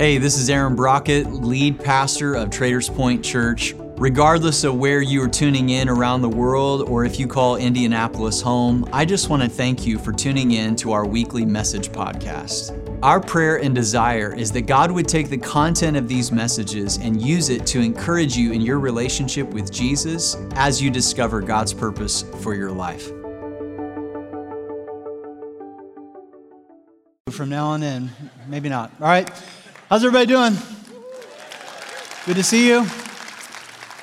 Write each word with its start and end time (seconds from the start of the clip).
Hey, 0.00 0.16
this 0.16 0.38
is 0.38 0.48
Aaron 0.48 0.74
Brockett, 0.76 1.30
lead 1.30 1.78
pastor 1.78 2.34
of 2.34 2.48
Traders 2.48 2.88
Point 2.88 3.22
Church. 3.22 3.74
Regardless 3.98 4.64
of 4.64 4.76
where 4.76 5.02
you 5.02 5.22
are 5.22 5.28
tuning 5.28 5.68
in 5.68 5.90
around 5.90 6.22
the 6.22 6.28
world 6.30 6.88
or 6.88 7.04
if 7.04 7.20
you 7.20 7.26
call 7.26 7.56
Indianapolis 7.56 8.40
home, 8.40 8.88
I 8.94 9.04
just 9.04 9.28
want 9.28 9.42
to 9.42 9.48
thank 9.50 9.86
you 9.86 9.98
for 9.98 10.10
tuning 10.10 10.52
in 10.52 10.74
to 10.76 10.92
our 10.92 11.06
weekly 11.06 11.44
message 11.44 11.90
podcast. 11.90 12.98
Our 13.02 13.20
prayer 13.20 13.58
and 13.58 13.74
desire 13.74 14.34
is 14.34 14.50
that 14.52 14.62
God 14.62 14.90
would 14.90 15.06
take 15.06 15.28
the 15.28 15.36
content 15.36 15.98
of 15.98 16.08
these 16.08 16.32
messages 16.32 16.96
and 16.96 17.20
use 17.20 17.50
it 17.50 17.66
to 17.66 17.80
encourage 17.80 18.38
you 18.38 18.52
in 18.52 18.62
your 18.62 18.78
relationship 18.78 19.48
with 19.48 19.70
Jesus 19.70 20.34
as 20.52 20.80
you 20.80 20.90
discover 20.90 21.42
God's 21.42 21.74
purpose 21.74 22.24
for 22.40 22.54
your 22.54 22.72
life. 22.72 23.08
From 27.30 27.50
now 27.50 27.66
on 27.66 27.82
in, 27.82 28.08
maybe 28.48 28.70
not. 28.70 28.92
All 28.98 29.06
right. 29.06 29.30
How's 29.90 30.04
everybody 30.04 30.26
doing? 30.26 30.56
Good 32.24 32.36
to 32.36 32.44
see 32.44 32.68
you. 32.68 32.86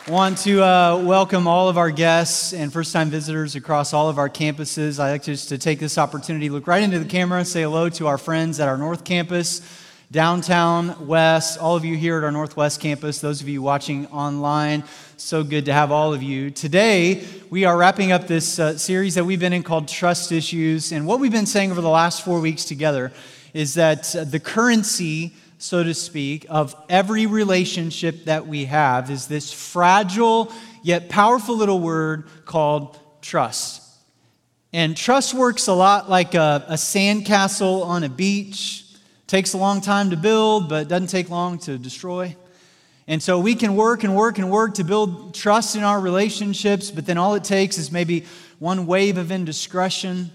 Want 0.09 0.37
to 0.39 0.61
uh, 0.61 1.01
welcome 1.01 1.47
all 1.47 1.69
of 1.69 1.77
our 1.77 1.91
guests 1.91 2.51
and 2.51 2.73
first 2.73 2.91
time 2.91 3.09
visitors 3.09 3.55
across 3.55 3.93
all 3.93 4.09
of 4.09 4.17
our 4.17 4.29
campuses. 4.29 4.99
I'd 4.99 5.11
like 5.11 5.23
just 5.23 5.47
to 5.47 5.57
take 5.57 5.79
this 5.79 5.97
opportunity, 5.97 6.49
look 6.49 6.67
right 6.67 6.83
into 6.83 6.99
the 6.99 7.05
camera, 7.05 7.45
say 7.45 7.61
hello 7.61 7.87
to 7.91 8.07
our 8.07 8.17
friends 8.17 8.59
at 8.59 8.67
our 8.67 8.77
North 8.77 9.05
Campus, 9.05 9.61
downtown, 10.11 11.07
west, 11.07 11.57
all 11.57 11.77
of 11.77 11.85
you 11.85 11.95
here 11.95 12.17
at 12.17 12.25
our 12.25 12.33
Northwest 12.33 12.81
Campus, 12.81 13.21
those 13.21 13.39
of 13.39 13.47
you 13.47 13.61
watching 13.61 14.07
online. 14.07 14.83
So 15.15 15.41
good 15.41 15.63
to 15.67 15.73
have 15.73 15.89
all 15.89 16.13
of 16.13 16.21
you. 16.21 16.51
Today, 16.51 17.25
we 17.49 17.63
are 17.63 17.77
wrapping 17.77 18.11
up 18.11 18.27
this 18.27 18.59
uh, 18.59 18.77
series 18.77 19.15
that 19.15 19.23
we've 19.23 19.39
been 19.39 19.53
in 19.53 19.63
called 19.63 19.87
Trust 19.87 20.33
Issues. 20.33 20.91
And 20.91 21.07
what 21.07 21.21
we've 21.21 21.31
been 21.31 21.45
saying 21.45 21.71
over 21.71 21.79
the 21.79 21.87
last 21.87 22.25
four 22.25 22.41
weeks 22.41 22.65
together 22.65 23.13
is 23.53 23.75
that 23.75 24.13
uh, 24.13 24.25
the 24.25 24.41
currency 24.41 25.31
so 25.57 25.83
to 25.83 25.93
speak, 25.93 26.45
of 26.49 26.75
every 26.87 27.25
relationship 27.25 28.25
that 28.25 28.47
we 28.47 28.65
have 28.65 29.09
is 29.09 29.27
this 29.27 29.51
fragile 29.51 30.51
yet 30.83 31.09
powerful 31.09 31.57
little 31.57 31.79
word 31.79 32.27
called 32.45 32.99
trust. 33.21 33.83
And 34.71 34.95
trust 34.95 35.33
works 35.33 35.67
a 35.67 35.73
lot 35.73 36.09
like 36.09 36.35
a, 36.35 36.65
a 36.67 36.73
sandcastle 36.73 37.85
on 37.85 38.03
a 38.03 38.09
beach. 38.09 38.85
Takes 39.25 39.53
a 39.53 39.57
long 39.57 39.81
time 39.81 40.11
to 40.11 40.17
build, 40.17 40.69
but 40.69 40.87
doesn't 40.87 41.07
take 41.07 41.29
long 41.29 41.57
to 41.59 41.77
destroy. 41.77 42.35
And 43.07 43.23
so 43.23 43.39
we 43.39 43.55
can 43.55 43.75
work 43.75 44.03
and 44.03 44.15
work 44.15 44.37
and 44.37 44.51
work 44.51 44.75
to 44.75 44.83
build 44.83 45.33
trust 45.33 45.75
in 45.75 45.83
our 45.83 45.99
relationships, 45.99 46.91
but 46.91 47.05
then 47.05 47.17
all 47.17 47.35
it 47.35 47.43
takes 47.43 47.77
is 47.77 47.91
maybe 47.91 48.25
one 48.59 48.85
wave 48.85 49.17
of 49.17 49.31
indiscretion, 49.31 50.31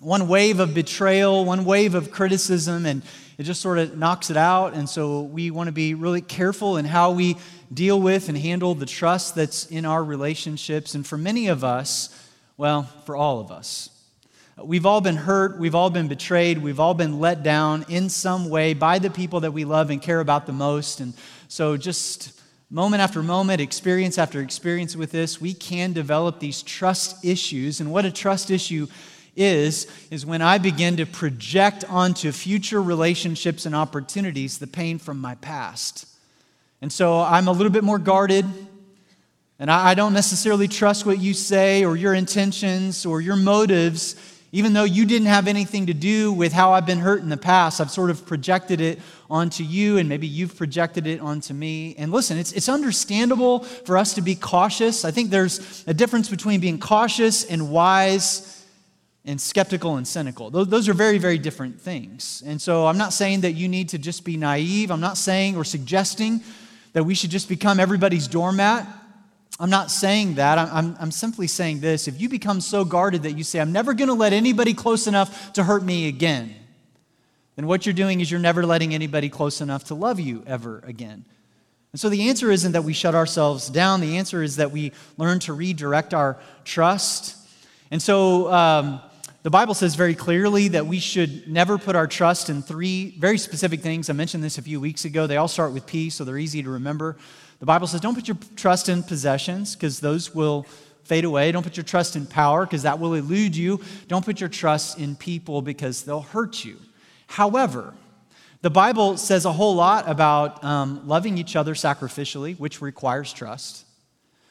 one 0.00 0.28
wave 0.28 0.60
of 0.60 0.74
betrayal, 0.74 1.44
one 1.44 1.64
wave 1.64 1.94
of 1.94 2.10
criticism, 2.10 2.86
and 2.86 3.02
it 3.38 3.44
just 3.44 3.60
sort 3.60 3.78
of 3.78 3.96
knocks 3.96 4.30
it 4.30 4.36
out. 4.36 4.74
And 4.74 4.88
so 4.88 5.22
we 5.22 5.50
want 5.50 5.68
to 5.68 5.72
be 5.72 5.94
really 5.94 6.20
careful 6.20 6.76
in 6.76 6.84
how 6.84 7.12
we 7.12 7.36
deal 7.72 8.00
with 8.00 8.28
and 8.28 8.36
handle 8.36 8.74
the 8.74 8.86
trust 8.86 9.34
that's 9.34 9.66
in 9.66 9.84
our 9.84 10.02
relationships. 10.02 10.94
And 10.94 11.06
for 11.06 11.18
many 11.18 11.48
of 11.48 11.64
us, 11.64 12.08
well, 12.56 12.84
for 13.04 13.16
all 13.16 13.40
of 13.40 13.50
us, 13.50 13.90
we've 14.62 14.86
all 14.86 15.00
been 15.00 15.16
hurt, 15.16 15.58
we've 15.58 15.74
all 15.74 15.90
been 15.90 16.08
betrayed, 16.08 16.58
we've 16.58 16.80
all 16.80 16.94
been 16.94 17.20
let 17.20 17.42
down 17.42 17.84
in 17.88 18.08
some 18.08 18.48
way 18.48 18.72
by 18.72 18.98
the 18.98 19.10
people 19.10 19.40
that 19.40 19.52
we 19.52 19.64
love 19.64 19.90
and 19.90 20.00
care 20.00 20.20
about 20.20 20.46
the 20.46 20.52
most. 20.52 21.00
And 21.00 21.12
so 21.48 21.76
just 21.76 22.40
moment 22.70 23.02
after 23.02 23.22
moment, 23.22 23.60
experience 23.60 24.18
after 24.18 24.40
experience 24.40 24.96
with 24.96 25.12
this, 25.12 25.40
we 25.40 25.52
can 25.52 25.92
develop 25.92 26.40
these 26.40 26.62
trust 26.62 27.24
issues. 27.24 27.80
And 27.80 27.92
what 27.92 28.04
a 28.04 28.10
trust 28.10 28.50
issue 28.50 28.86
is 29.36 29.86
is 30.10 30.24
when 30.24 30.42
I 30.42 30.58
begin 30.58 30.96
to 30.96 31.06
project 31.06 31.84
onto 31.88 32.32
future 32.32 32.82
relationships 32.82 33.66
and 33.66 33.74
opportunities 33.74 34.58
the 34.58 34.66
pain 34.66 34.98
from 34.98 35.20
my 35.20 35.34
past. 35.36 36.06
And 36.82 36.92
so 36.92 37.20
I'm 37.20 37.48
a 37.48 37.52
little 37.52 37.72
bit 37.72 37.84
more 37.84 37.98
guarded, 37.98 38.44
and 39.58 39.70
I, 39.70 39.94
don't 39.94 40.12
necessarily 40.12 40.68
trust 40.68 41.06
what 41.06 41.18
you 41.18 41.32
say 41.32 41.84
or 41.84 41.96
your 41.96 42.12
intentions 42.12 43.06
or 43.06 43.22
your 43.22 43.36
motives, 43.36 44.14
even 44.52 44.74
though 44.74 44.84
you 44.84 45.06
didn't 45.06 45.28
have 45.28 45.48
anything 45.48 45.86
to 45.86 45.94
do 45.94 46.32
with 46.32 46.52
how 46.52 46.72
I've 46.72 46.84
been 46.84 46.98
hurt 46.98 47.22
in 47.22 47.30
the 47.30 47.38
past. 47.38 47.80
I've 47.80 47.90
sort 47.90 48.10
of 48.10 48.26
projected 48.26 48.82
it 48.82 49.00
onto 49.30 49.64
you, 49.64 49.96
and 49.96 50.08
maybe 50.08 50.26
you've 50.26 50.54
projected 50.54 51.06
it 51.06 51.20
onto 51.20 51.54
me. 51.54 51.94
And 51.96 52.12
listen, 52.12 52.36
it's, 52.36 52.52
it's 52.52 52.68
understandable 52.68 53.60
for 53.60 53.96
us 53.96 54.12
to 54.14 54.20
be 54.20 54.34
cautious. 54.34 55.06
I 55.06 55.10
think 55.10 55.30
there's 55.30 55.82
a 55.86 55.94
difference 55.94 56.28
between 56.28 56.60
being 56.60 56.78
cautious 56.78 57.42
and 57.44 57.70
wise 57.70 58.55
and 59.26 59.40
skeptical 59.40 59.96
and 59.96 60.06
cynical. 60.06 60.50
Those, 60.50 60.88
are 60.88 60.94
very, 60.94 61.18
very 61.18 61.36
different 61.36 61.80
things. 61.80 62.44
And 62.46 62.62
so 62.62 62.86
I'm 62.86 62.96
not 62.96 63.12
saying 63.12 63.40
that 63.40 63.52
you 63.52 63.68
need 63.68 63.88
to 63.90 63.98
just 63.98 64.24
be 64.24 64.36
naive. 64.36 64.92
I'm 64.92 65.00
not 65.00 65.18
saying 65.18 65.56
or 65.56 65.64
suggesting 65.64 66.42
that 66.92 67.02
we 67.04 67.14
should 67.14 67.30
just 67.30 67.48
become 67.48 67.80
everybody's 67.80 68.28
doormat. 68.28 68.86
I'm 69.58 69.70
not 69.70 69.90
saying 69.90 70.36
that. 70.36 70.58
I'm, 70.58 70.68
I'm, 70.72 70.96
I'm 71.00 71.10
simply 71.10 71.48
saying 71.48 71.80
this. 71.80 72.06
If 72.06 72.20
you 72.20 72.28
become 72.28 72.60
so 72.60 72.84
guarded 72.84 73.24
that 73.24 73.32
you 73.32 73.42
say, 73.42 73.58
I'm 73.58 73.72
never 73.72 73.94
going 73.94 74.08
to 74.08 74.14
let 74.14 74.32
anybody 74.32 74.74
close 74.74 75.08
enough 75.08 75.52
to 75.54 75.64
hurt 75.64 75.82
me 75.82 76.06
again, 76.06 76.54
then 77.56 77.66
what 77.66 77.84
you're 77.84 77.94
doing 77.94 78.20
is 78.20 78.30
you're 78.30 78.38
never 78.38 78.64
letting 78.64 78.94
anybody 78.94 79.28
close 79.28 79.60
enough 79.60 79.84
to 79.84 79.94
love 79.94 80.20
you 80.20 80.44
ever 80.46 80.82
again. 80.86 81.24
And 81.92 82.00
so 82.00 82.10
the 82.10 82.28
answer 82.28 82.50
isn't 82.52 82.72
that 82.72 82.84
we 82.84 82.92
shut 82.92 83.14
ourselves 83.14 83.70
down. 83.70 84.00
The 84.00 84.18
answer 84.18 84.42
is 84.42 84.56
that 84.56 84.70
we 84.70 84.92
learn 85.16 85.40
to 85.40 85.52
redirect 85.52 86.14
our 86.14 86.38
trust. 86.64 87.34
And 87.90 88.00
so, 88.00 88.52
um, 88.52 89.00
the 89.46 89.50
Bible 89.50 89.74
says 89.74 89.94
very 89.94 90.16
clearly 90.16 90.66
that 90.66 90.88
we 90.88 90.98
should 90.98 91.46
never 91.46 91.78
put 91.78 91.94
our 91.94 92.08
trust 92.08 92.50
in 92.50 92.62
three 92.62 93.14
very 93.16 93.38
specific 93.38 93.80
things. 93.80 94.10
I 94.10 94.12
mentioned 94.12 94.42
this 94.42 94.58
a 94.58 94.62
few 94.62 94.80
weeks 94.80 95.04
ago. 95.04 95.28
They 95.28 95.36
all 95.36 95.46
start 95.46 95.72
with 95.72 95.86
P, 95.86 96.10
so 96.10 96.24
they're 96.24 96.36
easy 96.36 96.64
to 96.64 96.70
remember. 96.70 97.16
The 97.60 97.66
Bible 97.66 97.86
says 97.86 98.00
don't 98.00 98.16
put 98.16 98.26
your 98.26 98.38
trust 98.56 98.88
in 98.88 99.04
possessions 99.04 99.76
because 99.76 100.00
those 100.00 100.34
will 100.34 100.66
fade 101.04 101.24
away. 101.24 101.52
Don't 101.52 101.62
put 101.62 101.76
your 101.76 101.84
trust 101.84 102.16
in 102.16 102.26
power 102.26 102.66
because 102.66 102.82
that 102.82 102.98
will 102.98 103.14
elude 103.14 103.54
you. 103.54 103.80
Don't 104.08 104.24
put 104.24 104.40
your 104.40 104.48
trust 104.48 104.98
in 104.98 105.14
people 105.14 105.62
because 105.62 106.02
they'll 106.02 106.22
hurt 106.22 106.64
you. 106.64 106.76
However, 107.28 107.94
the 108.62 108.70
Bible 108.70 109.16
says 109.16 109.44
a 109.44 109.52
whole 109.52 109.76
lot 109.76 110.10
about 110.10 110.64
um, 110.64 111.06
loving 111.06 111.38
each 111.38 111.54
other 111.54 111.74
sacrificially, 111.74 112.58
which 112.58 112.82
requires 112.82 113.32
trust. 113.32 113.86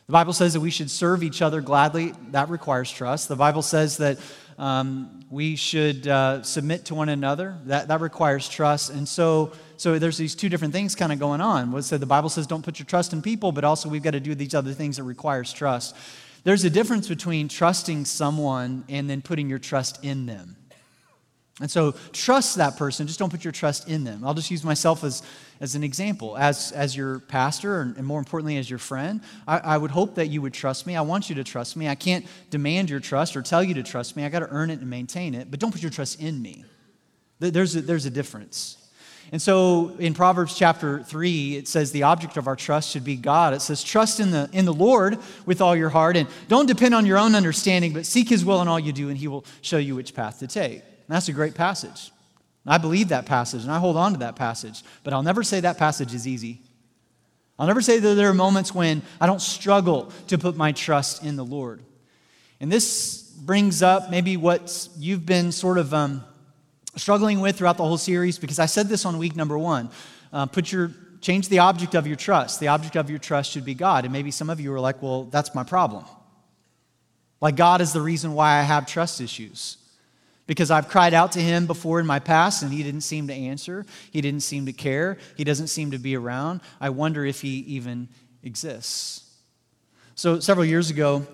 The 0.07 0.13
Bible 0.13 0.33
says 0.33 0.53
that 0.53 0.59
we 0.59 0.69
should 0.69 0.91
serve 0.91 1.23
each 1.23 1.41
other 1.41 1.61
gladly. 1.61 2.13
That 2.29 2.49
requires 2.49 2.91
trust. 2.91 3.27
The 3.27 3.35
Bible 3.35 3.63
says 3.63 3.97
that 3.97 4.19
um, 4.57 5.25
we 5.29 5.55
should 5.55 6.07
uh, 6.07 6.41
submit 6.43 6.85
to 6.85 6.95
one 6.95 7.09
another. 7.09 7.57
That, 7.65 7.87
that 7.89 8.01
requires 8.01 8.47
trust. 8.47 8.89
And 8.89 9.07
so, 9.07 9.51
so 9.77 9.99
there's 9.99 10.17
these 10.17 10.35
two 10.35 10.49
different 10.49 10.73
things 10.73 10.95
kind 10.95 11.11
of 11.11 11.19
going 11.19 11.41
on. 11.41 11.81
So 11.83 11.97
the 11.97 12.05
Bible 12.05 12.29
says 12.29 12.47
don't 12.47 12.63
put 12.63 12.79
your 12.79 12.85
trust 12.85 13.13
in 13.13 13.21
people, 13.21 13.51
but 13.51 13.63
also 13.63 13.89
we've 13.89 14.03
got 14.03 14.11
to 14.11 14.19
do 14.19 14.35
these 14.35 14.55
other 14.55 14.73
things 14.73 14.97
that 14.97 15.03
requires 15.03 15.51
trust. 15.51 15.95
There's 16.43 16.63
a 16.63 16.69
difference 16.69 17.07
between 17.07 17.47
trusting 17.47 18.05
someone 18.05 18.85
and 18.87 19.09
then 19.09 19.21
putting 19.21 19.49
your 19.49 19.59
trust 19.59 20.03
in 20.03 20.25
them. 20.25 20.55
And 21.61 21.71
so 21.71 21.93
trust 22.11 22.57
that 22.57 22.75
person, 22.75 23.07
just 23.07 23.17
don't 23.17 23.29
put 23.29 23.45
your 23.45 23.53
trust 23.53 23.87
in 23.87 24.03
them. 24.03 24.25
I'll 24.25 24.33
just 24.33 24.51
use 24.51 24.65
myself 24.65 25.05
as, 25.05 25.23
as 25.61 25.73
an 25.73 25.85
example. 25.85 26.35
As, 26.37 26.73
as 26.73 26.97
your 26.97 27.19
pastor, 27.19 27.79
and 27.79 28.05
more 28.05 28.19
importantly, 28.19 28.57
as 28.57 28.69
your 28.69 28.79
friend, 28.79 29.21
I, 29.47 29.59
I 29.59 29.77
would 29.77 29.91
hope 29.91 30.15
that 30.15 30.27
you 30.27 30.41
would 30.41 30.53
trust 30.53 30.85
me. 30.85 30.97
I 30.97 31.01
want 31.01 31.29
you 31.29 31.35
to 31.35 31.45
trust 31.45 31.77
me. 31.77 31.87
I 31.87 31.95
can't 31.95 32.25
demand 32.49 32.89
your 32.89 32.99
trust 32.99 33.37
or 33.37 33.41
tell 33.41 33.63
you 33.63 33.73
to 33.75 33.83
trust 33.83 34.17
me. 34.17 34.25
I 34.25 34.29
got 34.29 34.39
to 34.39 34.49
earn 34.49 34.69
it 34.69 34.81
and 34.81 34.89
maintain 34.89 35.33
it, 35.33 35.49
but 35.49 35.61
don't 35.61 35.71
put 35.71 35.81
your 35.81 35.91
trust 35.91 36.19
in 36.21 36.41
me. 36.41 36.65
There's 37.39 37.75
a, 37.75 37.81
there's 37.81 38.05
a 38.05 38.09
difference. 38.09 38.77
And 39.31 39.41
so 39.41 39.95
in 39.97 40.13
Proverbs 40.13 40.57
chapter 40.57 41.03
3, 41.03 41.55
it 41.55 41.67
says 41.69 41.91
the 41.91 42.03
object 42.03 42.35
of 42.35 42.47
our 42.47 42.55
trust 42.57 42.91
should 42.91 43.05
be 43.05 43.15
God. 43.15 43.53
It 43.53 43.61
says, 43.61 43.81
trust 43.81 44.19
in 44.19 44.31
the, 44.31 44.49
in 44.51 44.65
the 44.65 44.73
Lord 44.73 45.19
with 45.45 45.61
all 45.61 45.75
your 45.75 45.89
heart 45.89 46.17
and 46.17 46.27
don't 46.49 46.67
depend 46.67 46.93
on 46.93 47.05
your 47.05 47.17
own 47.17 47.33
understanding, 47.33 47.93
but 47.93 48.05
seek 48.05 48.27
his 48.27 48.43
will 48.43 48.61
in 48.61 48.67
all 48.67 48.79
you 48.79 48.91
do, 48.91 49.07
and 49.07 49.17
he 49.17 49.29
will 49.29 49.45
show 49.61 49.77
you 49.77 49.95
which 49.95 50.13
path 50.13 50.39
to 50.39 50.47
take. 50.47 50.83
And 51.07 51.15
that's 51.15 51.27
a 51.27 51.33
great 51.33 51.55
passage. 51.55 52.11
I 52.67 52.77
believe 52.79 53.09
that 53.09 53.25
passage 53.25 53.63
and 53.63 53.71
I 53.71 53.77
hold 53.77 53.95
on 53.95 54.13
to 54.13 54.19
that 54.19 54.35
passage, 54.35 54.83
but 55.03 55.13
I'll 55.13 55.23
never 55.23 55.43
say 55.43 55.59
that 55.59 55.77
passage 55.77 56.13
is 56.13 56.27
easy. 56.27 56.61
I'll 57.59 57.67
never 57.67 57.81
say 57.81 57.99
that 57.99 58.15
there 58.15 58.29
are 58.29 58.33
moments 58.33 58.73
when 58.73 59.01
I 59.21 59.27
don't 59.27 59.41
struggle 59.41 60.11
to 60.27 60.37
put 60.37 60.57
my 60.57 60.71
trust 60.71 61.23
in 61.23 61.35
the 61.35 61.45
Lord. 61.45 61.83
And 62.59 62.71
this 62.71 63.21
brings 63.21 63.83
up 63.83 64.09
maybe 64.09 64.35
what 64.35 64.89
you've 64.97 65.25
been 65.25 65.51
sort 65.51 65.77
of 65.77 65.93
um, 65.93 66.23
struggling 66.95 67.39
with 67.39 67.57
throughout 67.57 67.77
the 67.77 67.83
whole 67.83 67.97
series, 67.97 68.39
because 68.39 68.59
I 68.59 68.65
said 68.65 68.87
this 68.87 69.05
on 69.05 69.17
week 69.17 69.35
number 69.35 69.57
one. 69.57 69.89
Uh, 70.33 70.47
put 70.47 70.71
your 70.71 70.91
change 71.21 71.49
the 71.49 71.59
object 71.59 71.95
of 71.95 72.05
your 72.05 72.15
trust. 72.15 72.59
The 72.59 72.67
object 72.67 72.95
of 72.95 73.09
your 73.09 73.19
trust 73.19 73.51
should 73.51 73.65
be 73.65 73.73
God. 73.73 74.05
And 74.05 74.13
maybe 74.13 74.31
some 74.31 74.49
of 74.49 74.59
you 74.59 74.73
are 74.73 74.79
like, 74.79 75.01
well, 75.01 75.23
that's 75.23 75.55
my 75.55 75.63
problem. 75.63 76.05
Like 77.41 77.55
God 77.55 77.81
is 77.81 77.93
the 77.93 78.01
reason 78.01 78.33
why 78.33 78.59
I 78.59 78.61
have 78.61 78.85
trust 78.85 79.21
issues 79.21 79.77
because 80.47 80.71
I've 80.71 80.87
cried 80.87 81.13
out 81.13 81.31
to 81.33 81.39
him 81.39 81.65
before 81.65 81.99
in 81.99 82.05
my 82.05 82.19
past 82.19 82.63
and 82.63 82.71
he 82.71 82.83
didn't 82.83 83.01
seem 83.01 83.27
to 83.27 83.33
answer. 83.33 83.85
He 84.11 84.21
didn't 84.21 84.41
seem 84.41 84.65
to 84.67 84.73
care. 84.73 85.17
He 85.37 85.43
doesn't 85.43 85.67
seem 85.67 85.91
to 85.91 85.97
be 85.97 86.15
around. 86.15 86.61
I 86.79 86.89
wonder 86.89 87.25
if 87.25 87.41
he 87.41 87.59
even 87.59 88.09
exists. 88.43 89.23
So, 90.15 90.39
several 90.39 90.65
years 90.65 90.89
ago, 90.89 91.27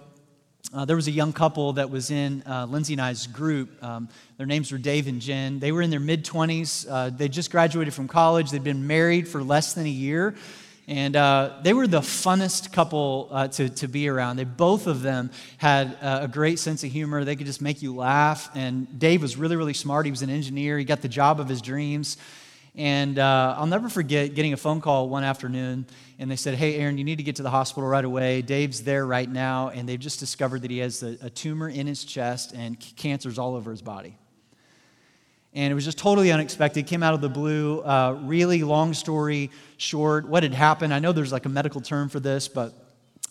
uh, 0.73 0.85
there 0.85 0.95
was 0.95 1.07
a 1.07 1.11
young 1.11 1.33
couple 1.33 1.73
that 1.73 1.89
was 1.89 2.11
in 2.11 2.43
uh, 2.47 2.65
Lindsay 2.65 2.93
and 2.93 3.01
I's 3.01 3.27
group. 3.27 3.83
Um, 3.83 4.07
their 4.37 4.45
names 4.45 4.71
were 4.71 4.77
Dave 4.77 5.07
and 5.07 5.19
Jen. 5.19 5.59
They 5.59 5.71
were 5.71 5.81
in 5.81 5.89
their 5.89 5.99
mid 5.99 6.23
20s. 6.23 6.87
Uh, 6.89 7.09
they 7.09 7.27
just 7.27 7.51
graduated 7.51 7.93
from 7.93 8.07
college. 8.07 8.51
They'd 8.51 8.63
been 8.63 8.87
married 8.87 9.27
for 9.27 9.43
less 9.43 9.73
than 9.73 9.85
a 9.85 9.89
year. 9.89 10.35
And 10.87 11.15
uh, 11.15 11.59
they 11.61 11.73
were 11.73 11.87
the 11.87 12.01
funnest 12.01 12.73
couple 12.73 13.29
uh, 13.31 13.47
to, 13.49 13.69
to 13.69 13.87
be 13.87 14.07
around. 14.07 14.37
They, 14.37 14.43
both 14.43 14.87
of 14.87 15.01
them 15.01 15.31
had 15.57 15.97
uh, 16.01 16.19
a 16.23 16.27
great 16.27 16.59
sense 16.59 16.83
of 16.83 16.91
humor. 16.91 17.23
They 17.23 17.35
could 17.35 17.45
just 17.45 17.61
make 17.61 17.81
you 17.81 17.95
laugh. 17.95 18.49
And 18.55 18.99
Dave 18.99 19.21
was 19.21 19.37
really, 19.37 19.55
really 19.55 19.73
smart. 19.73 20.05
He 20.05 20.11
was 20.11 20.21
an 20.21 20.29
engineer, 20.29 20.77
he 20.77 20.85
got 20.85 21.01
the 21.01 21.09
job 21.09 21.39
of 21.39 21.47
his 21.47 21.61
dreams. 21.61 22.17
And 22.75 23.19
uh, 23.19 23.55
I'll 23.57 23.67
never 23.67 23.89
forget 23.89 24.33
getting 24.33 24.53
a 24.53 24.57
phone 24.57 24.79
call 24.79 25.09
one 25.09 25.25
afternoon, 25.25 25.85
and 26.19 26.31
they 26.31 26.37
said, 26.37 26.55
Hey, 26.55 26.77
Aaron, 26.77 26.97
you 26.97 27.03
need 27.03 27.17
to 27.17 27.23
get 27.23 27.35
to 27.35 27.43
the 27.43 27.49
hospital 27.49 27.87
right 27.89 28.05
away. 28.05 28.41
Dave's 28.41 28.83
there 28.83 29.05
right 29.05 29.29
now, 29.29 29.69
and 29.69 29.89
they've 29.89 29.99
just 29.99 30.21
discovered 30.21 30.61
that 30.61 30.71
he 30.71 30.77
has 30.77 31.03
a, 31.03 31.17
a 31.21 31.29
tumor 31.29 31.67
in 31.67 31.85
his 31.85 32.05
chest 32.05 32.53
and 32.53 32.79
cancer's 32.95 33.37
all 33.37 33.55
over 33.55 33.71
his 33.71 33.81
body. 33.81 34.15
And 35.53 35.71
it 35.71 35.75
was 35.75 35.83
just 35.83 35.97
totally 35.97 36.31
unexpected, 36.31 36.87
came 36.87 37.03
out 37.03 37.13
of 37.13 37.21
the 37.21 37.29
blue. 37.29 37.81
Uh, 37.81 38.17
really 38.21 38.63
long 38.63 38.93
story 38.93 39.51
short, 39.77 40.27
what 40.27 40.43
had 40.43 40.53
happened, 40.53 40.93
I 40.93 40.99
know 40.99 41.11
there's 41.11 41.31
like 41.31 41.45
a 41.45 41.49
medical 41.49 41.81
term 41.81 42.07
for 42.07 42.19
this, 42.19 42.47
but 42.47 42.73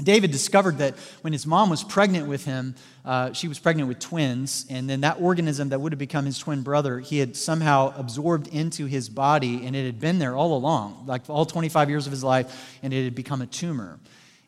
David 0.02 0.30
discovered 0.30 0.78
that 0.78 0.94
when 1.22 1.32
his 1.32 1.46
mom 1.46 1.70
was 1.70 1.84
pregnant 1.84 2.26
with 2.26 2.44
him, 2.44 2.74
uh, 3.04 3.32
she 3.32 3.48
was 3.48 3.58
pregnant 3.58 3.88
with 3.88 3.98
twins, 3.98 4.66
and 4.70 4.88
then 4.88 5.02
that 5.02 5.20
organism 5.20 5.70
that 5.70 5.80
would 5.80 5.92
have 5.92 5.98
become 5.98 6.24
his 6.24 6.38
twin 6.38 6.62
brother, 6.62 7.00
he 7.00 7.18
had 7.18 7.36
somehow 7.36 7.92
absorbed 7.96 8.48
into 8.48 8.86
his 8.86 9.08
body, 9.08 9.66
and 9.66 9.76
it 9.76 9.84
had 9.84 10.00
been 10.00 10.18
there 10.18 10.36
all 10.36 10.56
along, 10.56 11.04
like 11.06 11.22
all 11.28 11.44
25 11.44 11.90
years 11.90 12.06
of 12.06 12.12
his 12.12 12.24
life, 12.24 12.78
and 12.82 12.92
it 12.92 13.04
had 13.04 13.14
become 13.14 13.42
a 13.42 13.46
tumor. 13.46 13.98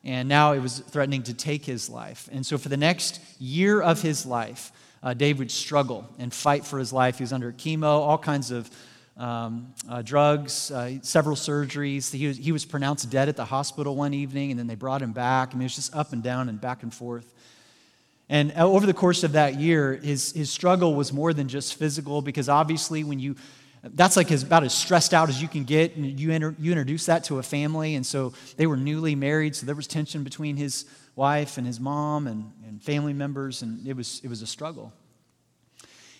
And 0.03 0.27
now 0.27 0.51
it 0.53 0.59
was 0.59 0.79
threatening 0.79 1.23
to 1.23 1.33
take 1.33 1.63
his 1.65 1.89
life. 1.89 2.27
And 2.31 2.45
so 2.45 2.57
for 2.57 2.69
the 2.69 2.77
next 2.77 3.21
year 3.39 3.81
of 3.81 4.01
his 4.01 4.25
life, 4.25 4.71
uh, 5.03 5.13
Dave 5.13 5.37
would 5.37 5.51
struggle 5.51 6.09
and 6.17 6.33
fight 6.33 6.65
for 6.65 6.79
his 6.79 6.91
life. 6.93 7.17
He 7.17 7.23
was 7.23 7.33
under 7.33 7.51
chemo, 7.51 7.83
all 7.83 8.17
kinds 8.17 8.51
of 8.51 8.71
um, 9.17 9.73
uh, 9.87 10.01
drugs, 10.01 10.71
uh, 10.71 10.97
several 11.01 11.35
surgeries. 11.35 12.11
He 12.11 12.27
was, 12.27 12.37
he 12.37 12.51
was 12.51 12.65
pronounced 12.65 13.09
dead 13.11 13.29
at 13.29 13.35
the 13.35 13.45
hospital 13.45 13.95
one 13.95 14.13
evening, 14.13 14.49
and 14.49 14.59
then 14.59 14.67
they 14.67 14.75
brought 14.75 15.01
him 15.01 15.11
back. 15.11 15.49
I 15.49 15.53
mean, 15.53 15.61
it 15.61 15.65
was 15.65 15.75
just 15.75 15.95
up 15.95 16.13
and 16.13 16.23
down 16.23 16.49
and 16.49 16.59
back 16.59 16.81
and 16.81 16.93
forth. 16.93 17.31
And 18.29 18.53
uh, 18.57 18.65
over 18.65 18.87
the 18.87 18.93
course 18.93 19.23
of 19.23 19.33
that 19.33 19.59
year, 19.59 19.93
his, 19.95 20.31
his 20.31 20.49
struggle 20.49 20.95
was 20.95 21.13
more 21.13 21.33
than 21.33 21.47
just 21.47 21.75
physical, 21.75 22.21
because 22.21 22.49
obviously, 22.49 23.03
when 23.03 23.19
you 23.19 23.35
that's 23.83 24.15
like 24.15 24.31
as, 24.31 24.43
about 24.43 24.63
as 24.63 24.73
stressed 24.73 25.13
out 25.13 25.27
as 25.29 25.41
you 25.41 25.47
can 25.47 25.65
get. 25.65 25.95
And 25.95 26.19
you, 26.19 26.31
you 26.57 26.71
introduce 26.71 27.05
that 27.07 27.25
to 27.25 27.39
a 27.39 27.43
family. 27.43 27.95
And 27.95 28.05
so 28.05 28.33
they 28.55 28.65
were 28.65 28.77
newly 28.77 29.13
married. 29.15 29.55
So 29.55 29.65
there 29.65 29.75
was 29.75 29.87
tension 29.87 30.23
between 30.23 30.55
his 30.55 30.85
wife 31.15 31.57
and 31.57 31.67
his 31.67 31.79
mom 31.79 32.27
and, 32.27 32.51
and 32.67 32.81
family 32.81 33.13
members. 33.13 33.61
And 33.61 33.85
it 33.87 33.95
was, 33.95 34.21
it 34.23 34.29
was 34.29 34.41
a 34.41 34.47
struggle. 34.47 34.93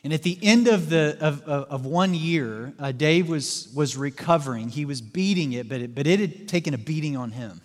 And 0.04 0.12
at 0.12 0.22
the 0.24 0.38
end 0.42 0.68
of, 0.68 0.90
the, 0.90 1.18
of, 1.22 1.44
of 1.44 1.86
one 1.86 2.13
year, 2.13 2.74
uh, 2.78 2.92
Dave 2.92 3.30
was, 3.30 3.72
was 3.74 3.95
recovering. 3.95 4.68
He 4.68 4.84
was 4.84 5.00
beating 5.00 5.54
it 5.54 5.69
but, 5.69 5.80
it, 5.80 5.95
but 5.95 6.07
it 6.07 6.19
had 6.19 6.48
taken 6.48 6.74
a 6.74 6.78
beating 6.78 7.16
on 7.16 7.31
him. 7.31 7.62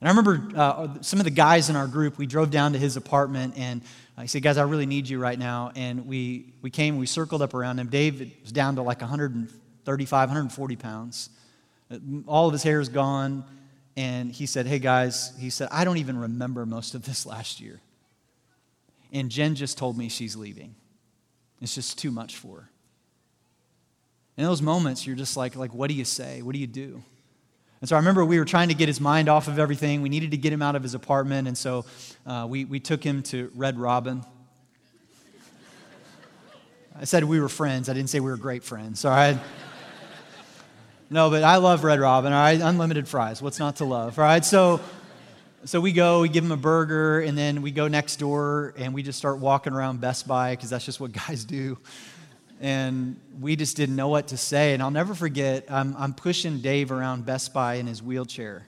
And 0.00 0.08
I 0.08 0.12
remember 0.12 0.48
uh, 0.54 0.88
some 1.00 1.18
of 1.18 1.24
the 1.24 1.30
guys 1.30 1.70
in 1.70 1.76
our 1.76 1.86
group, 1.86 2.18
we 2.18 2.26
drove 2.26 2.50
down 2.50 2.74
to 2.74 2.78
his 2.78 2.96
apartment 2.96 3.54
and 3.56 3.82
I 4.16 4.26
said, 4.26 4.42
Guys, 4.42 4.58
I 4.58 4.62
really 4.62 4.86
need 4.86 5.08
you 5.08 5.18
right 5.18 5.38
now. 5.38 5.72
And 5.74 6.06
we, 6.06 6.52
we 6.62 6.70
came, 6.70 6.98
we 6.98 7.06
circled 7.06 7.42
up 7.42 7.54
around 7.54 7.78
him. 7.78 7.88
Dave 7.88 8.32
was 8.42 8.52
down 8.52 8.76
to 8.76 8.82
like 8.82 9.00
135, 9.00 10.28
140 10.28 10.76
pounds. 10.76 11.30
All 12.26 12.46
of 12.46 12.52
his 12.52 12.62
hair 12.62 12.80
is 12.80 12.88
gone. 12.88 13.44
And 13.96 14.32
he 14.32 14.46
said, 14.46 14.66
Hey, 14.66 14.78
guys, 14.78 15.32
he 15.38 15.50
said, 15.50 15.68
I 15.70 15.84
don't 15.84 15.98
even 15.98 16.18
remember 16.18 16.66
most 16.66 16.94
of 16.94 17.04
this 17.04 17.26
last 17.26 17.60
year. 17.60 17.80
And 19.12 19.30
Jen 19.30 19.54
just 19.54 19.78
told 19.78 19.96
me 19.96 20.08
she's 20.08 20.34
leaving. 20.34 20.74
It's 21.60 21.74
just 21.74 21.98
too 21.98 22.10
much 22.10 22.36
for 22.36 22.62
her. 22.62 22.70
In 24.36 24.44
those 24.44 24.60
moments, 24.60 25.06
you're 25.06 25.14
just 25.14 25.36
like, 25.36 25.54
like, 25.54 25.72
what 25.72 25.88
do 25.88 25.94
you 25.94 26.04
say? 26.04 26.42
What 26.42 26.54
do 26.54 26.58
you 26.58 26.66
do? 26.66 27.02
And 27.80 27.88
so 27.88 27.94
I 27.94 27.98
remember 28.00 28.24
we 28.24 28.38
were 28.38 28.44
trying 28.44 28.68
to 28.68 28.74
get 28.74 28.88
his 28.88 29.00
mind 29.00 29.28
off 29.28 29.46
of 29.46 29.58
everything. 29.58 30.02
We 30.02 30.08
needed 30.08 30.32
to 30.32 30.36
get 30.36 30.52
him 30.52 30.62
out 30.62 30.74
of 30.74 30.82
his 30.82 30.94
apartment. 30.94 31.46
And 31.46 31.56
so 31.56 31.84
uh, 32.26 32.46
we, 32.48 32.64
we 32.64 32.80
took 32.80 33.04
him 33.04 33.22
to 33.24 33.52
Red 33.54 33.78
Robin. 33.78 34.24
I 36.98 37.04
said 37.04 37.24
we 37.24 37.40
were 37.40 37.48
friends. 37.48 37.88
I 37.88 37.92
didn't 37.92 38.10
say 38.10 38.20
we 38.20 38.30
were 38.30 38.36
great 38.36 38.64
friends. 38.64 39.04
All 39.04 39.10
right. 39.10 39.38
No, 41.10 41.30
but 41.30 41.42
I 41.44 41.56
love 41.56 41.84
Red 41.84 42.00
Robin. 42.00 42.32
All 42.32 42.40
right. 42.40 42.60
Unlimited 42.60 43.06
fries. 43.06 43.42
What's 43.42 43.58
not 43.58 43.76
to 43.76 43.84
love? 43.84 44.18
All 44.18 44.24
right. 44.24 44.44
So 44.44 44.80
so 45.66 45.80
we 45.80 45.92
go, 45.92 46.20
we 46.20 46.28
give 46.28 46.44
him 46.44 46.52
a 46.52 46.58
burger, 46.58 47.20
and 47.20 47.38
then 47.38 47.62
we 47.62 47.70
go 47.70 47.88
next 47.88 48.16
door 48.16 48.74
and 48.76 48.92
we 48.92 49.02
just 49.02 49.18
start 49.18 49.38
walking 49.38 49.72
around 49.72 49.98
Best 49.98 50.28
Buy 50.28 50.54
because 50.54 50.68
that's 50.68 50.84
just 50.84 51.00
what 51.00 51.12
guys 51.26 51.44
do. 51.44 51.78
And 52.60 53.18
we 53.40 53.56
just 53.56 53.74
didn't 53.76 53.96
know 53.96 54.08
what 54.08 54.28
to 54.28 54.36
say. 54.36 54.74
And 54.74 54.82
I'll 54.82 54.90
never 54.90 55.14
forget, 55.14 55.64
I'm, 55.70 55.96
I'm 55.98 56.12
pushing 56.12 56.60
Dave 56.60 56.92
around 56.92 57.24
Best 57.24 57.54
Buy 57.54 57.74
in 57.76 57.86
his 57.86 58.02
wheelchair. 58.02 58.66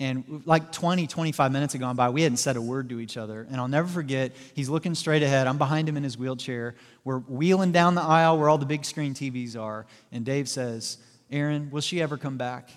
And 0.00 0.42
like 0.46 0.72
20, 0.72 1.06
25 1.06 1.52
minutes 1.52 1.74
had 1.74 1.80
gone 1.80 1.96
by, 1.96 2.08
we 2.08 2.22
hadn't 2.22 2.38
said 2.38 2.56
a 2.56 2.62
word 2.62 2.88
to 2.88 2.98
each 2.98 3.16
other. 3.16 3.46
And 3.48 3.60
I'll 3.60 3.68
never 3.68 3.86
forget, 3.86 4.32
he's 4.54 4.70
looking 4.70 4.94
straight 4.94 5.22
ahead. 5.22 5.46
I'm 5.46 5.58
behind 5.58 5.86
him 5.88 5.98
in 5.98 6.02
his 6.02 6.16
wheelchair. 6.18 6.74
We're 7.04 7.20
wheeling 7.20 7.72
down 7.72 7.94
the 7.94 8.02
aisle 8.02 8.38
where 8.38 8.48
all 8.48 8.58
the 8.58 8.66
big 8.66 8.86
screen 8.86 9.14
TVs 9.14 9.58
are. 9.60 9.86
And 10.12 10.24
Dave 10.24 10.48
says, 10.48 10.96
Aaron, 11.34 11.70
will 11.70 11.80
she 11.80 12.00
ever 12.00 12.16
come 12.16 12.36
back? 12.38 12.70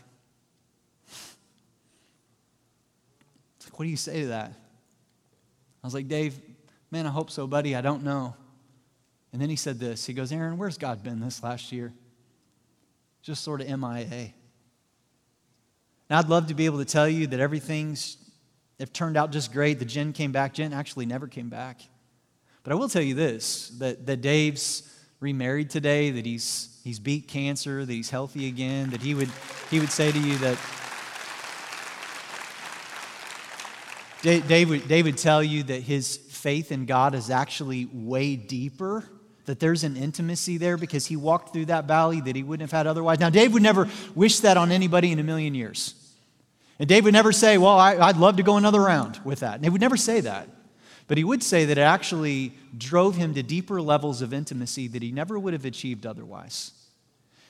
What 3.73 3.85
do 3.85 3.91
you 3.91 3.97
say 3.97 4.21
to 4.21 4.27
that? 4.29 4.51
I 5.83 5.87
was 5.87 5.93
like, 5.93 6.07
Dave, 6.07 6.35
man, 6.89 7.05
I 7.05 7.09
hope 7.09 7.29
so, 7.29 7.45
buddy. 7.45 7.75
I 7.75 7.81
don't 7.81 8.03
know. 8.03 8.35
And 9.31 9.39
then 9.39 9.51
he 9.51 9.55
said 9.55 9.79
this. 9.79 10.03
He 10.07 10.13
goes, 10.13 10.31
Aaron, 10.31 10.57
where's 10.57 10.79
God 10.79 11.03
been 11.03 11.19
this 11.19 11.43
last 11.43 11.71
year? 11.71 11.93
Just 13.21 13.43
sort 13.43 13.61
of 13.61 13.67
MIA. 13.67 14.33
Now, 16.09 16.17
I'd 16.17 16.27
love 16.29 16.47
to 16.47 16.55
be 16.55 16.65
able 16.65 16.79
to 16.79 16.85
tell 16.85 17.07
you 17.07 17.27
that 17.27 17.39
everything's 17.39 18.17
it 18.79 18.93
turned 18.93 19.17
out 19.17 19.31
just 19.31 19.53
great. 19.53 19.77
The 19.77 19.85
Jen 19.85 20.13
came 20.13 20.31
back. 20.31 20.53
Jen 20.53 20.73
actually 20.73 21.05
never 21.05 21.27
came 21.27 21.49
back. 21.49 21.81
But 22.63 22.73
I 22.73 22.75
will 22.75 22.89
tell 22.89 23.01
you 23.03 23.13
this 23.13 23.69
that, 23.77 24.07
that 24.07 24.21
Dave's 24.21 24.91
remarried 25.19 25.69
today, 25.69 26.11
that 26.11 26.25
he's, 26.25 26.76
he's 26.87 26.99
beat 26.99 27.27
cancer, 27.27 27.85
that 27.85 27.91
he's 27.91 28.09
healthy 28.09 28.47
again, 28.47 28.89
that 28.91 29.01
he 29.01 29.13
would, 29.13 29.29
he 29.69 29.79
would 29.79 29.91
say 29.91 30.09
to 30.09 30.17
you 30.17 30.37
that 30.37 30.57
Dave 34.47 34.69
would, 34.69 34.87
Dave 34.87 35.05
would 35.05 35.17
tell 35.17 35.43
you 35.43 35.63
that 35.63 35.81
his 35.81 36.17
faith 36.17 36.71
in 36.71 36.85
God 36.85 37.13
is 37.13 37.29
actually 37.29 37.87
way 37.91 38.35
deeper, 38.35 39.03
that 39.45 39.59
there's 39.59 39.83
an 39.83 39.97
intimacy 39.97 40.57
there 40.57 40.77
because 40.77 41.05
he 41.05 41.15
walked 41.15 41.53
through 41.53 41.65
that 41.65 41.85
valley 41.85 42.21
that 42.21 42.35
he 42.35 42.43
wouldn't 42.43 42.69
have 42.69 42.75
had 42.75 42.87
otherwise. 42.87 43.19
Now, 43.19 43.29
Dave 43.29 43.53
would 43.53 43.61
never 43.63 43.87
wish 44.15 44.39
that 44.39 44.57
on 44.57 44.71
anybody 44.71 45.11
in 45.11 45.19
a 45.19 45.23
million 45.23 45.55
years. 45.55 45.93
And 46.79 46.87
Dave 46.87 47.03
would 47.03 47.13
never 47.13 47.31
say, 47.31 47.57
Well, 47.57 47.77
I, 47.77 47.95
would 47.95 48.17
love 48.17 48.37
to 48.37 48.43
go 48.43 48.57
another 48.57 48.81
round 48.81 49.19
with 49.23 49.41
that. 49.41 49.55
And 49.55 49.63
he 49.65 49.69
would 49.69 49.81
never 49.81 49.97
say 49.97 50.21
that. 50.21 50.47
But 51.07 51.17
he 51.17 51.23
would 51.23 51.41
say 51.41 51.65
that 51.65 51.77
it 51.77 51.81
actually 51.81 52.53
drove 52.77 53.15
him 53.15 53.33
to 53.33 53.43
deeper 53.43 53.81
levels 53.81 54.21
of 54.21 54.33
intimacy 54.33 54.87
that 54.89 55.01
he 55.01 55.11
never 55.11 55.39
would 55.39 55.53
have 55.53 55.65
achieved 55.65 56.05
otherwise. 56.05 56.71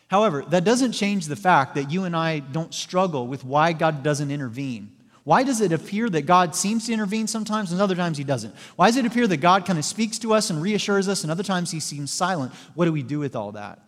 However, 0.07 0.43
that 0.49 0.63
doesn't 0.63 0.93
change 0.93 1.27
the 1.27 1.35
fact 1.35 1.75
that 1.75 1.91
you 1.91 2.05
and 2.05 2.15
I 2.15 2.39
don't 2.39 2.73
struggle 2.73 3.27
with 3.27 3.43
why 3.43 3.73
God 3.73 4.03
doesn't 4.03 4.31
intervene 4.31 4.91
why 5.27 5.43
does 5.43 5.59
it 5.59 5.73
appear 5.73 6.09
that 6.11 6.21
God 6.21 6.55
seems 6.55 6.85
to 6.85 6.93
intervene 6.93 7.27
sometimes 7.27 7.73
and 7.73 7.81
other 7.81 7.95
times 7.95 8.17
he 8.17 8.23
doesn't? 8.23 8.55
Why 8.77 8.87
does 8.87 8.95
it 8.95 9.05
appear 9.05 9.27
that 9.27 9.41
God 9.41 9.65
kind 9.65 9.77
of 9.77 9.83
speaks 9.83 10.17
to 10.19 10.33
us 10.33 10.49
and 10.49 10.61
reassures 10.61 11.09
us 11.09 11.23
and 11.23 11.29
other 11.29 11.43
times 11.43 11.69
he 11.69 11.81
seems 11.81 12.11
silent? 12.11 12.53
What 12.75 12.85
do 12.85 12.93
we 12.93 13.03
do 13.03 13.19
with 13.19 13.35
all 13.35 13.51
that? 13.51 13.79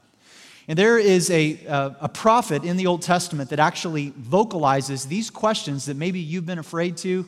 And 0.67 0.77
there 0.77 0.99
is 0.99 1.31
a, 1.31 1.65
uh, 1.65 1.91
a 2.01 2.09
prophet 2.09 2.65
in 2.65 2.75
the 2.75 2.87
Old 2.87 3.03
Testament 3.03 3.51
that 3.51 3.59
actually 3.59 4.11
vocalizes 4.17 5.05
these 5.05 5.29
questions 5.29 5.85
that 5.85 5.95
maybe 5.95 6.19
you've 6.19 6.45
been 6.45 6.59
afraid 6.59 6.97
to. 6.97 7.25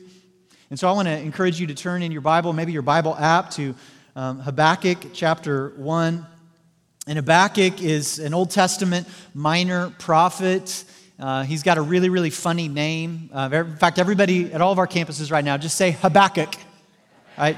And 0.70 0.78
so 0.78 0.90
I 0.90 0.92
want 0.92 1.08
to 1.08 1.18
encourage 1.18 1.62
you 1.62 1.68
to 1.68 1.74
turn 1.74 2.04
in 2.04 2.12
your 2.12 2.20
Bible, 2.20 2.52
maybe 2.52 2.74
your 2.74 2.82
Bible 2.82 3.16
app, 3.16 3.52
to 3.52 3.74
um, 4.18 4.40
Habakkuk 4.42 5.14
chapter 5.14 5.70
1. 5.78 6.28
And 7.12 7.18
Habakkuk 7.18 7.82
is 7.82 8.20
an 8.20 8.34
Old 8.34 8.52
Testament 8.52 9.06
minor 9.34 9.90
prophet. 10.00 10.86
Uh, 11.20 11.44
he's 11.44 11.62
got 11.62 11.78
a 11.78 11.82
really, 11.82 12.08
really 12.08 12.30
funny 12.30 12.70
name. 12.70 13.30
Uh, 13.34 13.50
in 13.52 13.76
fact, 13.76 14.00
everybody 14.00 14.54
at 14.54 14.62
all 14.62 14.72
of 14.72 14.80
our 14.80 14.88
campuses 14.88 15.30
right 15.30 15.44
now, 15.44 15.58
just 15.58 15.76
say 15.76 15.92
Habakkuk. 15.92 16.56
Right? 17.38 17.58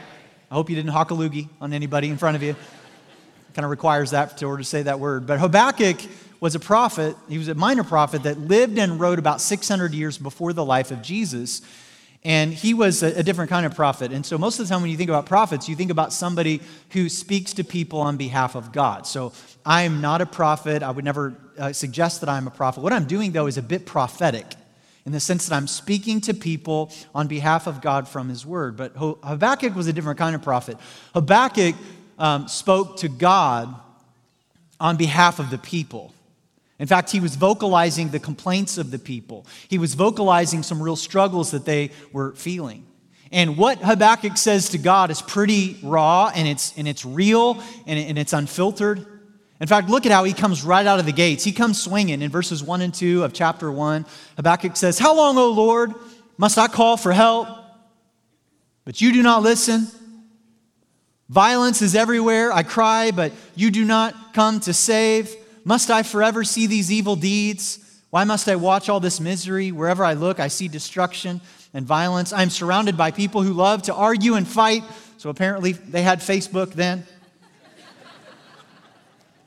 I 0.49 0.53
hope 0.55 0.71
you 0.71 0.75
didn't 0.75 0.89
hawk 0.89 1.11
a 1.11 1.13
loogie 1.13 1.49
on 1.61 1.71
anybody 1.71 2.09
in 2.09 2.17
front 2.17 2.35
of 2.35 2.41
you. 2.41 2.55
Kind 3.53 3.63
of 3.63 3.69
requires 3.69 4.09
that 4.09 4.41
in 4.41 4.47
order 4.47 4.63
to 4.63 4.67
say 4.67 4.81
that 4.81 4.99
word. 4.99 5.27
But 5.27 5.39
Habakkuk 5.39 5.99
was 6.39 6.55
a 6.55 6.59
prophet. 6.59 7.15
He 7.29 7.37
was 7.37 7.47
a 7.47 7.53
minor 7.53 7.83
prophet 7.83 8.23
that 8.23 8.39
lived 8.39 8.79
and 8.79 8.99
wrote 8.99 9.19
about 9.19 9.39
600 9.39 9.93
years 9.93 10.17
before 10.17 10.53
the 10.53 10.65
life 10.65 10.89
of 10.89 11.03
Jesus. 11.03 11.61
And 12.25 12.53
he 12.53 12.73
was 12.73 13.03
a, 13.03 13.19
a, 13.19 13.23
different 13.23 13.49
kind 13.49 13.65
of 13.65 13.75
prophet. 13.75 14.13
And 14.13 14.25
so, 14.25 14.37
most 14.37 14.57
of 14.59 14.65
the 14.65 14.73
time, 14.73 14.81
when 14.81 14.89
you 14.89 14.95
think 14.95 15.09
about 15.09 15.25
prophets, 15.25 15.67
you 15.67 15.75
think 15.75 15.91
about 15.91 16.13
somebody 16.13 16.61
who 16.91 17.09
speaks 17.09 17.53
to 17.55 17.65
people 17.65 17.99
on 17.99 18.15
behalf 18.15 18.55
of 18.55 18.71
God. 18.71 19.05
So, 19.05 19.33
I 19.65 19.83
am 19.83 19.99
not 19.99 20.21
a 20.21 20.25
prophet. 20.25 20.83
I 20.83 20.91
would 20.91 21.03
never 21.03 21.35
uh, 21.57 21.73
suggest 21.73 22.21
that 22.21 22.29
I'm 22.29 22.47
a 22.47 22.51
prophet. 22.51 22.81
What 22.81 22.93
I'm 22.93 23.05
doing, 23.05 23.33
though, 23.33 23.47
is 23.47 23.57
a 23.57 23.61
bit 23.61 23.85
prophetic. 23.85 24.45
in 25.05 25.11
the 25.11 25.19
sense 25.19 25.49
that 25.49 25.55
I'm 25.55 25.67
speaking 25.67 26.21
to 26.21 26.33
people 26.33 26.93
on 27.13 27.27
behalf 27.27 27.67
of 27.67 27.81
God 27.81 28.07
from 28.07 28.29
His 28.29 28.45
Word. 28.45 28.77
But 28.77 28.93
Habakkuk 28.95 29.75
was 29.75 29.87
a 29.87 29.93
different 29.93 30.17
kind 30.17 30.33
of 30.33 30.41
prophet. 30.41 30.77
Habakkuk 31.13 31.75
um, 32.17 32.47
spoke 32.47 32.97
to 32.97 33.09
God 33.09 33.75
on 34.79 34.95
behalf 34.95 35.39
of 35.39 35.49
the 35.49 35.57
people. 35.57 36.13
In 36.83 36.87
fact, 36.87 37.11
he 37.11 37.21
was 37.21 37.37
vocalizing 37.37 38.09
the 38.09 38.19
complaints 38.19 38.77
of 38.77 38.91
the 38.91 38.99
people. 38.99 39.47
He 39.69 39.77
was 39.77 39.93
vocalizing 39.93 40.63
some 40.63 40.83
real 40.83 40.97
struggles 40.97 41.51
that 41.51 41.63
they 41.63 41.91
were 42.11 42.33
feeling. 42.33 42.85
And 43.31 43.55
what 43.55 43.77
Habakkuk 43.77 44.35
says 44.35 44.67
to 44.71 44.77
God 44.77 45.09
is 45.09 45.21
pretty 45.21 45.79
raw 45.81 46.29
and 46.35 46.45
it's, 46.45 46.77
and 46.77 46.85
it's 46.85 47.05
real 47.05 47.63
and, 47.87 47.97
and 47.97 48.19
it's 48.19 48.33
unfiltered. 48.33 49.07
In 49.61 49.67
fact, 49.67 49.87
look 49.87 50.05
at 50.05 50.11
how 50.11 50.25
he 50.25 50.33
comes 50.33 50.61
right 50.65 50.85
out 50.85 50.99
of 50.99 51.05
the 51.05 51.13
gates. 51.13 51.45
He 51.45 51.53
comes 51.53 51.81
swinging 51.81 52.21
in 52.21 52.29
verses 52.29 52.61
1 52.61 52.81
and 52.81 52.93
2 52.93 53.23
of 53.23 53.31
chapter 53.31 53.71
1. 53.71 54.05
Habakkuk 54.35 54.75
says, 54.75 54.99
How 54.99 55.15
long, 55.15 55.37
O 55.37 55.51
Lord, 55.51 55.93
must 56.37 56.57
I 56.57 56.67
call 56.67 56.97
for 56.97 57.13
help? 57.13 57.47
But 58.83 58.99
you 58.99 59.13
do 59.13 59.23
not 59.23 59.41
listen. 59.41 59.87
Violence 61.29 61.81
is 61.81 61.95
everywhere. 61.95 62.51
I 62.51 62.63
cry, 62.63 63.11
but 63.11 63.31
you 63.55 63.71
do 63.71 63.85
not 63.85 64.33
come 64.33 64.59
to 64.59 64.73
save. 64.73 65.33
Must 65.63 65.89
I 65.89 66.03
forever 66.03 66.43
see 66.43 66.67
these 66.67 66.91
evil 66.91 67.15
deeds? 67.15 67.79
Why 68.09 68.23
must 68.25 68.47
I 68.47 68.55
watch 68.55 68.89
all 68.89 68.99
this 68.99 69.19
misery? 69.19 69.71
Wherever 69.71 70.03
I 70.03 70.13
look, 70.13 70.39
I 70.39 70.47
see 70.47 70.67
destruction 70.67 71.41
and 71.73 71.85
violence. 71.85 72.31
I'm 72.31 72.49
surrounded 72.49 72.95
by 72.97 73.11
people 73.11 73.41
who 73.41 73.53
love 73.53 73.83
to 73.83 73.93
argue 73.93 74.35
and 74.35 74.47
fight. 74.47 74.83
So 75.17 75.29
apparently, 75.29 75.71
they 75.71 76.03
had 76.03 76.19
Facebook 76.19 76.73
then. 76.73 77.05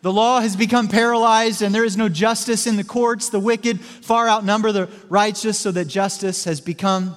The 0.03 0.13
law 0.13 0.41
has 0.41 0.57
become 0.57 0.89
paralyzed, 0.89 1.63
and 1.63 1.75
there 1.75 1.85
is 1.85 1.97
no 1.97 2.09
justice 2.09 2.67
in 2.67 2.77
the 2.77 2.85
courts. 2.85 3.29
The 3.29 3.41
wicked 3.41 3.81
far 3.81 4.29
outnumber 4.29 4.73
the 4.73 4.89
righteous, 5.09 5.59
so 5.59 5.73
that 5.73 5.87
justice 5.87 6.45
has 6.45 6.61
become 6.61 7.17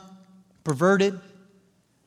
perverted. 0.64 1.20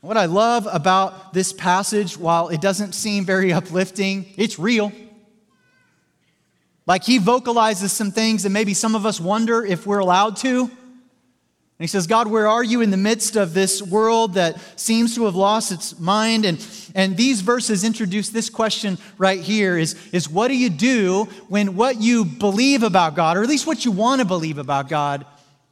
What 0.01 0.17
I 0.17 0.25
love 0.25 0.69
about 0.71 1.33
this 1.33 1.53
passage, 1.53 2.19
while 2.19 2.49
it 2.49 2.61
doesn't 2.61 2.93
seem 2.93 3.25
very 3.25 3.53
uplifting, 3.53 4.27
it's 4.37 4.59
real. 4.59 4.93
Like 6.87 7.05
he 7.05 7.19
vocalizes 7.19 7.93
some 7.93 8.11
things 8.11 8.43
that 8.43 8.51
maybe 8.51 8.75
some 8.75 8.95
of 8.95 9.07
us 9.07 9.21
wonder 9.21 9.65
if 9.65 9.87
we're 9.87 10.01
allowed 10.01 10.37
to. 10.39 10.71
And 11.83 11.85
he 11.85 11.89
says, 11.89 12.07
God, 12.07 12.29
where 12.29 12.47
are 12.47 12.63
you 12.63 12.81
in 12.81 12.91
the 12.91 12.97
midst 12.97 13.35
of 13.35 13.55
this 13.55 13.83
world 13.83 14.35
that 14.35 14.57
seems 14.79 15.15
to 15.17 15.25
have 15.25 15.35
lost 15.35 15.73
its 15.73 15.99
mind? 15.99 16.45
And, 16.45 16.65
and 16.95 17.17
these 17.17 17.41
verses 17.41 17.83
introduce 17.83 18.29
this 18.29 18.51
question 18.51 18.99
right 19.19 19.41
here 19.41 19.77
is, 19.77 19.97
is 20.13 20.29
what 20.29 20.49
do 20.49 20.57
you 20.57 20.71
do 20.71 21.25
when 21.49 21.75
what 21.75 22.01
you 22.01 22.25
believe 22.25 22.83
about 22.83 23.17
God, 23.17 23.37
or 23.37 23.43
at 23.43 23.49
least 23.49 23.67
what 23.67 23.85
you 23.85 23.91
want 23.91 24.21
to 24.21 24.25
believe 24.25 24.59
about 24.59 24.89
God, 24.89 25.27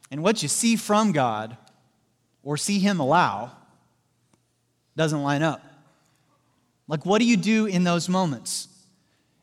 and 0.09 0.21
what 0.21 0.41
you 0.43 0.49
see 0.49 0.75
from 0.75 1.13
God 1.13 1.55
or 2.43 2.57
see 2.57 2.79
Him 2.79 2.99
allow 2.99 3.51
doesn't 4.97 5.23
line 5.23 5.43
up? 5.43 5.61
Like, 6.89 7.05
what 7.05 7.19
do 7.19 7.25
you 7.25 7.37
do 7.37 7.67
in 7.67 7.85
those 7.85 8.09
moments? 8.09 8.67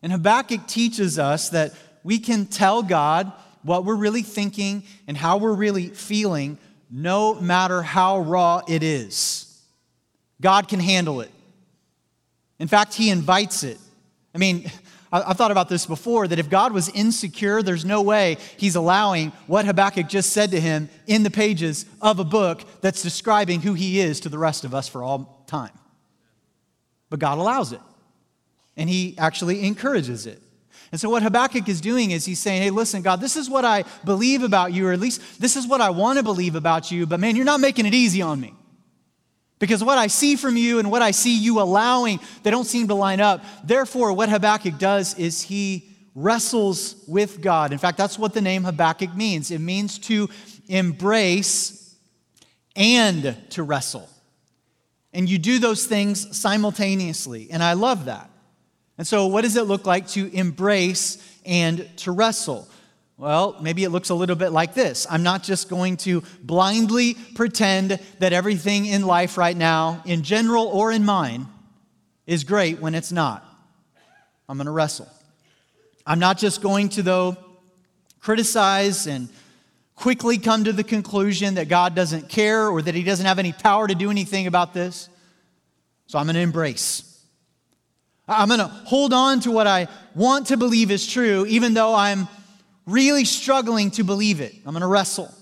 And 0.01 0.11
Habakkuk 0.11 0.67
teaches 0.67 1.19
us 1.19 1.49
that 1.49 1.73
we 2.03 2.19
can 2.19 2.45
tell 2.45 2.83
God 2.83 3.31
what 3.63 3.85
we're 3.85 3.95
really 3.95 4.21
thinking 4.21 4.83
and 5.07 5.17
how 5.17 5.37
we're 5.37 5.53
really 5.53 5.87
feeling, 5.87 6.57
no 6.89 7.35
matter 7.35 7.81
how 7.81 8.19
raw 8.19 8.61
it 8.67 8.83
is. 8.83 9.45
God 10.41 10.67
can 10.67 10.79
handle 10.79 11.21
it. 11.21 11.31
In 12.59 12.67
fact, 12.67 12.93
He 12.93 13.09
invites 13.09 13.63
it. 13.63 13.77
I 14.33 14.37
mean, 14.37 14.71
I've 15.11 15.37
thought 15.37 15.49
about 15.49 15.69
this 15.69 15.87
before 15.87 16.27
that 16.27 16.37
if 16.37 16.51
God 16.51 16.71
was 16.71 16.87
insecure, 16.89 17.63
there's 17.63 17.83
no 17.83 18.01
way 18.03 18.37
He's 18.57 18.75
allowing 18.75 19.31
what 19.47 19.65
Habakkuk 19.65 20.07
just 20.07 20.31
said 20.31 20.51
to 20.51 20.59
him 20.59 20.87
in 21.07 21.23
the 21.23 21.31
pages 21.31 21.85
of 21.99 22.19
a 22.19 22.23
book 22.23 22.61
that's 22.81 23.01
describing 23.01 23.61
who 23.61 23.73
He 23.73 23.99
is 23.99 24.19
to 24.21 24.29
the 24.29 24.37
rest 24.37 24.65
of 24.65 24.75
us 24.75 24.87
for 24.87 25.03
all 25.03 25.43
time. 25.47 25.71
But 27.09 27.19
God 27.19 27.39
allows 27.39 27.73
it, 27.73 27.81
and 28.79 28.89
He 28.89 29.13
actually 29.19 29.63
encourages 29.67 30.25
it. 30.25 30.41
And 30.91 30.99
so, 30.99 31.09
what 31.09 31.21
Habakkuk 31.21 31.69
is 31.69 31.81
doing 31.81 32.11
is 32.11 32.25
he's 32.25 32.39
saying, 32.39 32.63
Hey, 32.63 32.71
listen, 32.71 33.03
God, 33.03 33.21
this 33.21 33.35
is 33.35 33.49
what 33.49 33.63
I 33.63 33.83
believe 34.03 34.41
about 34.41 34.73
you, 34.73 34.87
or 34.87 34.91
at 34.91 34.99
least 34.99 35.39
this 35.39 35.55
is 35.55 35.67
what 35.67 35.81
I 35.81 35.91
want 35.91 36.17
to 36.17 36.23
believe 36.23 36.55
about 36.55 36.91
you, 36.91 37.05
but 37.05 37.19
man, 37.19 37.35
you're 37.35 37.45
not 37.45 37.59
making 37.59 37.85
it 37.85 37.93
easy 37.93 38.21
on 38.21 38.39
me. 38.39 38.53
Because 39.59 39.83
what 39.83 39.97
I 39.97 40.07
see 40.07 40.37
from 40.37 40.55
you 40.55 40.79
and 40.79 40.89
what 40.89 41.01
I 41.01 41.11
see 41.11 41.37
you 41.37 41.59
allowing, 41.59 42.19
they 42.43 42.49
don't 42.49 42.65
seem 42.65 42.87
to 42.87 42.95
line 42.95 43.19
up. 43.19 43.43
Therefore, 43.63 44.13
what 44.13 44.29
Habakkuk 44.29 44.79
does 44.79 45.19
is 45.19 45.41
he 45.41 45.89
wrestles 46.15 47.03
with 47.07 47.41
God. 47.41 47.73
In 47.73 47.77
fact, 47.77 47.97
that's 47.97 48.17
what 48.17 48.33
the 48.33 48.41
name 48.41 48.63
Habakkuk 48.63 49.13
means 49.15 49.51
it 49.51 49.59
means 49.59 49.99
to 49.99 50.29
embrace 50.69 51.95
and 52.75 53.37
to 53.49 53.63
wrestle. 53.63 54.09
And 55.13 55.29
you 55.29 55.37
do 55.37 55.59
those 55.59 55.85
things 55.85 56.37
simultaneously. 56.37 57.49
And 57.51 57.61
I 57.61 57.73
love 57.73 58.05
that. 58.05 58.29
And 58.99 59.07
so, 59.07 59.27
what 59.27 59.43
does 59.43 59.55
it 59.55 59.63
look 59.63 59.87
like 59.87 60.09
to 60.09 60.29
embrace 60.35 61.25
and 61.45 61.89
to 61.99 62.11
wrestle? 62.11 62.67
Well, 63.15 63.55
maybe 63.61 63.85
it 63.85 63.91
looks 63.91 64.09
a 64.09 64.13
little 64.13 64.35
bit 64.35 64.49
like 64.49 64.73
this. 64.73 65.07
I'm 65.09 65.23
not 65.23 65.41
just 65.41 65.69
going 65.69 65.95
to 65.97 66.21
blindly 66.43 67.13
pretend 67.33 67.97
that 68.19 68.33
everything 68.33 68.85
in 68.87 69.07
life 69.07 69.37
right 69.37 69.55
now, 69.55 70.03
in 70.05 70.21
general 70.23 70.65
or 70.65 70.91
in 70.91 71.05
mine, 71.05 71.47
is 72.27 72.43
great 72.43 72.81
when 72.81 72.93
it's 72.93 73.13
not. 73.13 73.45
I'm 74.49 74.57
going 74.57 74.65
to 74.65 74.71
wrestle. 74.71 75.07
I'm 76.05 76.19
not 76.19 76.37
just 76.37 76.61
going 76.61 76.89
to, 76.89 77.01
though, 77.01 77.37
criticize 78.19 79.07
and 79.07 79.29
quickly 79.95 80.37
come 80.37 80.65
to 80.65 80.73
the 80.73 80.83
conclusion 80.83 81.53
that 81.53 81.69
God 81.69 81.95
doesn't 81.95 82.27
care 82.27 82.67
or 82.67 82.81
that 82.81 82.95
He 82.95 83.03
doesn't 83.03 83.25
have 83.25 83.39
any 83.39 83.53
power 83.53 83.87
to 83.87 83.95
do 83.95 84.11
anything 84.11 84.45
about 84.45 84.73
this. 84.73 85.07
So 86.07 86.19
I'm 86.19 86.25
going 86.25 86.35
to 86.35 86.41
embrace. 86.41 87.08
I'm 88.29 88.47
going 88.47 88.59
to 88.59 88.67
hold 88.67 89.11
on 89.11 89.39
to 89.41 89.51
what 89.51 89.65
I 89.65 89.87
want 90.13 90.47
to 90.47 90.57
believe 90.57 90.91
is 90.91 91.07
true, 91.07 91.45
even 91.47 91.73
though 91.73 91.95
I'm 91.95 92.27
really 92.85 93.25
struggling 93.25 93.91
to 93.91 94.03
believe 94.03 94.39
it. 94.39 94.53
I'm 94.65 94.71
going 94.71 94.81
to 94.81 94.87
wrestle. 94.87 95.33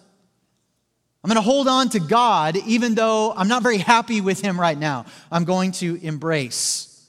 I'm 1.23 1.27
going 1.27 1.35
to 1.35 1.41
hold 1.41 1.67
on 1.67 1.89
to 1.89 1.99
God, 1.99 2.55
even 2.65 2.95
though 2.95 3.33
I'm 3.35 3.49
not 3.49 3.61
very 3.61 3.77
happy 3.77 4.21
with 4.21 4.41
Him 4.41 4.59
right 4.59 4.77
now. 4.77 5.05
I'm 5.29 5.43
going 5.43 5.73
to 5.73 5.99
embrace. 6.01 7.05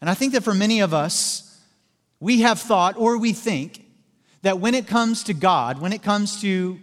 And 0.00 0.08
I 0.08 0.14
think 0.14 0.34
that 0.34 0.44
for 0.44 0.54
many 0.54 0.80
of 0.80 0.94
us, 0.94 1.60
we 2.20 2.42
have 2.42 2.60
thought 2.60 2.96
or 2.96 3.18
we 3.18 3.32
think 3.32 3.84
that 4.42 4.60
when 4.60 4.74
it 4.74 4.86
comes 4.86 5.24
to 5.24 5.34
God, 5.34 5.80
when 5.80 5.92
it 5.92 6.02
comes 6.02 6.40
to 6.42 6.78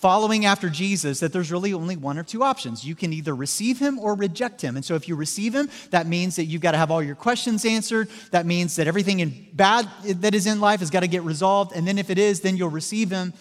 following 0.00 0.46
after 0.46 0.70
Jesus 0.70 1.20
that 1.20 1.30
there's 1.30 1.52
really 1.52 1.74
only 1.74 1.94
one 1.94 2.16
or 2.16 2.22
two 2.22 2.42
options. 2.42 2.86
You 2.86 2.94
can 2.94 3.12
either 3.12 3.34
receive 3.34 3.78
him 3.78 3.98
or 3.98 4.14
reject 4.14 4.62
him. 4.62 4.76
And 4.76 4.84
so 4.84 4.94
if 4.94 5.06
you 5.06 5.14
receive 5.14 5.54
him, 5.54 5.68
that 5.90 6.06
means 6.06 6.36
that 6.36 6.46
you've 6.46 6.62
got 6.62 6.72
to 6.72 6.78
have 6.78 6.90
all 6.90 7.02
your 7.02 7.14
questions 7.14 7.66
answered. 7.66 8.08
That 8.30 8.46
means 8.46 8.76
that 8.76 8.88
everything 8.88 9.20
in 9.20 9.48
bad 9.52 9.86
that 10.06 10.34
is 10.34 10.46
in 10.46 10.58
life 10.58 10.80
has 10.80 10.88
got 10.88 11.00
to 11.00 11.08
get 11.08 11.22
resolved. 11.22 11.72
And 11.76 11.86
then 11.86 11.98
if 11.98 12.08
it 12.08 12.18
is, 12.18 12.40
then 12.40 12.56
you'll 12.56 12.70
receive 12.70 13.10
him. 13.10 13.34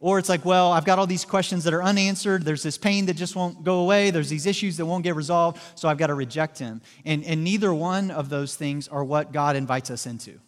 Or 0.00 0.18
it's 0.18 0.28
like, 0.28 0.44
well, 0.44 0.72
I've 0.72 0.84
got 0.84 0.98
all 0.98 1.06
these 1.06 1.24
questions 1.24 1.62
that 1.64 1.72
are 1.72 1.82
unanswered. 1.82 2.44
There's 2.44 2.64
this 2.64 2.76
pain 2.76 3.06
that 3.06 3.14
just 3.14 3.36
won't 3.36 3.62
go 3.62 3.78
away. 3.78 4.10
There's 4.10 4.28
these 4.28 4.46
issues 4.46 4.76
that 4.78 4.86
won't 4.86 5.04
get 5.04 5.14
resolved. 5.14 5.60
So 5.76 5.88
I've 5.88 5.96
got 5.96 6.08
to 6.08 6.14
reject 6.14 6.58
him. 6.58 6.82
And, 7.04 7.24
and 7.24 7.44
neither 7.44 7.72
one 7.72 8.10
of 8.10 8.28
those 8.28 8.56
things 8.56 8.88
are 8.88 9.04
what 9.04 9.32
God 9.32 9.54
invites 9.54 9.90
us 9.90 10.06
into. 10.06 10.40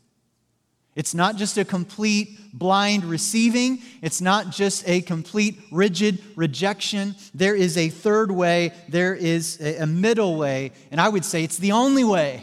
It's 0.97 1.13
not 1.13 1.37
just 1.37 1.59
a 1.59 1.65
complete 1.65 2.39
blind 2.55 3.05
receiving. 3.05 3.83
It's 4.01 4.23
not 4.23 4.51
just 4.51 4.89
a 4.89 5.03
complete 5.03 5.61
rigid 5.71 6.25
rejection. 6.35 7.15
There 7.35 7.55
is 7.55 7.77
a 7.77 7.91
third 7.91 8.31
way. 8.31 8.73
There 8.89 9.15
is 9.15 9.61
a 9.61 9.87
middle 9.87 10.37
way. 10.37 10.73
And 10.91 10.99
I 10.99 11.11
would 11.11 11.25
say 11.25 11.45
it's 11.45 11.59
the 11.59 11.73
only 11.73 12.03
way. 12.03 12.43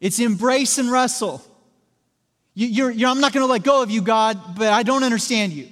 It's 0.00 0.20
embrace 0.20 0.78
and 0.78 0.92
wrestle. 0.92 1.44
You, 2.54 2.88
you're, 2.88 3.08
I'm 3.08 3.20
not 3.20 3.32
going 3.32 3.44
to 3.44 3.50
let 3.50 3.64
go 3.64 3.82
of 3.82 3.90
you, 3.90 4.00
God, 4.00 4.56
but 4.56 4.68
I 4.68 4.84
don't 4.84 5.02
understand 5.02 5.52
you. 5.52 5.68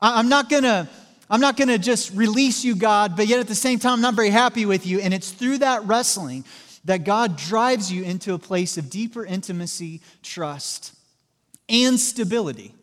I, 0.00 0.18
I'm 0.18 0.28
not 0.28 0.48
going 0.48 0.64
to. 0.64 0.88
I'm 1.28 1.40
not 1.40 1.56
going 1.56 1.66
to 1.66 1.78
just 1.78 2.12
release 2.14 2.64
you, 2.64 2.76
God, 2.76 3.16
but 3.16 3.26
yet 3.26 3.40
at 3.40 3.48
the 3.48 3.54
same 3.56 3.80
time, 3.80 3.94
I'm 3.94 4.00
not 4.00 4.14
very 4.14 4.30
happy 4.30 4.64
with 4.64 4.86
you. 4.86 5.00
And 5.00 5.12
it's 5.12 5.32
through 5.32 5.58
that 5.58 5.84
wrestling 5.84 6.44
that 6.86 7.04
God 7.04 7.36
drives 7.36 7.92
you 7.92 8.04
into 8.04 8.32
a 8.32 8.38
place 8.38 8.78
of 8.78 8.88
deeper 8.88 9.24
intimacy, 9.24 10.00
trust, 10.22 10.94
and 11.68 11.98
stability. 11.98 12.74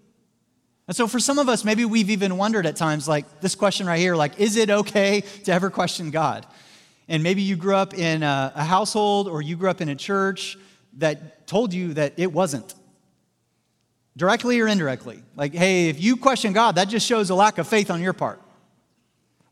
And 0.87 0.95
so, 0.95 1.07
for 1.07 1.19
some 1.19 1.39
of 1.39 1.47
us, 1.47 1.63
maybe 1.63 1.85
we've 1.85 2.09
even 2.09 2.37
wondered 2.37 2.65
at 2.65 2.75
times, 2.75 3.07
like 3.07 3.39
this 3.39 3.55
question 3.55 3.87
right 3.87 3.99
here, 3.99 4.15
like, 4.15 4.39
is 4.39 4.57
it 4.57 4.69
okay 4.69 5.21
to 5.45 5.53
ever 5.53 5.69
question 5.69 6.11
God? 6.11 6.45
And 7.07 7.23
maybe 7.23 7.41
you 7.41 7.55
grew 7.55 7.75
up 7.75 7.93
in 7.93 8.23
a, 8.23 8.51
a 8.55 8.63
household 8.63 9.29
or 9.29 9.41
you 9.41 9.55
grew 9.55 9.69
up 9.69 9.79
in 9.79 9.87
a 9.87 9.95
church 9.95 10.57
that 10.97 11.47
told 11.47 11.73
you 11.73 11.93
that 11.93 12.13
it 12.17 12.31
wasn't, 12.31 12.73
directly 14.17 14.59
or 14.59 14.67
indirectly. 14.67 15.23
Like, 15.37 15.53
hey, 15.53 15.87
if 15.87 16.01
you 16.01 16.17
question 16.17 16.51
God, 16.51 16.75
that 16.75 16.89
just 16.89 17.07
shows 17.07 17.29
a 17.29 17.35
lack 17.35 17.57
of 17.57 17.67
faith 17.67 17.89
on 17.89 18.01
your 18.01 18.13
part. 18.13 18.41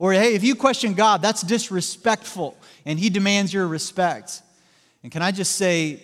Or, 0.01 0.13
hey, 0.13 0.33
if 0.33 0.43
you 0.43 0.55
question 0.55 0.95
God, 0.95 1.21
that's 1.21 1.43
disrespectful 1.43 2.57
and 2.87 2.97
He 2.97 3.11
demands 3.11 3.53
your 3.53 3.67
respect. 3.67 4.41
And 5.03 5.11
can 5.11 5.21
I 5.21 5.29
just 5.29 5.57
say, 5.57 6.01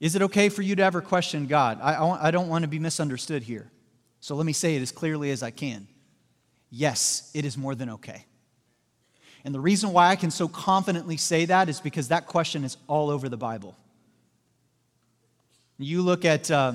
is 0.00 0.16
it 0.16 0.22
okay 0.22 0.48
for 0.48 0.62
you 0.62 0.74
to 0.74 0.82
ever 0.82 1.02
question 1.02 1.46
God? 1.46 1.78
I, 1.82 2.28
I 2.28 2.30
don't 2.30 2.48
want 2.48 2.62
to 2.62 2.68
be 2.68 2.78
misunderstood 2.78 3.42
here. 3.42 3.70
So 4.20 4.36
let 4.36 4.46
me 4.46 4.54
say 4.54 4.76
it 4.76 4.80
as 4.80 4.90
clearly 4.90 5.30
as 5.32 5.42
I 5.42 5.50
can. 5.50 5.86
Yes, 6.70 7.30
it 7.34 7.44
is 7.44 7.58
more 7.58 7.74
than 7.74 7.90
okay. 7.90 8.24
And 9.44 9.54
the 9.54 9.60
reason 9.60 9.92
why 9.92 10.08
I 10.08 10.16
can 10.16 10.30
so 10.30 10.48
confidently 10.48 11.18
say 11.18 11.44
that 11.44 11.68
is 11.68 11.78
because 11.78 12.08
that 12.08 12.26
question 12.28 12.64
is 12.64 12.78
all 12.86 13.10
over 13.10 13.28
the 13.28 13.36
Bible. 13.36 13.76
You 15.76 16.00
look 16.00 16.24
at 16.24 16.50
uh, 16.50 16.72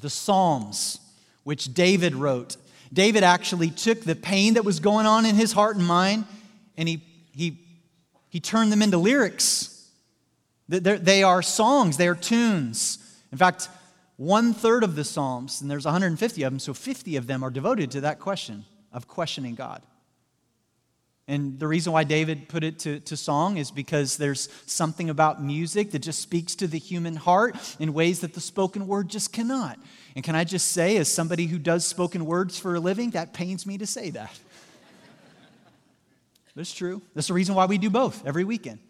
the 0.00 0.10
Psalms, 0.10 1.00
which 1.42 1.74
David 1.74 2.14
wrote. 2.14 2.56
David 2.92 3.24
actually 3.24 3.70
took 3.70 4.02
the 4.02 4.14
pain 4.14 4.54
that 4.54 4.64
was 4.64 4.80
going 4.80 5.06
on 5.06 5.24
in 5.24 5.34
his 5.34 5.52
heart 5.52 5.76
and 5.76 5.86
mind 5.86 6.26
and 6.76 6.88
he, 6.88 7.02
he, 7.32 7.58
he 8.28 8.40
turned 8.40 8.70
them 8.72 8.82
into 8.82 8.98
lyrics. 8.98 9.88
They're, 10.68 10.98
they 10.98 11.22
are 11.22 11.42
songs, 11.42 11.96
they 11.96 12.08
are 12.08 12.14
tunes. 12.14 12.98
In 13.30 13.38
fact, 13.38 13.68
one 14.16 14.54
third 14.54 14.84
of 14.84 14.94
the 14.94 15.04
Psalms, 15.04 15.60
and 15.60 15.70
there's 15.70 15.84
150 15.84 16.42
of 16.42 16.52
them, 16.52 16.58
so 16.58 16.74
50 16.74 17.16
of 17.16 17.26
them 17.26 17.42
are 17.42 17.50
devoted 17.50 17.90
to 17.92 18.02
that 18.02 18.20
question 18.20 18.64
of 18.92 19.08
questioning 19.08 19.54
God. 19.54 19.82
And 21.28 21.58
the 21.58 21.68
reason 21.68 21.92
why 21.92 22.02
David 22.02 22.48
put 22.48 22.64
it 22.64 22.80
to, 22.80 22.98
to 23.00 23.16
song 23.16 23.56
is 23.56 23.70
because 23.70 24.16
there's 24.16 24.48
something 24.66 25.08
about 25.08 25.42
music 25.42 25.92
that 25.92 26.00
just 26.00 26.20
speaks 26.20 26.56
to 26.56 26.66
the 26.66 26.78
human 26.78 27.14
heart 27.14 27.56
in 27.78 27.94
ways 27.94 28.20
that 28.20 28.34
the 28.34 28.40
spoken 28.40 28.88
word 28.88 29.08
just 29.08 29.32
cannot. 29.32 29.78
And 30.16 30.24
can 30.24 30.34
I 30.34 30.42
just 30.42 30.72
say, 30.72 30.96
as 30.96 31.12
somebody 31.12 31.46
who 31.46 31.58
does 31.58 31.86
spoken 31.86 32.26
words 32.26 32.58
for 32.58 32.74
a 32.74 32.80
living, 32.80 33.10
that 33.10 33.32
pains 33.32 33.66
me 33.66 33.78
to 33.78 33.86
say 33.86 34.10
that. 34.10 34.36
That's 36.56 36.72
true. 36.72 37.00
That's 37.14 37.28
the 37.28 37.34
reason 37.34 37.54
why 37.54 37.66
we 37.66 37.78
do 37.78 37.88
both 37.88 38.26
every 38.26 38.44
weekend. 38.44 38.80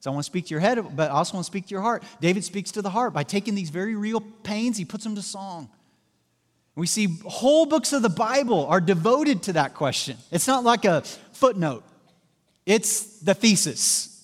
So 0.00 0.10
I 0.10 0.14
want 0.14 0.24
to 0.24 0.30
speak 0.30 0.46
to 0.46 0.50
your 0.50 0.60
head, 0.60 0.96
but 0.96 1.10
I 1.10 1.14
also 1.14 1.34
want 1.34 1.44
to 1.44 1.50
speak 1.50 1.66
to 1.66 1.70
your 1.70 1.82
heart. 1.82 2.02
David 2.20 2.44
speaks 2.44 2.70
to 2.72 2.82
the 2.82 2.90
heart. 2.90 3.12
By 3.12 3.24
taking 3.24 3.54
these 3.54 3.70
very 3.70 3.94
real 3.94 4.20
pains, 4.20 4.78
he 4.78 4.84
puts 4.84 5.04
them 5.04 5.16
to 5.16 5.22
song. 5.22 5.68
We 6.78 6.86
see 6.86 7.18
whole 7.26 7.66
books 7.66 7.92
of 7.92 8.02
the 8.02 8.08
Bible 8.08 8.66
are 8.66 8.80
devoted 8.80 9.42
to 9.44 9.54
that 9.54 9.74
question. 9.74 10.16
It's 10.30 10.46
not 10.46 10.62
like 10.62 10.84
a 10.84 11.02
footnote, 11.32 11.82
it's 12.66 13.18
the 13.18 13.34
thesis. 13.34 14.14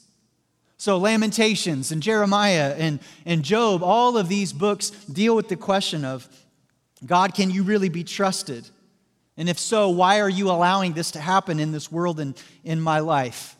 So, 0.76 0.98
Lamentations 0.98 1.92
and 1.92 2.02
Jeremiah 2.02 2.74
and, 2.76 3.00
and 3.24 3.42
Job, 3.42 3.82
all 3.82 4.18
of 4.18 4.28
these 4.28 4.52
books 4.52 4.90
deal 4.90 5.34
with 5.34 5.48
the 5.48 5.56
question 5.56 6.04
of 6.04 6.28
God, 7.04 7.34
can 7.34 7.50
you 7.50 7.62
really 7.62 7.88
be 7.88 8.04
trusted? 8.04 8.68
And 9.36 9.48
if 9.48 9.58
so, 9.58 9.88
why 9.88 10.20
are 10.20 10.28
you 10.28 10.50
allowing 10.50 10.92
this 10.92 11.12
to 11.12 11.20
happen 11.20 11.58
in 11.58 11.72
this 11.72 11.90
world 11.90 12.20
and 12.20 12.40
in 12.64 12.80
my 12.80 13.00
life? 13.00 13.56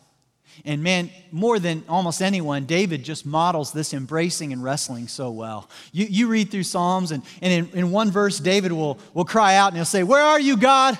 And 0.63 0.81
man, 0.81 1.09
more 1.31 1.59
than 1.59 1.83
almost 1.89 2.21
anyone, 2.21 2.65
David 2.65 3.03
just 3.03 3.25
models 3.25 3.73
this 3.73 3.93
embracing 3.93 4.53
and 4.53 4.63
wrestling 4.63 5.07
so 5.07 5.31
well. 5.31 5.69
You, 5.91 6.05
you 6.05 6.27
read 6.27 6.49
through 6.49 6.63
Psalms, 6.63 7.11
and, 7.11 7.23
and 7.41 7.51
in, 7.51 7.79
in 7.79 7.91
one 7.91 8.11
verse, 8.11 8.39
David 8.39 8.71
will, 8.71 8.97
will 9.13 9.25
cry 9.25 9.55
out 9.55 9.69
and 9.69 9.75
he'll 9.75 9.85
say, 9.85 10.03
Where 10.03 10.23
are 10.23 10.39
you, 10.39 10.55
God? 10.55 10.97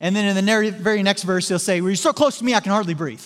And 0.00 0.16
then 0.16 0.24
in 0.24 0.44
the 0.44 0.70
very 0.72 1.02
next 1.02 1.22
verse, 1.22 1.48
he'll 1.48 1.58
say, 1.58 1.80
Well, 1.80 1.90
you're 1.90 1.96
so 1.96 2.12
close 2.12 2.38
to 2.38 2.44
me, 2.44 2.54
I 2.54 2.60
can 2.60 2.72
hardly 2.72 2.94
breathe. 2.94 3.24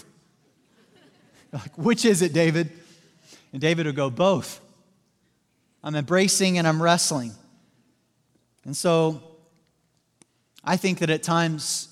like, 1.53 1.79
which 1.79 2.05
is 2.05 2.21
it, 2.21 2.33
David? 2.33 2.71
And 3.53 3.61
David 3.61 3.87
will 3.87 3.93
go, 3.93 4.11
Both. 4.11 4.61
I'm 5.83 5.95
embracing 5.95 6.59
and 6.59 6.67
I'm 6.67 6.83
wrestling. 6.83 7.33
And 8.65 8.77
so 8.77 9.23
I 10.63 10.77
think 10.77 10.99
that 11.01 11.11
at 11.11 11.23
times, 11.23 11.89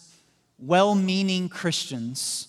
well 0.58 0.94
meaning 0.94 1.48
Christians 1.48 2.48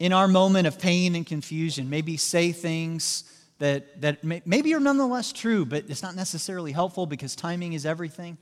in 0.00 0.14
our 0.14 0.26
moment 0.26 0.66
of 0.66 0.80
pain 0.80 1.14
and 1.14 1.24
confusion 1.24 1.88
maybe 1.88 2.16
say 2.16 2.50
things 2.50 3.24
that, 3.58 4.00
that 4.00 4.24
may, 4.24 4.42
maybe 4.46 4.74
are 4.74 4.80
nonetheless 4.80 5.30
true, 5.30 5.66
but 5.66 5.84
it's 5.88 6.02
not 6.02 6.16
necessarily 6.16 6.72
helpful 6.72 7.06
because 7.06 7.36
timing 7.36 7.74
is 7.74 7.84
everything. 7.84 8.38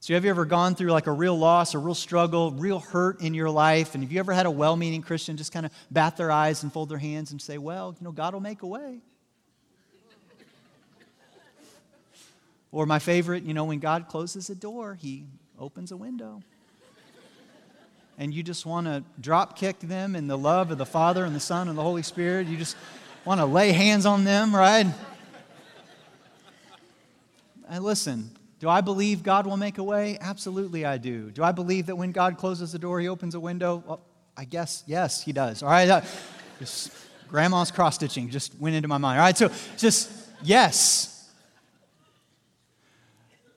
So, 0.00 0.14
have 0.14 0.24
you 0.24 0.30
ever 0.30 0.44
gone 0.44 0.74
through 0.74 0.90
like 0.90 1.06
a 1.06 1.12
real 1.12 1.36
loss, 1.36 1.74
a 1.74 1.78
real 1.78 1.94
struggle, 1.94 2.52
real 2.52 2.80
hurt 2.80 3.20
in 3.20 3.34
your 3.34 3.50
life? 3.50 3.94
And 3.94 4.04
have 4.04 4.12
you 4.12 4.18
ever 4.20 4.32
had 4.32 4.46
a 4.46 4.50
well 4.50 4.76
meaning 4.76 5.02
Christian 5.02 5.36
just 5.36 5.52
kind 5.52 5.66
of 5.66 5.72
bat 5.90 6.16
their 6.16 6.30
eyes 6.30 6.62
and 6.62 6.72
fold 6.72 6.88
their 6.88 6.98
hands 6.98 7.32
and 7.32 7.40
say, 7.40 7.58
Well, 7.58 7.96
you 7.98 8.04
know, 8.04 8.12
God 8.12 8.32
will 8.32 8.40
make 8.40 8.62
a 8.62 8.66
way? 8.66 9.00
or 12.70 12.86
my 12.86 12.98
favorite, 12.98 13.44
you 13.44 13.54
know, 13.54 13.64
when 13.64 13.78
God 13.80 14.08
closes 14.08 14.50
a 14.50 14.54
door, 14.54 14.94
he 14.94 15.24
opens 15.58 15.90
a 15.90 15.96
window. 15.96 16.42
And 18.18 18.34
you 18.34 18.42
just 18.42 18.66
want 18.66 18.86
to 18.86 19.04
drop 19.20 19.56
kick 19.56 19.78
them 19.78 20.16
in 20.16 20.26
the 20.26 20.36
love 20.36 20.70
of 20.70 20.78
the 20.78 20.86
Father 20.86 21.24
and 21.24 21.34
the 21.34 21.40
Son 21.40 21.68
and 21.68 21.78
the 21.78 21.82
Holy 21.82 22.02
Spirit. 22.02 22.48
You 22.48 22.56
just 22.56 22.76
want 23.24 23.40
to 23.40 23.46
lay 23.46 23.72
hands 23.72 24.06
on 24.06 24.24
them, 24.24 24.54
right? 24.54 24.86
And 27.68 27.84
listen, 27.84 28.30
do 28.58 28.68
I 28.68 28.80
believe 28.80 29.22
God 29.22 29.46
will 29.46 29.56
make 29.56 29.78
a 29.78 29.84
way? 29.84 30.18
Absolutely, 30.20 30.84
I 30.84 30.98
do. 30.98 31.30
Do 31.30 31.44
I 31.44 31.52
believe 31.52 31.86
that 31.86 31.96
when 31.96 32.10
God 32.10 32.38
closes 32.38 32.72
the 32.72 32.78
door, 32.78 32.98
He 32.98 33.08
opens 33.08 33.36
a 33.36 33.40
window? 33.40 33.84
Well, 33.86 34.00
I 34.36 34.44
guess, 34.44 34.82
yes, 34.86 35.22
He 35.22 35.32
does. 35.32 35.62
All 35.62 35.70
right? 35.70 36.04
Just, 36.58 36.90
grandma's 37.28 37.70
cross 37.70 37.94
stitching 37.94 38.30
just 38.30 38.58
went 38.58 38.74
into 38.74 38.88
my 38.88 38.98
mind. 38.98 39.20
All 39.20 39.24
right, 39.24 39.36
so 39.36 39.50
just 39.76 40.10
yes. 40.42 41.30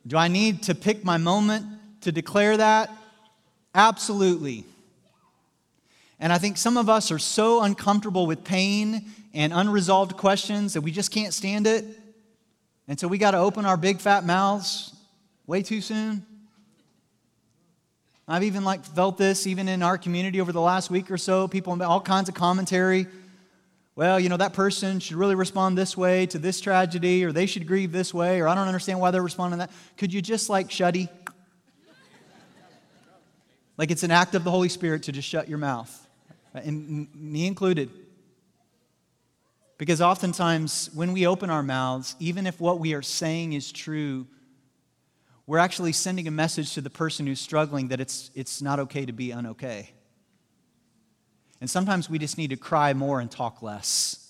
Do 0.06 0.18
I 0.18 0.28
need 0.28 0.64
to 0.64 0.76
pick 0.76 1.04
my 1.04 1.18
moment 1.18 1.66
to 2.02 2.12
declare 2.12 2.58
that? 2.58 2.92
Absolutely. 3.74 4.66
And 6.20 6.32
I 6.32 6.38
think 6.38 6.58
some 6.58 6.78
of 6.78 6.90
us 6.90 7.12
are 7.12 7.20
so 7.20 7.62
uncomfortable 7.64 8.28
with 8.28 8.44
pain 8.44 9.06
and 9.34 9.54
unresolved 9.54 10.18
questions 10.18 10.74
that 10.74 10.82
we 10.82 10.92
just 10.92 11.12
can't 11.12 11.34
stand 11.34 11.66
it. 11.68 11.86
And 12.88 13.00
so 13.00 13.08
we 13.08 13.18
got 13.18 13.32
to 13.32 13.38
open 13.38 13.66
our 13.66 13.78
big 13.78 14.00
fat 14.00 14.26
mouths 14.26 14.94
way 15.48 15.64
too 15.64 15.82
soon. 15.82 16.26
I've 18.28 18.44
even 18.44 18.64
like 18.64 18.86
felt 18.86 19.18
this 19.18 19.48
even 19.48 19.68
in 19.68 19.82
our 19.84 19.98
community 19.98 20.40
over 20.42 20.52
the 20.52 20.62
last 20.62 20.90
week 20.90 21.10
or 21.10 21.18
so. 21.18 21.48
People 21.48 21.82
all 21.84 22.02
kinds 22.02 22.30
of 22.30 22.36
commentary. 22.36 23.08
Well, 23.96 24.20
you 24.20 24.30
know, 24.30 24.38
that 24.38 24.54
person 24.54 25.00
should 25.00 25.18
really 25.18 25.36
respond 25.36 25.78
this 25.78 25.98
way 25.98 26.26
to 26.28 26.40
this 26.40 26.62
tragedy, 26.62 27.26
or 27.26 27.32
they 27.32 27.46
should 27.46 27.68
grieve 27.68 27.92
this 27.92 28.14
way, 28.14 28.40
or 28.40 28.48
I 28.48 28.56
don't 28.56 28.68
understand 28.68 29.00
why 29.00 29.12
they're 29.12 29.22
responding 29.22 29.60
that. 29.60 29.70
Could 29.98 30.14
you 30.14 30.22
just 30.22 30.50
like 30.50 30.70
shuddy? 30.70 31.10
Like 33.82 33.90
it's 33.90 34.04
an 34.04 34.12
act 34.12 34.36
of 34.36 34.44
the 34.44 34.52
Holy 34.52 34.70
Spirit 34.70 35.02
to 35.04 35.12
just 35.12 35.28
shut 35.28 35.50
your 35.50 35.58
mouth, 35.58 36.08
and 36.54 37.08
me 37.16 37.48
included. 37.48 37.90
Because 39.80 40.02
oftentimes, 40.02 40.92
when 40.94 41.14
we 41.14 41.26
open 41.26 41.50
our 41.50 41.64
mouths, 41.64 42.16
even 42.20 42.46
if 42.46 42.62
what 42.62 42.78
we 42.78 42.94
are 42.94 43.02
saying 43.02 43.54
is 43.54 43.72
true, 43.72 44.28
we're 45.48 45.58
actually 45.58 45.94
sending 45.94 46.28
a 46.28 46.32
message 46.32 46.76
to 46.76 46.82
the 46.82 46.92
person 46.92 47.26
who's 47.26 47.42
struggling 47.42 47.88
that 47.88 48.00
it's, 48.00 48.30
it's 48.36 48.62
not 48.62 48.78
okay 48.82 49.04
to 49.04 49.14
be 49.14 49.30
unokay. 49.30 49.88
And 51.60 51.68
sometimes 51.68 52.08
we 52.08 52.20
just 52.20 52.38
need 52.38 52.52
to 52.52 52.58
cry 52.58 52.94
more 52.94 53.20
and 53.20 53.32
talk 53.32 53.64
less. 53.64 54.21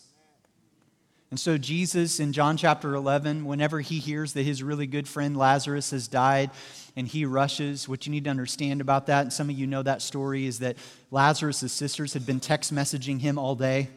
And 1.31 1.39
so, 1.39 1.57
Jesus 1.57 2.19
in 2.19 2.33
John 2.33 2.57
chapter 2.57 2.93
11, 2.93 3.45
whenever 3.45 3.79
he 3.79 3.99
hears 3.99 4.33
that 4.33 4.43
his 4.43 4.61
really 4.61 4.85
good 4.85 5.07
friend 5.07 5.37
Lazarus 5.37 5.91
has 5.91 6.09
died 6.09 6.51
and 6.97 7.07
he 7.07 7.23
rushes, 7.23 7.87
what 7.87 8.05
you 8.05 8.11
need 8.11 8.25
to 8.25 8.29
understand 8.29 8.81
about 8.81 9.05
that, 9.05 9.21
and 9.21 9.31
some 9.31 9.49
of 9.49 9.57
you 9.57 9.65
know 9.65 9.81
that 9.81 10.01
story, 10.01 10.45
is 10.45 10.59
that 10.59 10.75
Lazarus' 11.09 11.71
sisters 11.71 12.11
had 12.13 12.25
been 12.25 12.41
text 12.41 12.75
messaging 12.75 13.21
him 13.21 13.37
all 13.37 13.55
day. 13.55 13.87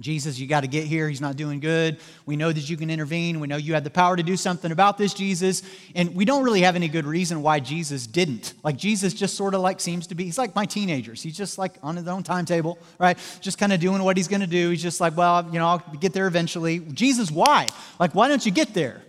Jesus, 0.00 0.38
you 0.38 0.46
got 0.46 0.60
to 0.60 0.68
get 0.68 0.84
here. 0.84 1.08
He's 1.08 1.20
not 1.20 1.34
doing 1.36 1.58
good. 1.58 1.98
We 2.24 2.36
know 2.36 2.52
that 2.52 2.70
you 2.70 2.76
can 2.76 2.88
intervene. 2.88 3.40
We 3.40 3.48
know 3.48 3.56
you 3.56 3.74
have 3.74 3.82
the 3.82 3.90
power 3.90 4.16
to 4.16 4.22
do 4.22 4.36
something 4.36 4.70
about 4.70 4.96
this, 4.96 5.12
Jesus. 5.12 5.62
And 5.96 6.14
we 6.14 6.24
don't 6.24 6.44
really 6.44 6.60
have 6.60 6.76
any 6.76 6.86
good 6.86 7.04
reason 7.04 7.42
why 7.42 7.58
Jesus 7.58 8.06
didn't. 8.06 8.54
Like, 8.62 8.76
Jesus 8.76 9.12
just 9.12 9.36
sort 9.36 9.54
of 9.54 9.60
like 9.60 9.80
seems 9.80 10.06
to 10.06 10.14
be, 10.14 10.24
he's 10.24 10.38
like 10.38 10.54
my 10.54 10.66
teenagers. 10.66 11.20
He's 11.20 11.36
just 11.36 11.58
like 11.58 11.74
on 11.82 11.96
his 11.96 12.06
own 12.06 12.22
timetable, 12.22 12.78
right? 13.00 13.18
Just 13.40 13.58
kind 13.58 13.72
of 13.72 13.80
doing 13.80 14.02
what 14.04 14.16
he's 14.16 14.28
going 14.28 14.40
to 14.40 14.46
do. 14.46 14.70
He's 14.70 14.82
just 14.82 15.00
like, 15.00 15.16
well, 15.16 15.44
you 15.50 15.58
know, 15.58 15.66
I'll 15.66 15.96
get 15.98 16.12
there 16.12 16.28
eventually. 16.28 16.78
Jesus, 16.78 17.28
why? 17.30 17.66
Like, 17.98 18.14
why 18.14 18.28
don't 18.28 18.46
you 18.46 18.52
get 18.52 18.74
there? 18.74 19.02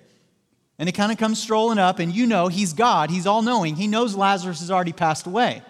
And 0.79 0.87
he 0.87 0.93
kind 0.93 1.11
of 1.11 1.17
comes 1.17 1.39
strolling 1.39 1.77
up, 1.77 1.99
and 1.99 2.15
you 2.15 2.25
know 2.25 2.47
he's 2.47 2.73
God. 2.73 3.09
He's 3.09 3.27
all 3.27 3.41
knowing. 3.41 3.75
He 3.75 3.85
knows 3.85 4.15
Lazarus 4.15 4.61
has 4.61 4.71
already 4.71 4.93
passed 4.93 5.27
away. 5.27 5.61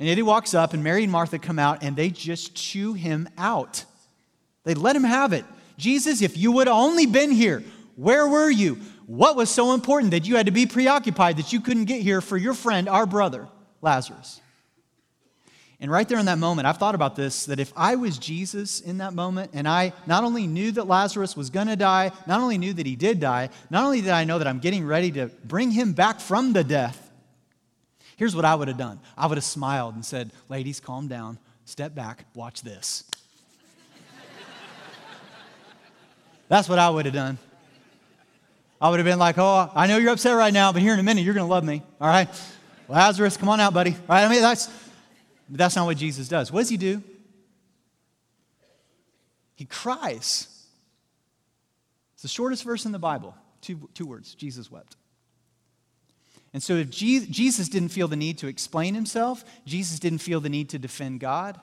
And 0.00 0.08
yet 0.08 0.16
he 0.16 0.22
walks 0.22 0.54
up, 0.54 0.72
and 0.72 0.82
Mary 0.82 1.02
and 1.02 1.12
Martha 1.12 1.38
come 1.38 1.58
out, 1.58 1.82
and 1.82 1.94
they 1.94 2.08
just 2.08 2.54
chew 2.54 2.94
him 2.94 3.28
out. 3.36 3.84
They 4.64 4.72
let 4.72 4.96
him 4.96 5.04
have 5.04 5.34
it. 5.34 5.44
Jesus, 5.76 6.22
if 6.22 6.38
you 6.38 6.52
would 6.52 6.68
only 6.68 7.04
been 7.04 7.30
here, 7.30 7.62
where 7.96 8.26
were 8.26 8.48
you? 8.48 8.78
What 9.04 9.36
was 9.36 9.50
so 9.50 9.74
important 9.74 10.12
that 10.12 10.26
you 10.26 10.36
had 10.36 10.46
to 10.46 10.52
be 10.52 10.64
preoccupied 10.64 11.36
that 11.36 11.52
you 11.52 11.60
couldn't 11.60 11.84
get 11.84 12.00
here 12.00 12.22
for 12.22 12.38
your 12.38 12.54
friend, 12.54 12.88
our 12.88 13.04
brother, 13.04 13.46
Lazarus? 13.82 14.40
And 15.80 15.90
right 15.90 16.08
there 16.08 16.18
in 16.18 16.26
that 16.26 16.38
moment, 16.38 16.66
I've 16.66 16.78
thought 16.78 16.94
about 16.94 17.14
this 17.14 17.44
that 17.46 17.60
if 17.60 17.70
I 17.76 17.96
was 17.96 18.16
Jesus 18.16 18.80
in 18.80 18.98
that 18.98 19.12
moment 19.12 19.50
and 19.52 19.68
I 19.68 19.92
not 20.06 20.24
only 20.24 20.46
knew 20.46 20.72
that 20.72 20.86
Lazarus 20.86 21.36
was 21.36 21.50
going 21.50 21.66
to 21.66 21.76
die, 21.76 22.10
not 22.26 22.40
only 22.40 22.56
knew 22.56 22.72
that 22.72 22.86
he 22.86 22.96
did 22.96 23.20
die, 23.20 23.50
not 23.68 23.84
only 23.84 24.00
did 24.00 24.10
I 24.10 24.24
know 24.24 24.38
that 24.38 24.46
I'm 24.46 24.60
getting 24.60 24.86
ready 24.86 25.10
to 25.12 25.26
bring 25.44 25.70
him 25.70 25.92
back 25.92 26.20
from 26.20 26.54
the 26.54 26.64
death, 26.64 27.09
Here's 28.20 28.36
what 28.36 28.44
I 28.44 28.54
would 28.54 28.68
have 28.68 28.76
done 28.76 29.00
I 29.16 29.26
would 29.26 29.38
have 29.38 29.44
smiled 29.44 29.94
and 29.94 30.04
said, 30.04 30.30
Ladies, 30.50 30.78
calm 30.78 31.08
down, 31.08 31.38
step 31.64 31.94
back, 31.94 32.26
watch 32.34 32.60
this. 32.60 33.04
That's 36.48 36.68
what 36.68 36.78
I 36.78 36.90
would 36.90 37.06
have 37.06 37.14
done. 37.14 37.38
I 38.78 38.90
would 38.90 38.98
have 38.98 39.06
been 39.06 39.18
like, 39.18 39.38
Oh, 39.38 39.70
I 39.74 39.86
know 39.86 39.96
you're 39.96 40.12
upset 40.12 40.36
right 40.36 40.52
now, 40.52 40.70
but 40.70 40.82
here 40.82 40.92
in 40.92 41.00
a 41.00 41.02
minute, 41.02 41.22
you're 41.22 41.32
going 41.32 41.46
to 41.46 41.50
love 41.50 41.64
me, 41.64 41.82
all 41.98 42.08
right? 42.08 42.28
Lazarus, 42.88 43.38
come 43.38 43.48
on 43.48 43.58
out, 43.58 43.72
buddy. 43.72 43.96
Right? 44.06 44.22
I 44.22 44.28
mean, 44.28 44.42
that's, 44.42 44.68
that's 45.48 45.74
not 45.74 45.86
what 45.86 45.96
Jesus 45.96 46.28
does. 46.28 46.52
What 46.52 46.60
does 46.60 46.68
he 46.68 46.76
do? 46.76 47.02
He 49.54 49.64
cries. 49.64 50.46
It's 52.12 52.22
the 52.22 52.28
shortest 52.28 52.64
verse 52.64 52.84
in 52.84 52.92
the 52.92 52.98
Bible. 52.98 53.34
Two, 53.62 53.88
two 53.94 54.04
words 54.04 54.34
Jesus 54.34 54.70
wept. 54.70 54.96
And 56.52 56.62
so, 56.62 56.74
if 56.74 56.90
Jesus 56.90 57.68
didn't 57.68 57.90
feel 57.90 58.08
the 58.08 58.16
need 58.16 58.38
to 58.38 58.48
explain 58.48 58.94
himself, 58.94 59.44
Jesus 59.64 60.00
didn't 60.00 60.18
feel 60.18 60.40
the 60.40 60.48
need 60.48 60.70
to 60.70 60.78
defend 60.78 61.20
God, 61.20 61.60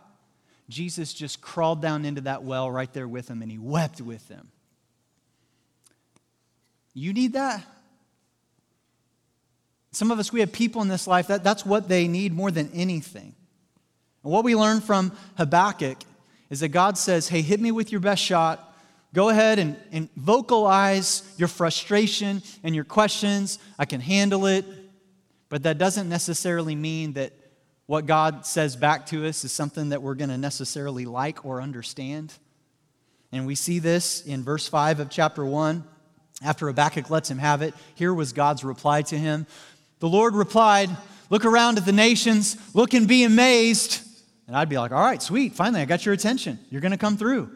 Jesus 0.70 1.14
just 1.14 1.42
crawled 1.42 1.82
down 1.82 2.06
into 2.06 2.22
that 2.22 2.44
well 2.44 2.70
right 2.70 2.92
there 2.94 3.08
with 3.08 3.30
him 3.30 3.42
and 3.42 3.52
he 3.52 3.58
wept 3.58 4.02
with 4.02 4.28
them. 4.28 4.50
You 6.94 7.14
need 7.14 7.34
that? 7.34 7.66
Some 9.92 10.12
of 10.12 10.20
us, 10.20 10.34
we 10.34 10.42
have 10.42 10.52
people 10.52 10.82
in 10.82 10.90
this 10.90 11.08
life 11.08 11.28
that 11.28 11.44
that's 11.44 11.66
what 11.66 11.88
they 11.88 12.08
need 12.08 12.34
more 12.34 12.52
than 12.52 12.70
anything. 12.74 13.34
And 14.24 14.34
what 14.34 14.44
we 14.44 14.56
learn 14.56 14.82
from 14.82 15.16
Habakkuk 15.38 15.98
is 16.50 16.60
that 16.60 16.70
God 16.70 16.98
says, 16.98 17.30
Hey, 17.30 17.42
hit 17.42 17.60
me 17.60 17.72
with 17.72 17.92
your 17.92 18.02
best 18.02 18.22
shot. 18.22 18.77
Go 19.14 19.30
ahead 19.30 19.60
and, 19.60 19.78
and 19.92 20.10
vocalize 20.16 21.24
your 21.38 21.48
frustration 21.48 22.42
and 22.64 22.76
your 22.76 22.84
questions. 22.84 23.60
I 23.80 23.86
can 23.86 24.02
handle 24.02 24.46
it. 24.46 24.66
But 25.50 25.64
that 25.64 25.78
doesn't 25.78 26.10
necessarily 26.10 26.76
mean 26.76 27.14
that 27.14 27.32
what 27.86 28.06
God 28.06 28.46
says 28.46 28.76
back 28.76 29.06
to 29.08 29.26
us 29.26 29.44
is 29.46 29.52
something 29.52 29.90
that 29.90 30.02
we're 30.02 30.16
going 30.16 30.30
to 30.30 30.38
necessarily 30.38 31.06
like 31.06 31.46
or 31.46 31.62
understand. 31.62 32.34
And 33.32 33.48
we 33.48 33.56
see 33.56 33.80
this 33.80 34.26
in 34.26 34.44
verse 34.44 34.68
5 34.68 35.00
of 35.00 35.10
chapter 35.10 35.46
1. 35.46 35.84
After 36.44 36.68
Habakkuk 36.68 37.10
lets 37.10 37.32
him 37.32 37.40
have 37.40 37.62
it, 37.62 37.74
here 37.96 38.14
was 38.14 38.34
God's 38.34 38.64
reply 38.64 39.02
to 39.04 39.18
him. 39.18 39.48
The 40.00 40.10
Lord 40.10 40.36
replied, 40.36 40.90
Look 41.30 41.44
around 41.44 41.78
at 41.78 41.86
the 41.86 41.92
nations, 41.92 42.56
look 42.74 42.94
and 42.94 43.08
be 43.08 43.24
amazed. 43.24 44.02
And 44.46 44.56
I'd 44.56 44.70
be 44.70 44.78
like, 44.78 44.92
All 44.92 45.02
right, 45.02 45.22
sweet, 45.22 45.56
finally, 45.56 45.82
I 45.82 45.86
got 45.86 46.06
your 46.06 46.14
attention. 46.14 46.60
You're 46.70 46.82
going 46.82 46.92
to 46.92 46.98
come 46.98 47.18
through. 47.18 47.50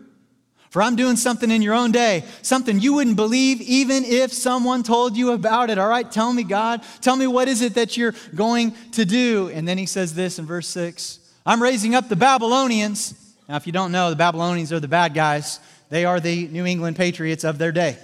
For 0.72 0.82
I'm 0.82 0.96
doing 0.96 1.18
something 1.18 1.52
in 1.52 1.62
your 1.62 1.74
own 1.74 1.92
day, 1.92 2.24
something 2.42 2.80
you 2.80 2.94
wouldn't 2.94 3.18
believe 3.18 3.60
even 3.60 4.06
if 4.06 4.32
someone 4.32 4.84
told 4.84 5.18
you 5.18 5.32
about 5.32 5.70
it. 5.70 5.78
All 5.78 5.90
right, 5.90 6.10
tell 6.10 6.32
me, 6.32 6.44
God. 6.44 6.82
Tell 7.02 7.18
me 7.18 7.28
what 7.28 7.50
is 7.50 7.62
it 7.62 7.74
that 7.74 7.98
you're 7.98 8.16
going 8.34 8.74
to 8.94 9.04
do. 9.04 9.50
And 9.54 9.68
then 9.68 9.78
he 9.78 9.86
says 9.86 10.16
this 10.16 10.40
in 10.40 10.46
verse 10.46 10.68
6 10.70 11.20
I'm 11.46 11.62
raising 11.62 11.94
up 11.94 12.08
the 12.08 12.16
Babylonians. 12.16 13.14
Now, 13.50 13.58
if 13.58 13.68
you 13.68 13.74
don't 13.74 13.92
know, 13.92 14.12
the 14.12 14.16
Babylonians 14.16 14.72
are 14.72 14.80
the 14.80 14.88
bad 14.88 15.14
guys, 15.14 15.60
they 15.90 16.06
are 16.06 16.22
the 16.22 16.48
New 16.48 16.66
England 16.66 16.96
Patriots 16.96 17.44
of 17.44 17.58
their 17.58 17.74
day. 17.74 17.98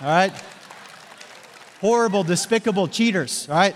All 0.00 0.06
right? 0.06 0.32
Horrible, 1.80 2.22
despicable 2.22 2.86
cheaters, 2.86 3.48
all 3.48 3.56
right? 3.56 3.74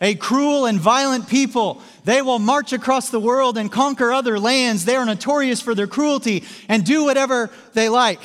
A 0.00 0.14
cruel 0.14 0.66
and 0.66 0.78
violent 0.78 1.28
people. 1.28 1.82
They 2.04 2.22
will 2.22 2.38
march 2.38 2.72
across 2.72 3.10
the 3.10 3.20
world 3.20 3.58
and 3.58 3.70
conquer 3.70 4.12
other 4.12 4.38
lands. 4.38 4.84
They 4.84 4.96
are 4.96 5.04
notorious 5.04 5.60
for 5.60 5.74
their 5.74 5.86
cruelty 5.86 6.44
and 6.68 6.84
do 6.84 7.04
whatever 7.04 7.50
they 7.74 7.88
like. 7.88 8.20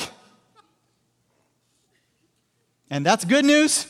And 2.90 3.06
that's 3.06 3.26
good 3.26 3.46
news. 3.46 3.88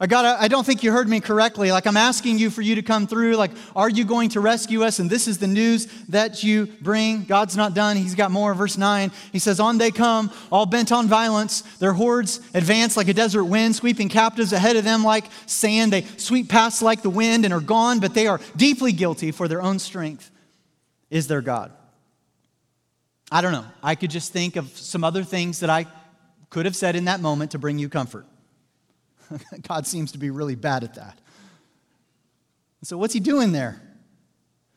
I 0.00 0.06
got 0.06 0.40
I 0.40 0.46
don't 0.46 0.64
think 0.64 0.84
you 0.84 0.92
heard 0.92 1.08
me 1.08 1.18
correctly. 1.18 1.72
Like 1.72 1.84
I'm 1.84 1.96
asking 1.96 2.38
you 2.38 2.50
for 2.50 2.62
you 2.62 2.76
to 2.76 2.82
come 2.82 3.08
through. 3.08 3.34
Like, 3.34 3.50
are 3.74 3.90
you 3.90 4.04
going 4.04 4.28
to 4.30 4.40
rescue 4.40 4.84
us? 4.84 5.00
And 5.00 5.10
this 5.10 5.26
is 5.26 5.38
the 5.38 5.48
news 5.48 5.86
that 6.08 6.44
you 6.44 6.66
bring. 6.80 7.24
God's 7.24 7.56
not 7.56 7.74
done. 7.74 7.96
He's 7.96 8.14
got 8.14 8.30
more. 8.30 8.54
Verse 8.54 8.78
9. 8.78 9.10
He 9.32 9.40
says, 9.40 9.58
On 9.58 9.76
they 9.76 9.90
come, 9.90 10.30
all 10.52 10.66
bent 10.66 10.92
on 10.92 11.08
violence. 11.08 11.62
Their 11.78 11.94
hordes 11.94 12.40
advance 12.54 12.96
like 12.96 13.08
a 13.08 13.14
desert 13.14 13.44
wind, 13.44 13.74
sweeping 13.74 14.08
captives 14.08 14.52
ahead 14.52 14.76
of 14.76 14.84
them 14.84 15.02
like 15.02 15.24
sand. 15.46 15.92
They 15.92 16.02
sweep 16.16 16.48
past 16.48 16.80
like 16.80 17.02
the 17.02 17.10
wind 17.10 17.44
and 17.44 17.52
are 17.52 17.60
gone, 17.60 17.98
but 17.98 18.14
they 18.14 18.28
are 18.28 18.40
deeply 18.56 18.92
guilty 18.92 19.32
for 19.32 19.48
their 19.48 19.60
own 19.60 19.80
strength 19.80 20.30
is 21.10 21.26
their 21.26 21.40
God. 21.40 21.72
I 23.32 23.40
don't 23.40 23.52
know. 23.52 23.64
I 23.82 23.96
could 23.96 24.10
just 24.10 24.32
think 24.32 24.54
of 24.54 24.68
some 24.76 25.02
other 25.02 25.24
things 25.24 25.60
that 25.60 25.70
I 25.70 25.86
could 26.50 26.66
have 26.66 26.76
said 26.76 26.94
in 26.94 27.06
that 27.06 27.20
moment 27.20 27.50
to 27.50 27.58
bring 27.58 27.80
you 27.80 27.88
comfort. 27.88 28.26
God 29.68 29.86
seems 29.86 30.12
to 30.12 30.18
be 30.18 30.30
really 30.30 30.54
bad 30.54 30.84
at 30.84 30.94
that. 30.94 31.18
So, 32.82 32.96
what's 32.96 33.14
he 33.14 33.20
doing 33.20 33.52
there? 33.52 33.80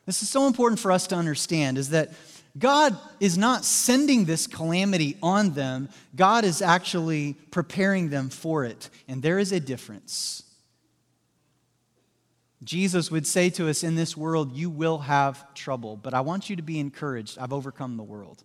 This 0.06 0.22
is 0.22 0.28
so 0.28 0.46
important 0.46 0.80
for 0.80 0.90
us 0.90 1.06
to 1.08 1.14
understand 1.14 1.78
is 1.78 1.90
that 1.90 2.10
God 2.58 2.96
is 3.20 3.38
not 3.38 3.64
sending 3.64 4.24
this 4.24 4.46
calamity 4.46 5.16
on 5.22 5.52
them, 5.52 5.88
God 6.14 6.44
is 6.44 6.60
actually 6.60 7.34
preparing 7.50 8.10
them 8.10 8.28
for 8.28 8.64
it. 8.64 8.90
And 9.08 9.22
there 9.22 9.38
is 9.38 9.52
a 9.52 9.60
difference. 9.60 10.42
Jesus 12.64 13.10
would 13.10 13.26
say 13.26 13.50
to 13.50 13.68
us 13.68 13.82
in 13.82 13.96
this 13.96 14.16
world, 14.16 14.52
You 14.52 14.70
will 14.70 14.98
have 14.98 15.54
trouble, 15.54 15.96
but 15.96 16.14
I 16.14 16.20
want 16.20 16.50
you 16.50 16.56
to 16.56 16.62
be 16.62 16.78
encouraged. 16.78 17.38
I've 17.38 17.52
overcome 17.52 17.96
the 17.96 18.02
world. 18.02 18.44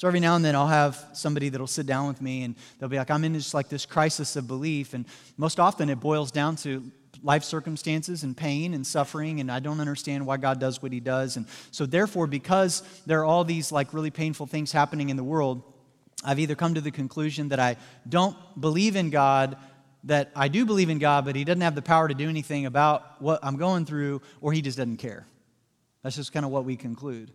So 0.00 0.08
every 0.08 0.20
now 0.20 0.34
and 0.34 0.42
then 0.42 0.56
I'll 0.56 0.66
have 0.66 1.04
somebody 1.12 1.50
that'll 1.50 1.66
sit 1.66 1.84
down 1.84 2.08
with 2.08 2.22
me 2.22 2.44
and 2.44 2.54
they'll 2.78 2.88
be 2.88 2.96
like, 2.96 3.10
I'm 3.10 3.22
in 3.22 3.34
just 3.34 3.52
like 3.52 3.68
this 3.68 3.84
crisis 3.84 4.34
of 4.34 4.48
belief. 4.48 4.94
And 4.94 5.04
most 5.36 5.60
often 5.60 5.90
it 5.90 6.00
boils 6.00 6.30
down 6.30 6.56
to 6.56 6.90
life 7.22 7.44
circumstances 7.44 8.22
and 8.22 8.34
pain 8.34 8.72
and 8.72 8.86
suffering, 8.86 9.40
and 9.40 9.52
I 9.52 9.60
don't 9.60 9.78
understand 9.78 10.24
why 10.24 10.38
God 10.38 10.58
does 10.58 10.82
what 10.82 10.90
He 10.90 11.00
does. 11.00 11.36
And 11.36 11.44
so, 11.70 11.84
therefore, 11.84 12.26
because 12.26 12.82
there 13.04 13.20
are 13.20 13.26
all 13.26 13.44
these 13.44 13.72
like 13.72 13.92
really 13.92 14.10
painful 14.10 14.46
things 14.46 14.72
happening 14.72 15.10
in 15.10 15.18
the 15.18 15.22
world, 15.22 15.62
I've 16.24 16.38
either 16.38 16.54
come 16.54 16.72
to 16.76 16.80
the 16.80 16.90
conclusion 16.90 17.50
that 17.50 17.60
I 17.60 17.76
don't 18.08 18.38
believe 18.58 18.96
in 18.96 19.10
God, 19.10 19.58
that 20.04 20.30
I 20.34 20.48
do 20.48 20.64
believe 20.64 20.88
in 20.88 20.98
God, 20.98 21.26
but 21.26 21.36
He 21.36 21.44
doesn't 21.44 21.60
have 21.60 21.74
the 21.74 21.82
power 21.82 22.08
to 22.08 22.14
do 22.14 22.26
anything 22.26 22.64
about 22.64 23.20
what 23.20 23.40
I'm 23.42 23.58
going 23.58 23.84
through, 23.84 24.22
or 24.40 24.54
He 24.54 24.62
just 24.62 24.78
doesn't 24.78 24.96
care. 24.96 25.26
That's 26.02 26.16
just 26.16 26.32
kind 26.32 26.46
of 26.46 26.52
what 26.52 26.64
we 26.64 26.76
conclude. 26.76 27.32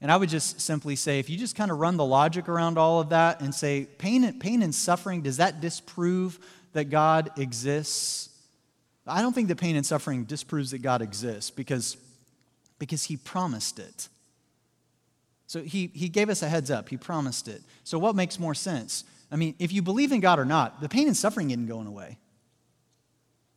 And 0.00 0.12
I 0.12 0.16
would 0.16 0.28
just 0.28 0.60
simply 0.60 0.94
say, 0.94 1.18
if 1.18 1.28
you 1.28 1.36
just 1.36 1.56
kind 1.56 1.70
of 1.70 1.78
run 1.78 1.96
the 1.96 2.04
logic 2.04 2.48
around 2.48 2.78
all 2.78 3.00
of 3.00 3.08
that 3.08 3.40
and 3.40 3.52
say, 3.54 3.86
pain 3.98 4.22
and, 4.24 4.40
pain 4.40 4.62
and 4.62 4.74
suffering, 4.74 5.22
does 5.22 5.38
that 5.38 5.60
disprove 5.60 6.38
that 6.72 6.84
God 6.84 7.30
exists? 7.36 8.30
I 9.06 9.22
don't 9.22 9.32
think 9.32 9.48
that 9.48 9.56
pain 9.56 9.74
and 9.74 9.84
suffering 9.84 10.24
disproves 10.24 10.70
that 10.70 10.82
God 10.82 11.02
exists 11.02 11.50
because, 11.50 11.96
because 12.78 13.04
He 13.04 13.16
promised 13.16 13.78
it. 13.78 14.08
So 15.48 15.62
he, 15.62 15.90
he 15.94 16.10
gave 16.10 16.28
us 16.28 16.42
a 16.42 16.48
heads 16.48 16.70
up, 16.70 16.90
He 16.90 16.96
promised 16.96 17.48
it. 17.48 17.62
So 17.82 17.98
what 17.98 18.14
makes 18.14 18.38
more 18.38 18.54
sense? 18.54 19.04
I 19.32 19.36
mean, 19.36 19.54
if 19.58 19.72
you 19.72 19.82
believe 19.82 20.12
in 20.12 20.20
God 20.20 20.38
or 20.38 20.44
not, 20.44 20.80
the 20.80 20.88
pain 20.88 21.06
and 21.06 21.16
suffering 21.16 21.50
isn't 21.50 21.66
going 21.66 21.86
away. 21.86 22.18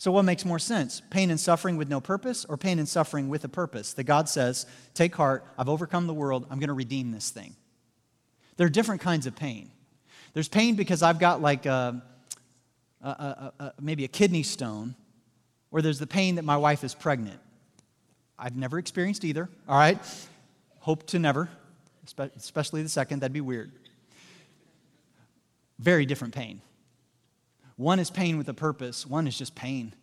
So, 0.01 0.11
what 0.11 0.25
makes 0.25 0.45
more 0.45 0.57
sense? 0.57 0.99
Pain 1.11 1.29
and 1.29 1.39
suffering 1.39 1.77
with 1.77 1.87
no 1.87 2.01
purpose, 2.01 2.43
or 2.45 2.57
pain 2.57 2.79
and 2.79 2.89
suffering 2.89 3.29
with 3.29 3.43
a 3.43 3.47
purpose? 3.47 3.93
That 3.93 4.05
God 4.05 4.27
says, 4.27 4.65
Take 4.95 5.13
heart, 5.13 5.45
I've 5.59 5.69
overcome 5.69 6.07
the 6.07 6.13
world, 6.15 6.47
I'm 6.49 6.57
going 6.57 6.69
to 6.69 6.73
redeem 6.73 7.11
this 7.11 7.29
thing. 7.29 7.55
There 8.57 8.65
are 8.65 8.71
different 8.71 9.01
kinds 9.01 9.27
of 9.27 9.35
pain. 9.35 9.69
There's 10.33 10.47
pain 10.47 10.73
because 10.73 11.03
I've 11.03 11.19
got 11.19 11.39
like 11.39 11.67
a, 11.67 12.01
a, 13.03 13.51
a, 13.59 13.73
maybe 13.79 14.03
a 14.03 14.07
kidney 14.07 14.41
stone, 14.41 14.95
or 15.69 15.83
there's 15.83 15.99
the 15.99 16.07
pain 16.07 16.33
that 16.33 16.45
my 16.45 16.57
wife 16.57 16.83
is 16.83 16.95
pregnant. 16.95 17.39
I've 18.39 18.57
never 18.57 18.79
experienced 18.79 19.23
either, 19.23 19.49
all 19.69 19.77
right? 19.77 19.99
Hope 20.79 21.05
to 21.09 21.19
never, 21.19 21.47
especially 22.37 22.81
the 22.81 22.89
second, 22.89 23.19
that'd 23.19 23.33
be 23.33 23.39
weird. 23.39 23.71
Very 25.77 26.07
different 26.07 26.33
pain. 26.33 26.59
One 27.81 27.99
is 27.99 28.11
pain 28.11 28.37
with 28.37 28.47
a 28.47 28.53
purpose, 28.53 29.07
one 29.07 29.25
is 29.25 29.35
just 29.35 29.55
pain. 29.55 29.95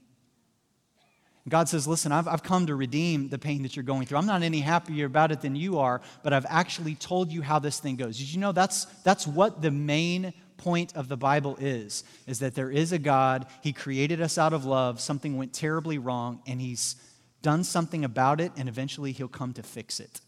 God 1.48 1.68
says, 1.68 1.86
Listen, 1.86 2.10
I've, 2.10 2.26
I've 2.26 2.42
come 2.42 2.66
to 2.66 2.74
redeem 2.74 3.28
the 3.28 3.38
pain 3.38 3.62
that 3.62 3.76
you're 3.76 3.84
going 3.84 4.04
through. 4.04 4.18
I'm 4.18 4.26
not 4.26 4.42
any 4.42 4.58
happier 4.58 5.06
about 5.06 5.30
it 5.30 5.40
than 5.42 5.54
you 5.54 5.78
are, 5.78 6.00
but 6.24 6.32
I've 6.32 6.44
actually 6.48 6.96
told 6.96 7.30
you 7.30 7.40
how 7.40 7.60
this 7.60 7.78
thing 7.78 7.94
goes. 7.94 8.18
Did 8.18 8.32
you 8.32 8.40
know 8.40 8.50
that's, 8.50 8.86
that's 9.04 9.28
what 9.28 9.62
the 9.62 9.70
main 9.70 10.34
point 10.56 10.96
of 10.96 11.08
the 11.08 11.16
Bible 11.16 11.56
is? 11.60 12.02
Is 12.26 12.40
that 12.40 12.56
there 12.56 12.70
is 12.70 12.90
a 12.90 12.98
God, 12.98 13.46
He 13.62 13.72
created 13.72 14.20
us 14.20 14.38
out 14.38 14.52
of 14.52 14.64
love, 14.64 15.00
something 15.00 15.36
went 15.36 15.52
terribly 15.52 15.98
wrong, 15.98 16.42
and 16.48 16.60
He's 16.60 16.96
done 17.42 17.62
something 17.62 18.04
about 18.04 18.40
it, 18.40 18.50
and 18.56 18.68
eventually 18.68 19.12
He'll 19.12 19.28
come 19.28 19.52
to 19.52 19.62
fix 19.62 20.00
it. 20.00 20.20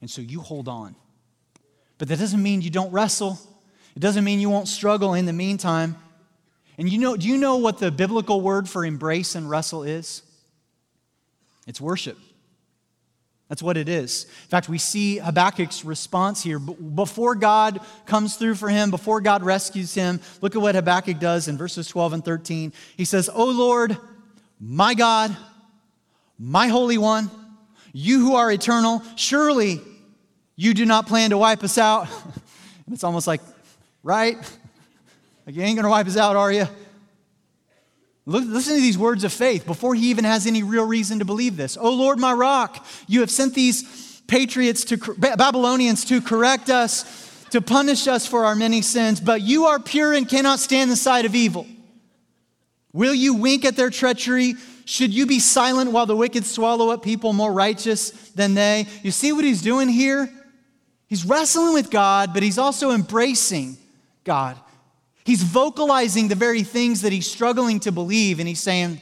And 0.00 0.10
so 0.10 0.20
you 0.20 0.40
hold 0.40 0.66
on. 0.66 0.96
But 1.98 2.08
that 2.08 2.18
doesn't 2.18 2.42
mean 2.42 2.62
you 2.62 2.70
don't 2.70 2.90
wrestle, 2.90 3.38
it 3.94 4.00
doesn't 4.00 4.24
mean 4.24 4.40
you 4.40 4.50
won't 4.50 4.68
struggle 4.68 5.14
in 5.14 5.24
the 5.24 5.32
meantime. 5.32 5.96
And 6.78 6.90
you 6.90 6.98
know, 6.98 7.16
do 7.16 7.26
you 7.26 7.36
know 7.36 7.56
what 7.56 7.78
the 7.78 7.90
biblical 7.90 8.40
word 8.40 8.68
for 8.68 8.84
embrace 8.84 9.34
and 9.34 9.50
wrestle 9.50 9.82
is? 9.82 10.22
It's 11.66 11.80
worship. 11.80 12.16
That's 13.48 13.62
what 13.62 13.76
it 13.76 13.88
is. 13.88 14.24
In 14.24 14.48
fact, 14.48 14.68
we 14.68 14.78
see 14.78 15.18
Habakkuk's 15.18 15.84
response 15.84 16.42
here. 16.42 16.58
Before 16.58 17.34
God 17.34 17.80
comes 18.06 18.36
through 18.36 18.54
for 18.56 18.68
him, 18.68 18.90
before 18.90 19.20
God 19.20 19.42
rescues 19.42 19.94
him, 19.94 20.20
look 20.40 20.54
at 20.54 20.62
what 20.62 20.74
Habakkuk 20.74 21.18
does 21.18 21.48
in 21.48 21.56
verses 21.56 21.88
12 21.88 22.12
and 22.12 22.24
13. 22.24 22.72
He 22.96 23.04
says, 23.06 23.30
O 23.32 23.46
Lord, 23.46 23.96
my 24.60 24.94
God, 24.94 25.34
my 26.38 26.68
Holy 26.68 26.98
One, 26.98 27.30
you 27.92 28.20
who 28.20 28.34
are 28.34 28.52
eternal, 28.52 29.02
surely 29.16 29.80
you 30.54 30.74
do 30.74 30.84
not 30.84 31.06
plan 31.06 31.30
to 31.30 31.38
wipe 31.38 31.64
us 31.64 31.78
out. 31.78 32.06
and 32.86 32.94
it's 32.94 33.04
almost 33.04 33.26
like, 33.26 33.40
right? 34.02 34.36
Like, 35.48 35.56
you 35.56 35.62
ain't 35.62 35.76
going 35.76 35.84
to 35.84 35.88
wipe 35.88 36.06
us 36.06 36.18
out, 36.18 36.36
are 36.36 36.52
you? 36.52 36.68
Listen 38.26 38.74
to 38.74 38.80
these 38.82 38.98
words 38.98 39.24
of 39.24 39.32
faith 39.32 39.64
before 39.64 39.94
he 39.94 40.10
even 40.10 40.24
has 40.24 40.46
any 40.46 40.62
real 40.62 40.86
reason 40.86 41.20
to 41.20 41.24
believe 41.24 41.56
this. 41.56 41.78
Oh 41.80 41.94
Lord, 41.94 42.18
my 42.18 42.34
rock, 42.34 42.86
you 43.06 43.20
have 43.20 43.30
sent 43.30 43.54
these 43.54 44.20
patriots 44.26 44.84
to 44.84 44.98
Babylonians 45.16 46.04
to 46.04 46.20
correct 46.20 46.68
us, 46.68 47.46
to 47.48 47.62
punish 47.62 48.06
us 48.06 48.26
for 48.26 48.44
our 48.44 48.54
many 48.54 48.82
sins, 48.82 49.20
but 49.20 49.40
you 49.40 49.64
are 49.64 49.78
pure 49.78 50.12
and 50.12 50.28
cannot 50.28 50.58
stand 50.58 50.90
the 50.90 50.96
sight 50.96 51.24
of 51.24 51.34
evil. 51.34 51.66
Will 52.92 53.14
you 53.14 53.32
wink 53.32 53.64
at 53.64 53.74
their 53.74 53.88
treachery? 53.88 54.54
Should 54.84 55.14
you 55.14 55.24
be 55.24 55.38
silent 55.38 55.92
while 55.92 56.04
the 56.04 56.14
wicked 56.14 56.44
swallow 56.44 56.90
up 56.90 57.02
people 57.02 57.32
more 57.32 57.54
righteous 57.54 58.10
than 58.32 58.52
they? 58.52 58.86
You 59.02 59.12
see 59.12 59.32
what 59.32 59.44
he's 59.44 59.62
doing 59.62 59.88
here? 59.88 60.28
He's 61.06 61.24
wrestling 61.24 61.72
with 61.72 61.90
God, 61.90 62.34
but 62.34 62.42
he's 62.42 62.58
also 62.58 62.90
embracing 62.90 63.78
God. 64.24 64.60
He's 65.28 65.42
vocalizing 65.42 66.28
the 66.28 66.34
very 66.34 66.62
things 66.62 67.02
that 67.02 67.12
he's 67.12 67.30
struggling 67.30 67.80
to 67.80 67.92
believe, 67.92 68.38
and 68.38 68.48
he's 68.48 68.62
saying, 68.62 68.98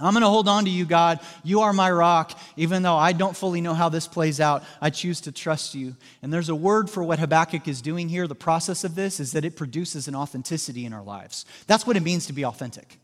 I'm 0.00 0.12
going 0.14 0.22
to 0.22 0.28
hold 0.28 0.48
on 0.48 0.64
to 0.64 0.70
you, 0.70 0.84
God. 0.84 1.20
You 1.44 1.60
are 1.60 1.72
my 1.72 1.92
rock. 1.92 2.36
Even 2.56 2.82
though 2.82 2.96
I 2.96 3.12
don't 3.12 3.36
fully 3.36 3.60
know 3.60 3.72
how 3.72 3.88
this 3.88 4.08
plays 4.08 4.40
out, 4.40 4.64
I 4.80 4.90
choose 4.90 5.20
to 5.20 5.30
trust 5.30 5.76
you. 5.76 5.94
And 6.22 6.32
there's 6.32 6.48
a 6.48 6.56
word 6.56 6.90
for 6.90 7.04
what 7.04 7.20
Habakkuk 7.20 7.68
is 7.68 7.80
doing 7.82 8.08
here. 8.08 8.26
The 8.26 8.34
process 8.34 8.82
of 8.82 8.96
this 8.96 9.20
is 9.20 9.30
that 9.30 9.44
it 9.44 9.54
produces 9.54 10.08
an 10.08 10.16
authenticity 10.16 10.86
in 10.86 10.92
our 10.92 11.04
lives. 11.04 11.46
That's 11.68 11.86
what 11.86 11.96
it 11.96 12.02
means 12.02 12.26
to 12.26 12.32
be 12.32 12.44
authentic. 12.44 12.98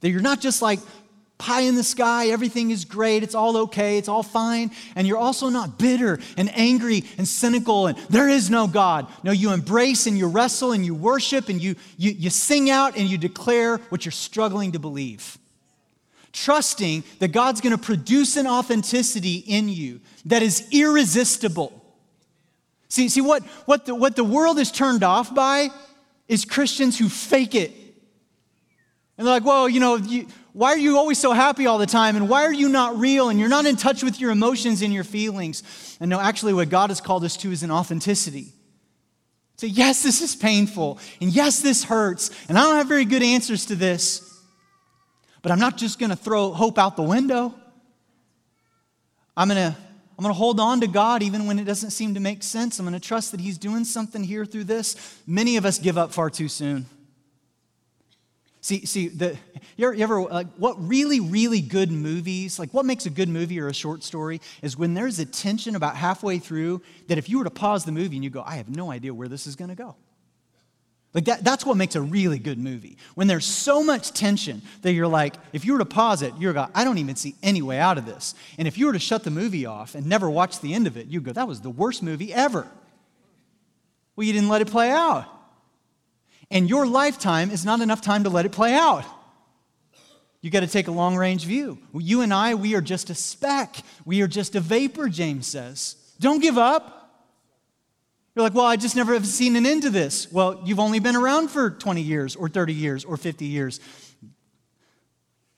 That 0.00 0.10
you're 0.10 0.20
not 0.20 0.42
just 0.42 0.60
like 0.60 0.80
pie 1.38 1.62
in 1.62 1.74
the 1.74 1.82
sky, 1.82 2.28
everything 2.28 2.70
is 2.70 2.84
great, 2.84 3.22
it's 3.22 3.34
all 3.34 3.56
okay, 3.56 3.98
it's 3.98 4.08
all 4.08 4.22
fine. 4.22 4.70
And 4.94 5.06
you're 5.06 5.18
also 5.18 5.48
not 5.48 5.78
bitter 5.78 6.20
and 6.36 6.50
angry 6.56 7.04
and 7.18 7.26
cynical 7.26 7.88
and 7.88 7.98
there 8.08 8.28
is 8.28 8.48
no 8.48 8.66
God. 8.66 9.08
No, 9.24 9.32
you 9.32 9.52
embrace 9.52 10.06
and 10.06 10.16
you 10.16 10.28
wrestle 10.28 10.72
and 10.72 10.86
you 10.86 10.94
worship 10.94 11.48
and 11.48 11.60
you, 11.60 11.74
you, 11.96 12.12
you 12.12 12.30
sing 12.30 12.70
out 12.70 12.96
and 12.96 13.08
you 13.08 13.18
declare 13.18 13.78
what 13.88 14.04
you're 14.04 14.12
struggling 14.12 14.72
to 14.72 14.78
believe. 14.78 15.36
Trusting 16.32 17.02
that 17.18 17.28
God's 17.28 17.60
gonna 17.60 17.76
produce 17.76 18.36
an 18.36 18.46
authenticity 18.46 19.36
in 19.36 19.68
you 19.68 20.00
that 20.26 20.42
is 20.42 20.68
irresistible. 20.70 21.82
See, 22.88 23.08
see 23.08 23.20
what, 23.20 23.42
what, 23.64 23.86
the, 23.86 23.94
what 23.94 24.16
the 24.16 24.24
world 24.24 24.58
is 24.58 24.70
turned 24.70 25.02
off 25.02 25.34
by 25.34 25.70
is 26.28 26.44
Christians 26.44 26.98
who 26.98 27.08
fake 27.08 27.54
it. 27.54 27.72
And 29.22 29.28
they're 29.28 29.34
like, 29.36 29.44
well, 29.44 29.68
you 29.68 29.78
know, 29.78 29.94
you, 29.94 30.26
why 30.52 30.70
are 30.70 30.78
you 30.78 30.98
always 30.98 31.16
so 31.16 31.30
happy 31.32 31.68
all 31.68 31.78
the 31.78 31.86
time? 31.86 32.16
And 32.16 32.28
why 32.28 32.42
are 32.42 32.52
you 32.52 32.68
not 32.68 32.98
real? 32.98 33.28
And 33.28 33.38
you're 33.38 33.48
not 33.48 33.66
in 33.66 33.76
touch 33.76 34.02
with 34.02 34.20
your 34.20 34.32
emotions 34.32 34.82
and 34.82 34.92
your 34.92 35.04
feelings. 35.04 35.96
And 36.00 36.10
no, 36.10 36.18
actually, 36.18 36.54
what 36.54 36.70
God 36.70 36.90
has 36.90 37.00
called 37.00 37.22
us 37.22 37.36
to 37.36 37.52
is 37.52 37.62
an 37.62 37.70
authenticity. 37.70 38.46
Say, 39.58 39.68
so 39.68 39.74
yes, 39.74 40.02
this 40.02 40.22
is 40.22 40.34
painful. 40.34 40.98
And 41.20 41.30
yes, 41.30 41.60
this 41.60 41.84
hurts. 41.84 42.32
And 42.48 42.58
I 42.58 42.62
don't 42.62 42.74
have 42.78 42.88
very 42.88 43.04
good 43.04 43.22
answers 43.22 43.66
to 43.66 43.76
this. 43.76 44.28
But 45.40 45.52
I'm 45.52 45.60
not 45.60 45.76
just 45.76 46.00
going 46.00 46.10
to 46.10 46.16
throw 46.16 46.50
hope 46.50 46.76
out 46.76 46.96
the 46.96 47.04
window. 47.04 47.54
I'm 49.36 49.46
going 49.46 49.72
to 49.72 49.78
I'm 50.18 50.22
going 50.24 50.34
to 50.34 50.38
hold 50.38 50.58
on 50.58 50.80
to 50.80 50.88
God 50.88 51.22
even 51.22 51.46
when 51.46 51.60
it 51.60 51.64
doesn't 51.64 51.92
seem 51.92 52.14
to 52.14 52.20
make 52.20 52.42
sense. 52.42 52.80
I'm 52.80 52.86
going 52.86 53.00
to 53.00 53.06
trust 53.08 53.30
that 53.30 53.40
He's 53.40 53.56
doing 53.56 53.84
something 53.84 54.24
here 54.24 54.44
through 54.44 54.64
this. 54.64 55.16
Many 55.28 55.58
of 55.58 55.64
us 55.64 55.78
give 55.78 55.96
up 55.96 56.12
far 56.12 56.28
too 56.28 56.48
soon. 56.48 56.86
See, 58.64 58.86
see, 58.86 59.08
the, 59.08 59.36
you 59.76 59.86
ever, 59.86 59.94
you 59.94 60.04
ever, 60.04 60.22
like, 60.22 60.46
what 60.56 60.76
really, 60.78 61.18
really 61.18 61.60
good 61.60 61.90
movies, 61.90 62.60
like 62.60 62.72
what 62.72 62.86
makes 62.86 63.06
a 63.06 63.10
good 63.10 63.28
movie 63.28 63.58
or 63.58 63.66
a 63.66 63.74
short 63.74 64.04
story, 64.04 64.40
is 64.62 64.78
when 64.78 64.94
there's 64.94 65.18
a 65.18 65.26
tension 65.26 65.74
about 65.74 65.96
halfway 65.96 66.38
through 66.38 66.80
that 67.08 67.18
if 67.18 67.28
you 67.28 67.38
were 67.38 67.44
to 67.44 67.50
pause 67.50 67.84
the 67.84 67.90
movie 67.90 68.16
and 68.16 68.22
you 68.22 68.30
go, 68.30 68.40
I 68.46 68.54
have 68.54 68.68
no 68.68 68.92
idea 68.92 69.12
where 69.12 69.26
this 69.26 69.48
is 69.48 69.56
going 69.56 69.70
to 69.70 69.74
go. 69.74 69.96
Like 71.12 71.24
that, 71.24 71.42
that's 71.42 71.66
what 71.66 71.76
makes 71.76 71.96
a 71.96 72.00
really 72.00 72.38
good 72.38 72.58
movie. 72.58 72.98
When 73.16 73.26
there's 73.26 73.44
so 73.44 73.82
much 73.82 74.12
tension 74.12 74.62
that 74.82 74.92
you're 74.92 75.08
like, 75.08 75.34
if 75.52 75.64
you 75.64 75.72
were 75.72 75.80
to 75.80 75.84
pause 75.84 76.22
it, 76.22 76.32
you're 76.38 76.52
go, 76.52 76.68
I 76.72 76.84
don't 76.84 76.98
even 76.98 77.16
see 77.16 77.34
any 77.42 77.62
way 77.62 77.80
out 77.80 77.98
of 77.98 78.06
this. 78.06 78.36
And 78.58 78.68
if 78.68 78.78
you 78.78 78.86
were 78.86 78.92
to 78.92 79.00
shut 79.00 79.24
the 79.24 79.30
movie 79.32 79.66
off 79.66 79.96
and 79.96 80.06
never 80.06 80.30
watch 80.30 80.60
the 80.60 80.72
end 80.72 80.86
of 80.86 80.96
it, 80.96 81.08
you'd 81.08 81.24
go, 81.24 81.32
that 81.32 81.48
was 81.48 81.62
the 81.62 81.68
worst 81.68 82.00
movie 82.00 82.32
ever. 82.32 82.68
Well, 84.14 84.24
you 84.24 84.32
didn't 84.32 84.50
let 84.50 84.62
it 84.62 84.68
play 84.68 84.90
out. 84.90 85.26
And 86.52 86.68
your 86.68 86.86
lifetime 86.86 87.50
is 87.50 87.64
not 87.64 87.80
enough 87.80 88.02
time 88.02 88.24
to 88.24 88.30
let 88.30 88.44
it 88.44 88.52
play 88.52 88.74
out. 88.74 89.04
You 90.42 90.50
got 90.50 90.60
to 90.60 90.66
take 90.66 90.86
a 90.86 90.92
long 90.92 91.16
range 91.16 91.46
view. 91.46 91.78
You 91.94 92.20
and 92.20 92.32
I, 92.32 92.54
we 92.54 92.74
are 92.74 92.82
just 92.82 93.08
a 93.08 93.14
speck. 93.14 93.76
We 94.04 94.20
are 94.20 94.28
just 94.28 94.54
a 94.54 94.60
vapor, 94.60 95.08
James 95.08 95.46
says. 95.46 95.96
Don't 96.20 96.40
give 96.40 96.58
up. 96.58 96.98
You're 98.34 98.42
like, 98.42 98.54
well, 98.54 98.66
I 98.66 98.76
just 98.76 98.96
never 98.96 99.14
have 99.14 99.26
seen 99.26 99.56
an 99.56 99.64
end 99.64 99.82
to 99.82 99.90
this. 99.90 100.30
Well, 100.30 100.60
you've 100.64 100.78
only 100.78 100.98
been 100.98 101.16
around 101.16 101.48
for 101.48 101.70
20 101.70 102.02
years 102.02 102.36
or 102.36 102.50
30 102.50 102.74
years 102.74 103.04
or 103.04 103.16
50 103.16 103.46
years. 103.46 103.80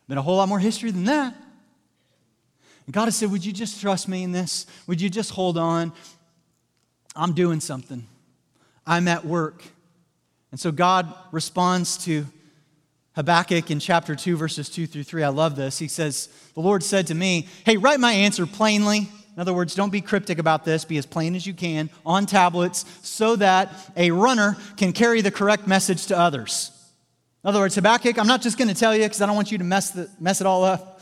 Been 0.07 0.18
a 0.18 0.22
whole 0.22 0.37
lot 0.37 0.48
more 0.48 0.61
history 0.61 0.92
than 0.92 1.04
that. 1.04 1.35
God 2.90 3.07
has 3.07 3.16
said, 3.16 3.33
Would 3.33 3.44
you 3.44 3.52
just 3.52 3.80
trust 3.80 4.07
me 4.07 4.22
in 4.22 4.30
this? 4.30 4.66
Would 4.87 5.00
you 5.00 5.11
just 5.11 5.30
hold 5.30 5.59
on? 5.59 5.92
I'm 7.16 7.33
doing 7.33 7.59
something. 7.61 8.07
I'm 8.87 9.09
at 9.09 9.24
work. 9.24 9.62
And 10.54 10.60
so 10.60 10.70
God 10.70 11.12
responds 11.32 11.98
to 12.04 12.24
Habakkuk 13.16 13.72
in 13.72 13.80
chapter 13.80 14.14
2, 14.14 14.36
verses 14.36 14.68
2 14.68 14.86
through 14.86 15.02
3. 15.02 15.24
I 15.24 15.28
love 15.30 15.56
this. 15.56 15.80
He 15.80 15.88
says, 15.88 16.28
The 16.54 16.60
Lord 16.60 16.84
said 16.84 17.08
to 17.08 17.14
me, 17.16 17.48
Hey, 17.66 17.76
write 17.76 17.98
my 17.98 18.12
answer 18.12 18.46
plainly. 18.46 18.98
In 18.98 19.40
other 19.40 19.52
words, 19.52 19.74
don't 19.74 19.90
be 19.90 20.00
cryptic 20.00 20.38
about 20.38 20.64
this. 20.64 20.84
Be 20.84 20.96
as 20.96 21.06
plain 21.06 21.34
as 21.34 21.44
you 21.44 21.54
can 21.54 21.90
on 22.06 22.24
tablets 22.26 22.84
so 23.02 23.34
that 23.34 23.74
a 23.96 24.12
runner 24.12 24.56
can 24.76 24.92
carry 24.92 25.22
the 25.22 25.32
correct 25.32 25.66
message 25.66 26.06
to 26.06 26.16
others. 26.16 26.70
In 27.42 27.48
other 27.48 27.58
words, 27.58 27.74
Habakkuk, 27.74 28.16
I'm 28.16 28.28
not 28.28 28.40
just 28.40 28.56
going 28.56 28.68
to 28.68 28.76
tell 28.76 28.94
you 28.94 29.02
because 29.02 29.22
I 29.22 29.26
don't 29.26 29.34
want 29.34 29.50
you 29.50 29.58
to 29.58 29.64
mess, 29.64 29.90
the, 29.90 30.08
mess 30.20 30.40
it 30.40 30.46
all 30.46 30.62
up. 30.62 31.00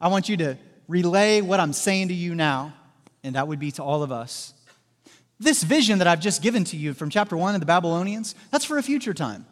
I 0.00 0.08
want 0.08 0.28
you 0.28 0.36
to 0.38 0.58
relay 0.88 1.42
what 1.42 1.60
I'm 1.60 1.72
saying 1.72 2.08
to 2.08 2.14
you 2.14 2.34
now, 2.34 2.74
and 3.22 3.36
that 3.36 3.46
would 3.46 3.60
be 3.60 3.70
to 3.70 3.84
all 3.84 4.02
of 4.02 4.10
us. 4.10 4.52
This 5.40 5.62
vision 5.62 5.98
that 5.98 6.08
I've 6.08 6.20
just 6.20 6.42
given 6.42 6.64
to 6.64 6.76
you 6.76 6.94
from 6.94 7.10
chapter 7.10 7.36
one 7.36 7.54
of 7.54 7.60
the 7.60 7.66
Babylonians, 7.66 8.34
that's 8.50 8.64
for 8.64 8.78
a 8.78 8.82
future 8.82 9.14
time. 9.14 9.46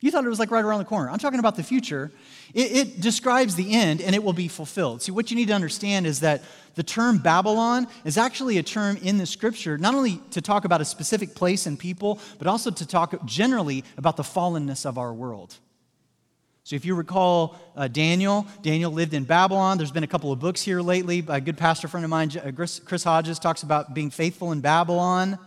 You 0.00 0.10
thought 0.10 0.26
it 0.26 0.28
was 0.28 0.38
like 0.38 0.50
right 0.50 0.62
around 0.62 0.80
the 0.80 0.84
corner. 0.84 1.08
I'm 1.08 1.18
talking 1.18 1.38
about 1.38 1.56
the 1.56 1.62
future. 1.62 2.12
It, 2.52 2.72
it, 2.76 3.00
describes 3.00 3.54
the 3.54 3.72
end 3.72 4.02
and 4.02 4.14
it 4.14 4.22
will 4.22 4.34
be 4.34 4.48
fulfilled. 4.48 5.00
See, 5.00 5.12
what 5.12 5.30
you 5.30 5.36
need 5.36 5.48
to 5.48 5.54
understand 5.54 6.06
is 6.06 6.20
that 6.20 6.42
the 6.74 6.82
term 6.82 7.16
Babylon 7.16 7.86
is 8.04 8.18
actually 8.18 8.58
a 8.58 8.62
term 8.62 8.98
in 8.98 9.16
the 9.16 9.24
scripture, 9.24 9.78
not 9.78 9.94
only 9.94 10.20
to 10.32 10.42
talk 10.42 10.66
about 10.66 10.82
a 10.82 10.84
specific 10.84 11.34
place 11.34 11.64
and 11.64 11.78
people, 11.78 12.18
but 12.36 12.46
also 12.46 12.70
to 12.70 12.86
talk 12.86 13.24
generally 13.24 13.82
about 13.96 14.18
the 14.18 14.22
fallenness 14.22 14.84
of 14.84 14.98
our 14.98 15.14
world. 15.14 15.56
So, 16.64 16.76
if 16.76 16.86
you 16.86 16.94
recall 16.94 17.56
uh, 17.76 17.88
Daniel, 17.88 18.46
Daniel 18.62 18.90
lived 18.90 19.12
in 19.12 19.24
Babylon. 19.24 19.76
There's 19.76 19.90
been 19.90 20.02
a 20.02 20.06
couple 20.06 20.32
of 20.32 20.40
books 20.40 20.62
here 20.62 20.80
lately. 20.80 21.22
A 21.28 21.38
good 21.38 21.58
pastor 21.58 21.88
friend 21.88 22.04
of 22.04 22.10
mine, 22.10 22.30
uh, 22.38 22.52
Chris 22.52 23.04
Hodges, 23.04 23.38
talks 23.38 23.62
about 23.62 23.92
being 23.92 24.10
faithful 24.10 24.50
in 24.50 24.62
Babylon. 24.62 25.38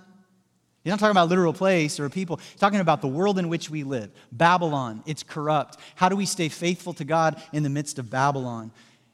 He's 0.83 0.91
not 0.91 0.99
talking 0.99 1.11
about 1.11 1.27
literal 1.29 1.53
place 1.53 1.99
or 1.99 2.07
people. 2.07 2.37
He's 2.37 2.59
talking 2.59 2.79
about 2.81 3.01
the 3.01 3.07
world 3.07 3.39
in 3.39 3.49
which 3.49 3.67
we 3.67 3.83
live. 3.83 4.11
Babylon, 4.31 5.01
it's 5.07 5.23
corrupt. 5.23 5.79
How 5.95 6.07
do 6.07 6.15
we 6.15 6.27
stay 6.27 6.49
faithful 6.49 6.93
to 6.93 7.03
God 7.03 7.41
in 7.51 7.63
the 7.63 7.69
midst 7.69 7.97
of 7.97 8.11
Babylon? 8.11 8.71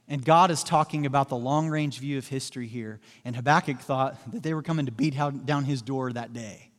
And 0.10 0.26
God 0.26 0.52
is 0.52 0.62
talking 0.62 1.06
about 1.06 1.30
the 1.30 1.38
long 1.38 1.70
range 1.70 2.00
view 2.00 2.18
of 2.18 2.28
history 2.28 2.68
here. 2.68 3.00
And 3.24 3.34
Habakkuk 3.34 3.80
thought 3.80 4.18
that 4.34 4.44
they 4.44 4.54
were 4.54 4.62
coming 4.62 4.88
to 4.88 4.92
beat 4.92 5.16
down 5.46 5.64
his 5.64 5.82
door 5.82 6.12
that 6.12 6.34
day. 6.34 6.73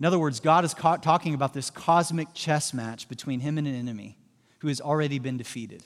In 0.00 0.06
other 0.06 0.18
words, 0.18 0.40
God 0.40 0.64
is 0.64 0.72
ca- 0.72 0.96
talking 0.96 1.34
about 1.34 1.52
this 1.52 1.68
cosmic 1.68 2.32
chess 2.32 2.72
match 2.72 3.06
between 3.06 3.40
him 3.40 3.58
and 3.58 3.68
an 3.68 3.74
enemy 3.74 4.16
who 4.60 4.68
has 4.68 4.80
already 4.80 5.18
been 5.18 5.36
defeated. 5.36 5.82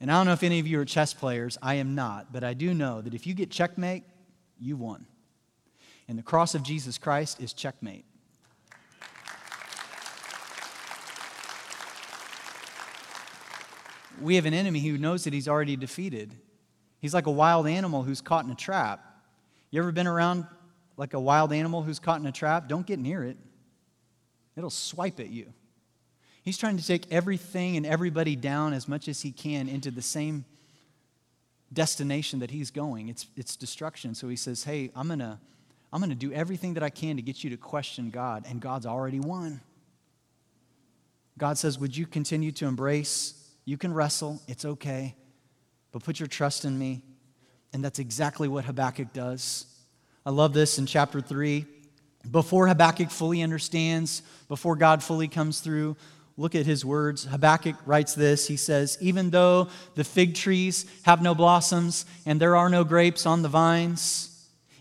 And 0.00 0.12
I 0.12 0.18
don't 0.18 0.26
know 0.26 0.34
if 0.34 0.42
any 0.42 0.58
of 0.60 0.66
you 0.66 0.78
are 0.80 0.84
chess 0.84 1.14
players. 1.14 1.56
I 1.62 1.76
am 1.76 1.94
not. 1.94 2.30
But 2.30 2.44
I 2.44 2.52
do 2.52 2.74
know 2.74 3.00
that 3.00 3.14
if 3.14 3.26
you 3.26 3.32
get 3.32 3.50
checkmate, 3.50 4.02
you've 4.60 4.80
won. 4.80 5.06
And 6.06 6.18
the 6.18 6.22
cross 6.22 6.54
of 6.54 6.62
Jesus 6.62 6.98
Christ 6.98 7.40
is 7.40 7.54
checkmate. 7.54 8.04
We 14.20 14.34
have 14.34 14.44
an 14.44 14.52
enemy 14.52 14.80
who 14.80 14.98
knows 14.98 15.24
that 15.24 15.32
he's 15.32 15.48
already 15.48 15.74
defeated. 15.74 16.34
He's 17.00 17.14
like 17.14 17.26
a 17.26 17.30
wild 17.30 17.66
animal 17.66 18.02
who's 18.02 18.20
caught 18.20 18.44
in 18.44 18.50
a 18.50 18.54
trap. 18.54 19.02
You 19.70 19.80
ever 19.80 19.90
been 19.90 20.06
around 20.06 20.44
like 20.96 21.14
a 21.14 21.20
wild 21.20 21.52
animal 21.52 21.82
who's 21.82 21.98
caught 21.98 22.20
in 22.20 22.26
a 22.26 22.32
trap, 22.32 22.68
don't 22.68 22.86
get 22.86 22.98
near 22.98 23.24
it. 23.24 23.36
It'll 24.56 24.70
swipe 24.70 25.18
at 25.20 25.30
you. 25.30 25.52
He's 26.42 26.58
trying 26.58 26.76
to 26.76 26.86
take 26.86 27.10
everything 27.10 27.76
and 27.76 27.86
everybody 27.86 28.36
down 28.36 28.72
as 28.72 28.86
much 28.86 29.08
as 29.08 29.22
he 29.22 29.32
can 29.32 29.68
into 29.68 29.90
the 29.90 30.02
same 30.02 30.44
destination 31.72 32.40
that 32.40 32.50
he's 32.50 32.70
going. 32.70 33.08
It's, 33.08 33.26
it's 33.36 33.56
destruction. 33.56 34.14
So 34.14 34.28
he 34.28 34.36
says, 34.36 34.64
Hey, 34.64 34.90
I'm 34.94 35.06
going 35.06 35.18
to 35.20 35.38
I'm 35.94 36.00
going 36.00 36.10
to 36.10 36.16
do 36.16 36.32
everything 36.32 36.74
that 36.74 36.82
I 36.82 36.90
can 36.90 37.14
to 37.16 37.22
get 37.22 37.44
you 37.44 37.50
to 37.50 37.56
question 37.56 38.10
God, 38.10 38.46
and 38.48 38.60
God's 38.60 38.84
already 38.84 39.20
won. 39.20 39.60
God 41.38 41.56
says, 41.56 41.78
Would 41.78 41.96
you 41.96 42.04
continue 42.04 42.50
to 42.50 42.66
embrace? 42.66 43.40
You 43.64 43.78
can 43.78 43.94
wrestle, 43.94 44.42
it's 44.48 44.64
okay, 44.64 45.14
but 45.92 46.02
put 46.02 46.18
your 46.18 46.26
trust 46.26 46.64
in 46.64 46.76
me. 46.76 47.02
And 47.72 47.84
that's 47.84 48.00
exactly 48.00 48.48
what 48.48 48.64
Habakkuk 48.64 49.12
does. 49.12 49.66
I 50.26 50.30
love 50.30 50.54
this 50.54 50.78
in 50.78 50.86
chapter 50.86 51.20
3. 51.20 51.66
before 52.30 52.66
Habakkuk 52.66 53.10
fully 53.10 53.42
understands, 53.42 54.22
before 54.48 54.74
God 54.74 55.02
fully 55.02 55.28
comes 55.28 55.60
through, 55.60 55.96
look 56.38 56.54
at 56.54 56.64
his 56.64 56.82
words. 56.82 57.24
Habakkuk 57.24 57.76
writes 57.84 58.14
this 58.14 58.46
He 58.46 58.56
says, 58.56 58.96
Even 59.02 59.28
though 59.28 59.68
the 59.96 60.04
fig 60.04 60.34
trees 60.34 60.86
have 61.02 61.20
no 61.20 61.34
blossoms 61.34 62.06
and 62.24 62.40
there 62.40 62.56
are 62.56 62.70
no 62.70 62.84
grapes 62.84 63.26
on 63.26 63.42
the 63.42 63.50
vines, 63.50 64.30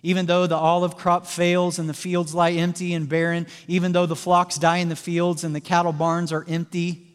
even 0.01 0.27
though 0.27 0.47
the 0.47 0.56
olive 0.56 0.95
crop 0.95 1.27
fails 1.27 1.77
and 1.77 1.89
the 1.89 1.93
fields 1.93 2.34
lie 2.34 2.51
empty 2.51 2.93
and 2.93 3.10
barren, 3.10 3.45
even 3.67 3.91
though 3.91 4.06
the 4.06 4.15
flocks 4.15 4.58
die 4.58 4.77
in 4.77 4.88
the 4.88 4.95
fields 4.95 5.43
and 5.43 5.53
the 5.53 5.62
cattle 5.62 5.93
barns 5.93 6.32
are 6.32 6.45
empty, 6.47 7.06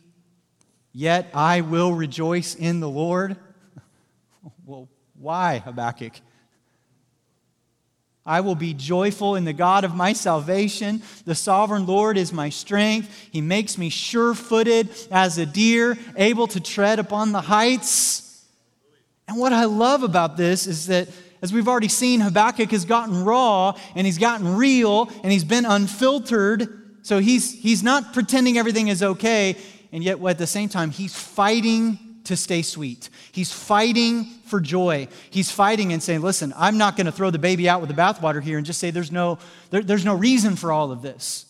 yet 0.93 1.31
I 1.33 1.63
will 1.63 1.95
rejoice 1.95 2.55
in 2.55 2.81
the 2.81 2.91
Lord. 2.91 3.39
well, 4.67 4.91
why, 5.15 5.61
Habakkuk? 5.61 6.13
I 8.29 8.43
will 8.43 8.55
be 8.55 8.75
joyful 8.75 9.37
in 9.37 9.45
the 9.45 9.55
God 9.55 9.85
of 9.85 9.95
my 9.95 10.13
salvation. 10.13 11.03
The 11.25 11.35
sovereign 11.35 11.87
Lord 11.87 12.19
is 12.19 12.31
my 12.31 12.51
strength. 12.51 13.11
He 13.33 13.41
makes 13.41 13.79
me 13.79 13.89
sure 13.89 14.35
footed 14.35 14.91
as 15.11 15.39
a 15.39 15.47
deer, 15.47 15.97
able 16.15 16.47
to 16.49 16.61
tread 16.61 16.99
upon 16.99 17.33
the 17.33 17.41
heights. 17.41 18.45
And 19.27 19.39
what 19.39 19.55
I 19.55 19.65
love 19.65 20.03
about 20.03 20.37
this 20.37 20.67
is 20.67 20.89
that, 20.89 21.09
as 21.41 21.55
we've 21.55 21.69
already 21.69 21.89
seen, 21.89 22.21
Habakkuk 22.21 22.71
has 22.71 22.85
gotten 22.85 23.25
raw 23.25 23.73
and 23.95 24.07
he's 24.07 24.19
gotten 24.19 24.57
real 24.57 25.11
and 25.23 25.33
he's 25.33 25.45
been 25.45 25.65
unfiltered. 25.65 26.99
So 27.03 27.21
he's, 27.21 27.53
he's 27.53 27.83
not 27.83 28.13
pretending 28.13 28.59
everything 28.59 28.89
is 28.89 29.03
okay. 29.03 29.57
And 29.91 30.05
yet, 30.05 30.23
at 30.23 30.37
the 30.37 30.47
same 30.47 30.69
time, 30.69 30.91
he's 30.91 31.15
fighting 31.15 31.99
to 32.29 32.37
stay 32.37 32.61
sweet. 32.61 33.09
He's 33.33 33.51
fighting 33.51 34.25
for 34.45 34.61
joy. 34.61 35.09
He's 35.31 35.51
fighting 35.51 35.95
and 35.95 36.03
saying, 36.03 36.21
listen, 36.21 36.53
I'm 36.57 36.77
not 36.77 36.95
going 36.95 37.07
to 37.07 37.13
throw 37.13 37.31
the 37.31 37.39
baby 37.39 37.69
out 37.69 37.81
with 37.81 37.89
the 37.89 37.97
bathwater 37.97 38.43
here 38.43 38.59
and 38.59 38.67
just 38.67 38.79
say 38.79 38.91
there's 38.91 39.11
no, 39.11 39.39
there, 39.71 39.83
there's 39.83 40.05
no 40.05 40.15
reason 40.15 40.55
for 40.55 40.71
all 40.71 40.93
of 40.93 41.01
this. 41.01 41.47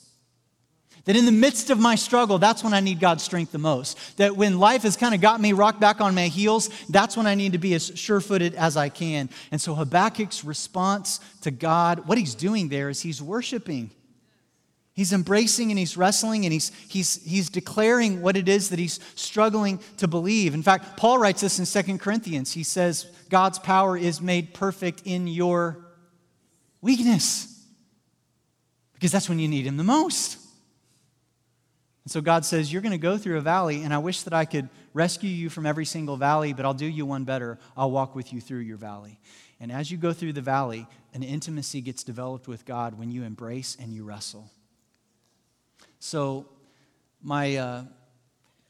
That 1.04 1.16
in 1.16 1.24
the 1.24 1.32
midst 1.32 1.70
of 1.70 1.80
my 1.80 1.96
struggle, 1.96 2.38
that's 2.38 2.62
when 2.62 2.74
I 2.74 2.80
need 2.80 3.00
God's 3.00 3.24
strength 3.24 3.50
the 3.50 3.58
most. 3.58 3.98
That 4.18 4.36
when 4.36 4.60
life 4.60 4.82
has 4.82 4.96
kind 4.96 5.14
of 5.16 5.20
got 5.20 5.40
me 5.40 5.52
rocked 5.52 5.80
back 5.80 6.00
on 6.00 6.14
my 6.14 6.28
heels, 6.28 6.70
that's 6.88 7.16
when 7.16 7.26
I 7.26 7.34
need 7.34 7.52
to 7.52 7.58
be 7.58 7.74
as 7.74 7.90
sure 7.96 8.20
footed 8.20 8.54
as 8.54 8.76
I 8.76 8.88
can. 8.88 9.30
And 9.50 9.60
so 9.60 9.74
Habakkuk's 9.74 10.44
response 10.44 11.18
to 11.40 11.50
God, 11.50 12.06
what 12.06 12.18
he's 12.18 12.36
doing 12.36 12.68
there 12.68 12.88
is 12.88 13.00
he's 13.00 13.20
worshiping. 13.20 13.90
He's 14.98 15.12
embracing 15.12 15.70
and 15.70 15.78
he's 15.78 15.96
wrestling 15.96 16.44
and 16.44 16.52
he's, 16.52 16.72
he's, 16.88 17.24
he's 17.24 17.50
declaring 17.50 18.20
what 18.20 18.36
it 18.36 18.48
is 18.48 18.70
that 18.70 18.80
he's 18.80 18.98
struggling 19.14 19.78
to 19.98 20.08
believe. 20.08 20.54
In 20.54 20.62
fact, 20.64 20.96
Paul 20.96 21.18
writes 21.18 21.40
this 21.40 21.60
in 21.60 21.66
Second 21.66 22.00
Corinthians. 22.00 22.52
He 22.52 22.64
says, 22.64 23.06
God's 23.28 23.60
power 23.60 23.96
is 23.96 24.20
made 24.20 24.54
perfect 24.54 25.02
in 25.04 25.28
your 25.28 25.86
weakness. 26.80 27.64
Because 28.92 29.12
that's 29.12 29.28
when 29.28 29.38
you 29.38 29.46
need 29.46 29.66
him 29.66 29.76
the 29.76 29.84
most. 29.84 30.36
And 32.02 32.10
so 32.10 32.20
God 32.20 32.44
says, 32.44 32.72
You're 32.72 32.82
going 32.82 32.90
to 32.90 32.98
go 32.98 33.16
through 33.18 33.38
a 33.38 33.40
valley, 33.40 33.84
and 33.84 33.94
I 33.94 33.98
wish 33.98 34.22
that 34.22 34.32
I 34.32 34.46
could 34.46 34.68
rescue 34.94 35.30
you 35.30 35.48
from 35.48 35.64
every 35.64 35.84
single 35.84 36.16
valley, 36.16 36.52
but 36.54 36.64
I'll 36.64 36.74
do 36.74 36.86
you 36.86 37.06
one 37.06 37.22
better. 37.22 37.60
I'll 37.76 37.92
walk 37.92 38.16
with 38.16 38.32
you 38.32 38.40
through 38.40 38.62
your 38.62 38.78
valley. 38.78 39.20
And 39.60 39.70
as 39.70 39.92
you 39.92 39.96
go 39.96 40.12
through 40.12 40.32
the 40.32 40.42
valley, 40.42 40.88
an 41.14 41.22
intimacy 41.22 41.82
gets 41.82 42.02
developed 42.02 42.48
with 42.48 42.64
God 42.64 42.98
when 42.98 43.12
you 43.12 43.22
embrace 43.22 43.76
and 43.80 43.92
you 43.92 44.02
wrestle. 44.02 44.50
So, 46.00 46.46
my 47.22 47.84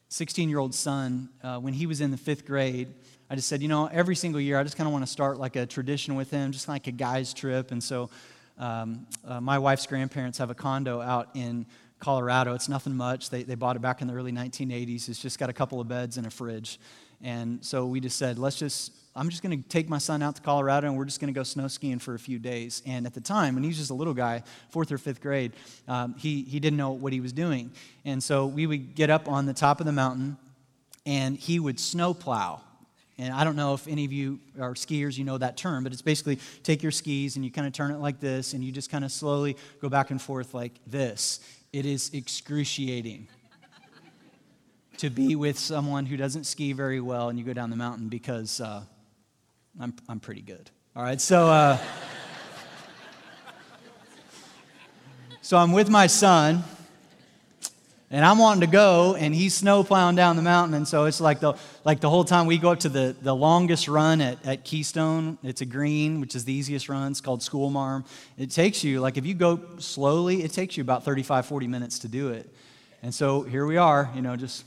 16 0.08 0.46
uh, 0.46 0.48
year 0.48 0.58
old 0.58 0.74
son, 0.74 1.28
uh, 1.42 1.58
when 1.58 1.74
he 1.74 1.84
was 1.86 2.00
in 2.00 2.10
the 2.10 2.16
fifth 2.16 2.46
grade, 2.46 2.88
I 3.28 3.34
just 3.34 3.48
said, 3.48 3.60
you 3.60 3.68
know, 3.68 3.86
every 3.86 4.16
single 4.16 4.40
year, 4.40 4.58
I 4.58 4.62
just 4.62 4.78
kind 4.78 4.86
of 4.86 4.92
want 4.92 5.04
to 5.04 5.10
start 5.10 5.38
like 5.38 5.54
a 5.56 5.66
tradition 5.66 6.14
with 6.14 6.30
him, 6.30 6.52
just 6.52 6.68
like 6.68 6.86
a 6.86 6.92
guy's 6.92 7.34
trip. 7.34 7.70
And 7.70 7.84
so, 7.84 8.08
um, 8.56 9.06
uh, 9.26 9.42
my 9.42 9.58
wife's 9.58 9.86
grandparents 9.86 10.38
have 10.38 10.48
a 10.48 10.54
condo 10.54 11.02
out 11.02 11.28
in 11.34 11.66
Colorado. 11.98 12.54
It's 12.54 12.68
nothing 12.68 12.96
much. 12.96 13.28
They, 13.28 13.42
they 13.42 13.56
bought 13.56 13.76
it 13.76 13.82
back 13.82 14.00
in 14.00 14.08
the 14.08 14.14
early 14.14 14.32
1980s. 14.32 15.10
It's 15.10 15.20
just 15.20 15.38
got 15.38 15.50
a 15.50 15.52
couple 15.52 15.82
of 15.82 15.88
beds 15.88 16.16
and 16.16 16.26
a 16.26 16.30
fridge. 16.30 16.80
And 17.22 17.64
so 17.64 17.86
we 17.86 18.00
just 18.00 18.16
said, 18.16 18.38
let's 18.38 18.56
just 18.56 18.92
I'm 19.18 19.30
just 19.30 19.42
going 19.42 19.60
to 19.60 19.68
take 19.68 19.88
my 19.88 19.98
son 19.98 20.22
out 20.22 20.36
to 20.36 20.42
Colorado 20.42 20.86
and 20.86 20.96
we're 20.96 21.04
just 21.04 21.20
going 21.20 21.32
to 21.32 21.36
go 21.36 21.42
snow 21.42 21.66
skiing 21.66 21.98
for 21.98 22.14
a 22.14 22.18
few 22.20 22.38
days. 22.38 22.82
And 22.86 23.04
at 23.04 23.14
the 23.14 23.20
time, 23.20 23.54
when 23.54 23.64
he 23.64 23.68
was 23.68 23.76
just 23.76 23.90
a 23.90 23.94
little 23.94 24.14
guy, 24.14 24.44
fourth 24.70 24.92
or 24.92 24.98
fifth 24.98 25.20
grade, 25.20 25.54
um, 25.88 26.14
he, 26.16 26.44
he 26.44 26.60
didn't 26.60 26.76
know 26.76 26.92
what 26.92 27.12
he 27.12 27.20
was 27.20 27.32
doing. 27.32 27.72
And 28.04 28.22
so 28.22 28.46
we 28.46 28.68
would 28.68 28.94
get 28.94 29.10
up 29.10 29.28
on 29.28 29.44
the 29.44 29.52
top 29.52 29.80
of 29.80 29.86
the 29.86 29.92
mountain 29.92 30.36
and 31.04 31.36
he 31.36 31.58
would 31.58 31.80
snow 31.80 32.14
plow. 32.14 32.60
And 33.18 33.34
I 33.34 33.42
don't 33.42 33.56
know 33.56 33.74
if 33.74 33.88
any 33.88 34.04
of 34.04 34.12
you 34.12 34.38
are 34.60 34.74
skiers, 34.74 35.18
you 35.18 35.24
know 35.24 35.38
that 35.38 35.56
term, 35.56 35.82
but 35.82 35.92
it's 35.92 36.02
basically 36.02 36.38
take 36.62 36.84
your 36.84 36.92
skis 36.92 37.34
and 37.34 37.44
you 37.44 37.50
kind 37.50 37.66
of 37.66 37.72
turn 37.72 37.90
it 37.90 37.98
like 37.98 38.20
this 38.20 38.52
and 38.52 38.62
you 38.62 38.70
just 38.70 38.88
kind 38.88 39.04
of 39.04 39.10
slowly 39.10 39.56
go 39.80 39.88
back 39.88 40.12
and 40.12 40.22
forth 40.22 40.54
like 40.54 40.74
this. 40.86 41.40
It 41.72 41.86
is 41.86 42.14
excruciating 42.14 43.26
to 44.98 45.10
be 45.10 45.34
with 45.36 45.58
someone 45.58 46.06
who 46.06 46.16
doesn't 46.16 46.44
ski 46.44 46.72
very 46.72 47.00
well 47.00 47.28
and 47.28 47.38
you 47.38 47.44
go 47.44 47.52
down 47.52 47.70
the 47.70 47.76
mountain 47.76 48.08
because. 48.08 48.60
Uh, 48.60 48.82
I'm, 49.80 49.94
I'm 50.08 50.18
pretty 50.18 50.40
good. 50.40 50.70
All 50.96 51.04
right, 51.04 51.20
so, 51.20 51.46
uh, 51.46 51.78
so 55.40 55.56
I'm 55.56 55.70
with 55.70 55.88
my 55.88 56.08
son, 56.08 56.64
and 58.10 58.24
I'm 58.24 58.38
wanting 58.38 58.62
to 58.62 58.66
go, 58.66 59.14
and 59.14 59.32
he's 59.32 59.54
snow 59.54 59.84
plowing 59.84 60.16
down 60.16 60.34
the 60.34 60.42
mountain. 60.42 60.74
And 60.74 60.88
so 60.88 61.04
it's 61.04 61.20
like 61.20 61.38
the, 61.38 61.54
like 61.84 62.00
the 62.00 62.10
whole 62.10 62.24
time 62.24 62.46
we 62.46 62.58
go 62.58 62.70
up 62.70 62.80
to 62.80 62.88
the, 62.88 63.14
the 63.22 63.34
longest 63.34 63.86
run 63.86 64.20
at, 64.20 64.44
at 64.44 64.64
Keystone. 64.64 65.38
It's 65.44 65.60
a 65.60 65.66
green, 65.66 66.20
which 66.20 66.34
is 66.34 66.44
the 66.44 66.52
easiest 66.52 66.88
run. 66.88 67.12
It's 67.12 67.20
called 67.20 67.40
School 67.40 67.70
Marm. 67.70 68.04
It 68.36 68.50
takes 68.50 68.82
you, 68.82 68.98
like 69.00 69.16
if 69.16 69.24
you 69.24 69.34
go 69.34 69.60
slowly, 69.78 70.42
it 70.42 70.52
takes 70.52 70.76
you 70.76 70.80
about 70.80 71.04
35, 71.04 71.46
40 71.46 71.68
minutes 71.68 72.00
to 72.00 72.08
do 72.08 72.30
it. 72.30 72.52
And 73.04 73.14
so 73.14 73.42
here 73.42 73.64
we 73.64 73.76
are, 73.76 74.10
you 74.16 74.22
know, 74.22 74.34
just 74.34 74.64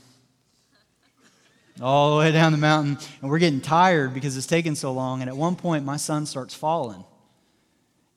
all 1.80 2.12
the 2.12 2.18
way 2.18 2.32
down 2.32 2.52
the 2.52 2.58
mountain. 2.58 2.98
And 3.20 3.30
we're 3.30 3.38
getting 3.38 3.60
tired 3.60 4.14
because 4.14 4.36
it's 4.36 4.46
taking 4.46 4.74
so 4.74 4.92
long. 4.92 5.20
And 5.20 5.30
at 5.30 5.36
one 5.36 5.56
point, 5.56 5.84
my 5.84 5.96
son 5.96 6.26
starts 6.26 6.54
falling 6.54 7.04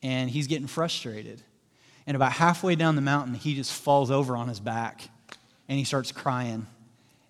and 0.04 0.30
he's 0.30 0.48
getting 0.48 0.68
frustrated. 0.68 1.42
And 2.08 2.16
about 2.16 2.34
halfway 2.34 2.76
down 2.76 2.96
the 2.96 3.02
mountain, 3.02 3.34
he 3.34 3.56
just 3.56 3.72
falls 3.72 4.12
over 4.12 4.36
on 4.36 4.48
his 4.48 4.60
back 4.60 5.02
and 5.68 5.78
he 5.78 5.84
starts 5.84 6.12
crying. 6.12 6.68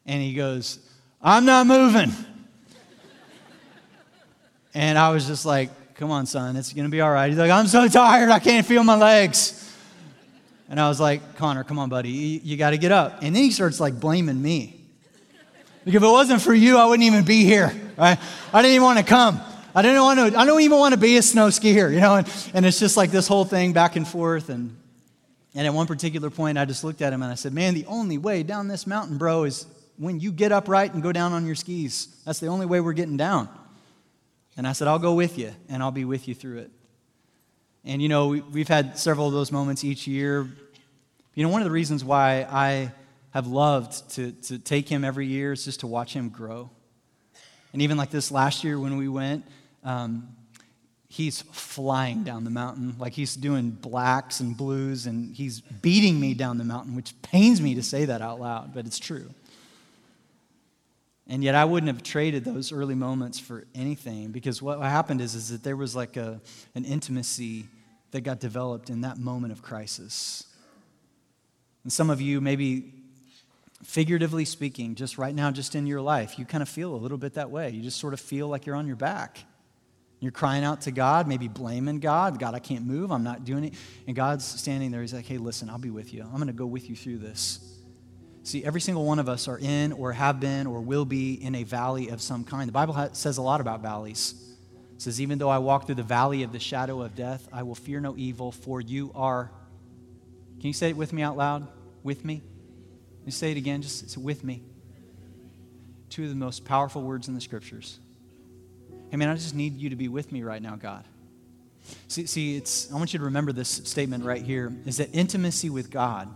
And 0.06 0.22
he 0.22 0.34
goes, 0.34 0.80
I'm 1.22 1.46
not 1.46 1.68
moving. 1.68 2.12
and 4.74 4.98
I 4.98 5.10
was 5.10 5.28
just 5.28 5.46
like, 5.46 5.70
Come 5.96 6.12
on, 6.12 6.26
son, 6.26 6.58
it's 6.58 6.74
going 6.74 6.84
to 6.84 6.92
be 6.92 7.00
all 7.00 7.12
right. 7.12 7.30
He's 7.30 7.40
like, 7.40 7.52
I'm 7.52 7.68
so 7.68 7.88
tired, 7.88 8.30
I 8.30 8.40
can't 8.40 8.66
feel 8.66 8.84
my 8.84 8.98
legs. 8.98 9.62
And 10.68 10.78
I 10.78 10.90
was 10.90 11.00
like, 11.00 11.38
Connor, 11.38 11.64
come 11.64 11.80
on, 11.80 11.88
buddy, 11.88 12.10
you, 12.10 12.42
you 12.44 12.58
got 12.58 12.72
to 12.72 12.78
get 12.78 12.92
up. 12.92 13.20
And 13.22 13.34
then 13.34 13.44
he 13.44 13.52
starts 13.52 13.80
like 13.80 13.98
blaming 13.98 14.42
me. 14.42 14.75
Like 15.86 15.96
if 15.96 16.02
it 16.02 16.08
wasn't 16.08 16.42
for 16.42 16.54
you, 16.54 16.78
I 16.78 16.86
wouldn't 16.86 17.06
even 17.06 17.24
be 17.24 17.44
here. 17.44 17.72
Right? 17.98 18.18
I 18.52 18.62
didn't 18.62 18.76
even 18.76 18.84
want 18.84 19.00
to 19.00 19.06
come. 19.06 19.40
I 19.76 19.82
didn't 19.82 20.02
want 20.02 20.34
to. 20.34 20.40
I 20.40 20.46
don't 20.46 20.62
even 20.62 20.80
want 20.80 20.94
to 20.94 21.00
be 21.00 21.18
a 21.18 21.22
snow 21.22 21.48
skier, 21.48 21.94
you 21.94 22.00
know. 22.00 22.16
And, 22.16 22.52
and 22.54 22.66
it's 22.66 22.80
just 22.80 22.98
like 22.98 23.12
this 23.12 23.28
whole 23.28 23.46
thing 23.46 23.74
back 23.74 23.96
and 23.96 24.08
forth. 24.08 24.50
And 24.50 24.76
and 25.54 25.68
at 25.68 25.74
one 25.74 25.86
particular 25.86 26.30
point, 26.30 26.58
I 26.58 26.66
just 26.66 26.84
looked 26.84 27.02
at 27.02 27.14
him 27.14 27.22
and 27.22 27.32
I 27.32 27.36
said, 27.36 27.54
"Man, 27.54 27.74
the 27.74 27.86
only 27.86 28.18
way 28.18 28.42
down 28.42 28.68
this 28.68 28.88
mountain, 28.88 29.18
bro, 29.18 29.44
is 29.44 29.68
when 29.98 30.20
you 30.20 30.32
get 30.32 30.52
upright 30.52 30.94
and 30.94 31.04
go 31.04 31.12
down 31.12 31.34
on 31.34 31.46
your 31.46 31.56
skis. 31.56 32.08
That's 32.26 32.40
the 32.40 32.48
only 32.48 32.66
way 32.66 32.80
we're 32.80 32.94
getting 32.94 33.18
down." 33.18 33.50
And 34.58 34.66
I 34.66 34.72
said, 34.72 34.88
"I'll 34.88 35.00
go 35.00 35.14
with 35.14 35.38
you, 35.38 35.54
and 35.70 35.84
I'll 35.84 35.92
be 35.92 36.06
with 36.06 36.28
you 36.28 36.34
through 36.34 36.60
it." 36.60 36.72
And 37.84 38.02
you 38.02 38.10
know, 38.10 38.30
we've 38.30 38.68
had 38.68 38.98
several 38.98 39.28
of 39.28 39.34
those 39.34 39.52
moments 39.52 39.84
each 39.84 40.08
year. 40.08 40.48
You 41.36 41.44
know, 41.44 41.50
one 41.50 41.62
of 41.62 41.66
the 41.66 41.72
reasons 41.72 42.04
why 42.04 42.48
I 42.50 42.92
have 43.36 43.48
loved 43.48 44.10
to, 44.12 44.32
to 44.32 44.58
take 44.58 44.88
him 44.88 45.04
every 45.04 45.28
year 45.28 45.52
is 45.52 45.66
just 45.66 45.82
to 45.82 45.88
watch 45.88 46.14
him 46.14 46.30
grow. 46.30 46.70
And 47.74 47.82
even 47.82 47.98
like 47.98 48.10
this 48.10 48.32
last 48.32 48.64
year 48.64 48.80
when 48.80 48.96
we 48.96 49.10
went, 49.10 49.46
um, 49.84 50.30
he's 51.10 51.42
flying 51.42 52.24
down 52.24 52.46
the 52.46 52.50
mountain. 52.50 52.96
Like 52.98 53.12
he's 53.12 53.36
doing 53.36 53.72
blacks 53.72 54.40
and 54.40 54.56
blues, 54.56 55.06
and 55.06 55.36
he's 55.36 55.60
beating 55.60 56.18
me 56.18 56.34
down 56.34 56.58
the 56.58 56.64
mountain, 56.64 56.96
which 56.96 57.14
pains 57.24 57.60
me 57.60 57.76
to 57.76 57.84
say 57.84 58.06
that 58.06 58.22
out 58.22 58.40
loud, 58.40 58.74
but 58.74 58.86
it's 58.86 59.00
true. 59.00 59.30
And 61.28 61.44
yet 61.44 61.56
I 61.56 61.66
wouldn't 61.66 61.92
have 61.92 62.04
traded 62.04 62.46
those 62.46 62.72
early 62.72 62.96
moments 62.96 63.38
for 63.38 63.66
anything 63.76 64.32
because 64.32 64.62
what 64.62 64.80
happened 64.80 65.20
is, 65.20 65.36
is 65.36 65.50
that 65.50 65.62
there 65.62 65.76
was 65.76 65.94
like 65.94 66.16
a, 66.16 66.40
an 66.74 66.86
intimacy 66.86 67.66
that 68.12 68.22
got 68.22 68.40
developed 68.40 68.90
in 68.90 69.02
that 69.02 69.18
moment 69.18 69.52
of 69.52 69.62
crisis. 69.62 70.46
And 71.84 71.92
some 71.92 72.10
of 72.10 72.22
you 72.22 72.40
maybe 72.40 72.95
figuratively 73.86 74.46
speaking, 74.46 74.96
just 74.96 75.18
right 75.18 75.34
now, 75.34 75.52
just 75.52 75.76
in 75.76 75.86
your 75.86 76.02
life, 76.02 76.40
you 76.40 76.46
kind 76.46 76.62
of 76.62 76.68
feel 76.68 76.94
a 76.96 76.98
little 76.98 77.18
bit 77.18 77.36
that 77.36 77.52
way. 77.52 77.70
You 77.70 77.82
just 77.82 78.00
sort 78.00 78.14
of 78.14 78.20
feel 78.20 78.48
like 78.48 78.66
you're 78.66 78.76
on 78.76 78.88
your 78.88 78.96
back. 78.96 79.40
You're 80.20 80.32
crying 80.32 80.64
out 80.64 80.82
to 80.82 80.92
God, 80.92 81.28
maybe 81.28 81.48
blaming 81.48 82.00
God. 82.00 82.40
God, 82.40 82.56
I 82.56 82.60
can't 82.60 82.86
move. 82.86 83.12
I'm 83.12 83.24
not 83.24 83.46
doing 83.46 83.66
it. 83.66 83.74
And 84.08 84.16
God's 84.16 84.44
standing 84.44 84.92
there. 84.92 85.02
He's 85.02 85.14
like, 85.14 85.26
hey, 85.26 85.38
listen, 85.38 85.70
I'll 85.70 85.78
be 85.78 85.92
with 85.92 86.14
you. 86.14 86.24
I'm 86.24 86.36
going 86.36 86.48
to 86.48 86.54
go 86.54 86.66
with 86.66 86.90
you 86.90 86.96
through 86.96 87.20
this. 87.20 87.60
See, 88.44 88.64
every 88.64 88.82
single 88.82 89.06
one 89.06 89.20
of 89.20 89.30
us 89.30 89.48
are 89.48 89.60
in 89.60 89.92
or 89.92 90.14
have 90.14 90.40
been 90.40 90.68
or 90.68 90.82
will 90.82 91.06
be 91.06 91.34
in 91.34 91.54
a 91.56 91.64
valley 91.64 92.10
of 92.10 92.22
some 92.22 92.44
kind. 92.44 92.68
The 92.68 92.74
Bible 92.74 93.10
says 93.14 93.38
a 93.38 93.42
lot 93.42 93.62
about 93.62 93.82
valleys. 93.82 94.34
It 94.96 95.02
says, 95.02 95.22
even 95.22 95.38
though 95.38 95.50
I 95.50 95.58
walk 95.60 95.86
through 95.86 95.96
the 95.96 96.04
valley 96.04 96.44
of 96.44 96.52
the 96.52 96.60
shadow 96.60 97.02
of 97.02 97.16
death, 97.16 97.48
I 97.52 97.64
will 97.64 97.76
fear 97.76 98.00
no 98.00 98.16
evil, 98.18 98.52
for 98.52 98.82
you 98.82 99.12
are 99.14 99.52
Can 100.60 100.68
you 100.68 100.74
say 100.74 100.90
it 100.90 100.98
with 100.98 101.14
me 101.14 101.22
out 101.22 101.38
loud? 101.38 101.68
With 102.02 102.24
me? 102.24 102.42
You 103.26 103.32
say 103.32 103.52
it 103.52 103.58
again, 103.58 103.82
just 103.82 104.10
say 104.10 104.22
with 104.22 104.44
me. 104.44 104.62
Two 106.10 106.24
of 106.24 106.30
the 106.30 106.36
most 106.36 106.64
powerful 106.64 107.02
words 107.02 107.28
in 107.28 107.34
the 107.34 107.42
scriptures. 107.42 108.00
Hey 109.10 109.18
man, 109.18 109.30
I 109.30 109.34
just 109.34 109.56
need 109.56 109.78
you 109.78 109.90
to 109.90 109.96
be 109.96 110.08
with 110.08 110.32
me 110.32 110.44
right 110.44 110.62
now, 110.62 110.76
God. 110.76 111.04
See, 112.08 112.26
see, 112.26 112.56
it's 112.56 112.92
I 112.92 112.96
want 112.96 113.14
you 113.14 113.20
to 113.20 113.26
remember 113.26 113.52
this 113.52 113.70
statement 113.70 114.24
right 114.24 114.42
here 114.42 114.72
is 114.86 114.98
that 114.98 115.10
intimacy 115.14 115.70
with 115.70 115.90
God, 115.90 116.30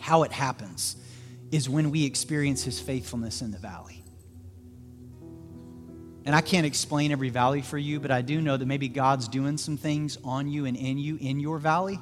how 0.00 0.22
it 0.22 0.32
happens, 0.32 0.96
is 1.50 1.68
when 1.68 1.90
we 1.90 2.04
experience 2.04 2.62
his 2.64 2.80
faithfulness 2.80 3.42
in 3.42 3.50
the 3.50 3.58
valley. 3.58 4.02
And 6.24 6.34
I 6.34 6.40
can't 6.40 6.66
explain 6.66 7.12
every 7.12 7.30
valley 7.30 7.62
for 7.62 7.78
you, 7.78 8.00
but 8.00 8.10
I 8.10 8.20
do 8.20 8.40
know 8.40 8.56
that 8.56 8.66
maybe 8.66 8.88
God's 8.88 9.28
doing 9.28 9.58
some 9.58 9.76
things 9.76 10.18
on 10.24 10.48
you 10.48 10.64
and 10.64 10.76
in 10.76 10.98
you 10.98 11.16
in 11.20 11.38
your 11.38 11.58
valley. 11.58 12.00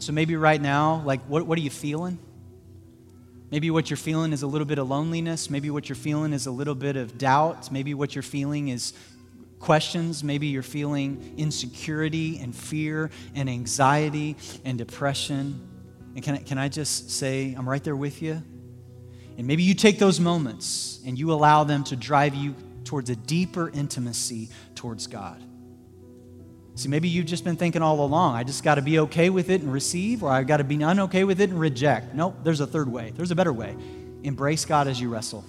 So 0.00 0.12
maybe 0.12 0.36
right 0.36 0.60
now, 0.60 1.02
like, 1.04 1.22
what, 1.22 1.46
what 1.46 1.56
are 1.56 1.62
you 1.62 1.70
feeling? 1.70 2.18
Maybe 3.50 3.70
what 3.70 3.90
you're 3.90 3.96
feeling 3.96 4.32
is 4.32 4.42
a 4.42 4.46
little 4.46 4.64
bit 4.64 4.78
of 4.78 4.88
loneliness. 4.88 5.50
Maybe 5.50 5.70
what 5.70 5.88
you're 5.88 5.96
feeling 5.96 6.32
is 6.32 6.46
a 6.46 6.50
little 6.50 6.74
bit 6.74 6.96
of 6.96 7.18
doubt. 7.18 7.70
Maybe 7.70 7.94
what 7.94 8.14
you're 8.14 8.22
feeling 8.22 8.68
is 8.68 8.92
questions. 9.60 10.24
Maybe 10.24 10.48
you're 10.48 10.62
feeling 10.62 11.34
insecurity 11.36 12.38
and 12.38 12.54
fear 12.54 13.10
and 13.34 13.48
anxiety 13.48 14.36
and 14.64 14.76
depression. 14.76 15.68
And 16.14 16.22
can 16.22 16.34
I, 16.34 16.38
can 16.38 16.58
I 16.58 16.68
just 16.68 17.10
say, 17.10 17.54
I'm 17.56 17.68
right 17.68 17.82
there 17.82 17.96
with 17.96 18.22
you? 18.22 18.42
And 19.36 19.46
maybe 19.46 19.62
you 19.62 19.74
take 19.74 19.98
those 19.98 20.20
moments 20.20 21.00
and 21.06 21.18
you 21.18 21.32
allow 21.32 21.64
them 21.64 21.84
to 21.84 21.96
drive 21.96 22.34
you 22.34 22.54
towards 22.84 23.10
a 23.10 23.16
deeper 23.16 23.70
intimacy 23.70 24.50
towards 24.74 25.06
God. 25.06 25.42
See, 26.76 26.88
maybe 26.88 27.08
you've 27.08 27.26
just 27.26 27.44
been 27.44 27.56
thinking 27.56 27.82
all 27.82 28.04
along, 28.04 28.34
I 28.34 28.42
just 28.42 28.64
got 28.64 28.74
to 28.76 28.82
be 28.82 28.98
okay 29.00 29.30
with 29.30 29.48
it 29.48 29.60
and 29.60 29.72
receive, 29.72 30.24
or 30.24 30.30
I've 30.30 30.48
got 30.48 30.56
to 30.56 30.64
be 30.64 30.78
unokay 30.78 31.24
with 31.24 31.40
it 31.40 31.50
and 31.50 31.60
reject. 31.60 32.14
Nope, 32.14 32.36
there's 32.42 32.60
a 32.60 32.66
third 32.66 32.90
way. 32.90 33.12
There's 33.14 33.30
a 33.30 33.36
better 33.36 33.52
way. 33.52 33.76
Embrace 34.24 34.64
God 34.64 34.88
as 34.88 35.00
you 35.00 35.08
wrestle. 35.08 35.44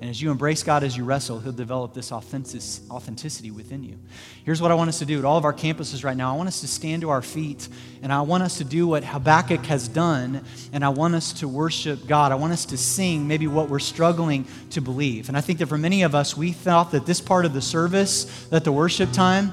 And 0.00 0.10
as 0.10 0.20
you 0.20 0.30
embrace 0.30 0.62
God 0.62 0.84
as 0.84 0.96
you 0.96 1.04
wrestle, 1.04 1.40
He'll 1.40 1.52
develop 1.52 1.92
this 1.92 2.12
authenticity 2.12 3.50
within 3.50 3.82
you. 3.82 3.98
Here's 4.44 4.62
what 4.62 4.70
I 4.70 4.74
want 4.74 4.88
us 4.88 4.98
to 5.00 5.04
do 5.04 5.18
at 5.18 5.24
all 5.24 5.38
of 5.38 5.44
our 5.44 5.52
campuses 5.52 6.04
right 6.04 6.16
now. 6.16 6.32
I 6.32 6.36
want 6.36 6.48
us 6.48 6.60
to 6.60 6.68
stand 6.68 7.02
to 7.02 7.10
our 7.10 7.22
feet, 7.22 7.68
and 8.00 8.12
I 8.12 8.20
want 8.20 8.42
us 8.42 8.58
to 8.58 8.64
do 8.64 8.86
what 8.86 9.04
Habakkuk 9.04 9.64
has 9.66 9.88
done, 9.88 10.44
and 10.72 10.84
I 10.84 10.88
want 10.88 11.14
us 11.14 11.32
to 11.34 11.48
worship 11.48 12.06
God. 12.06 12.30
I 12.30 12.36
want 12.36 12.52
us 12.52 12.64
to 12.66 12.76
sing 12.76 13.26
maybe 13.26 13.46
what 13.48 13.68
we're 13.68 13.80
struggling 13.80 14.46
to 14.70 14.80
believe. 14.80 15.28
And 15.28 15.36
I 15.36 15.40
think 15.40 15.58
that 15.60 15.66
for 15.66 15.78
many 15.78 16.02
of 16.02 16.14
us, 16.14 16.36
we 16.36 16.52
thought 16.52 16.92
that 16.92 17.06
this 17.06 17.20
part 17.20 17.44
of 17.44 17.54
the 17.54 17.62
service, 17.62 18.46
that 18.50 18.64
the 18.64 18.72
worship 18.72 19.12
time, 19.12 19.52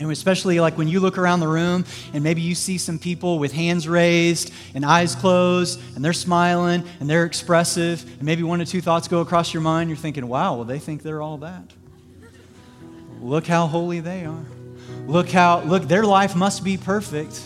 and 0.00 0.10
especially 0.10 0.60
like 0.60 0.78
when 0.78 0.88
you 0.88 1.00
look 1.00 1.18
around 1.18 1.40
the 1.40 1.48
room 1.48 1.84
and 2.12 2.22
maybe 2.22 2.40
you 2.40 2.54
see 2.54 2.78
some 2.78 2.98
people 2.98 3.38
with 3.38 3.52
hands 3.52 3.88
raised 3.88 4.52
and 4.74 4.84
eyes 4.84 5.14
closed 5.14 5.80
and 5.94 6.04
they're 6.04 6.12
smiling 6.12 6.84
and 7.00 7.10
they're 7.10 7.24
expressive, 7.24 8.02
and 8.04 8.22
maybe 8.22 8.42
one 8.42 8.60
or 8.60 8.64
two 8.64 8.80
thoughts 8.80 9.08
go 9.08 9.20
across 9.20 9.52
your 9.52 9.62
mind, 9.62 9.90
you're 9.90 9.96
thinking, 9.96 10.26
wow, 10.28 10.54
well, 10.56 10.64
they 10.64 10.78
think 10.78 11.02
they're 11.02 11.22
all 11.22 11.38
that. 11.38 11.72
Look 13.20 13.46
how 13.46 13.66
holy 13.66 14.00
they 14.00 14.24
are. 14.24 14.44
Look 15.06 15.30
how, 15.30 15.62
look, 15.62 15.84
their 15.84 16.04
life 16.04 16.36
must 16.36 16.62
be 16.62 16.76
perfect. 16.76 17.40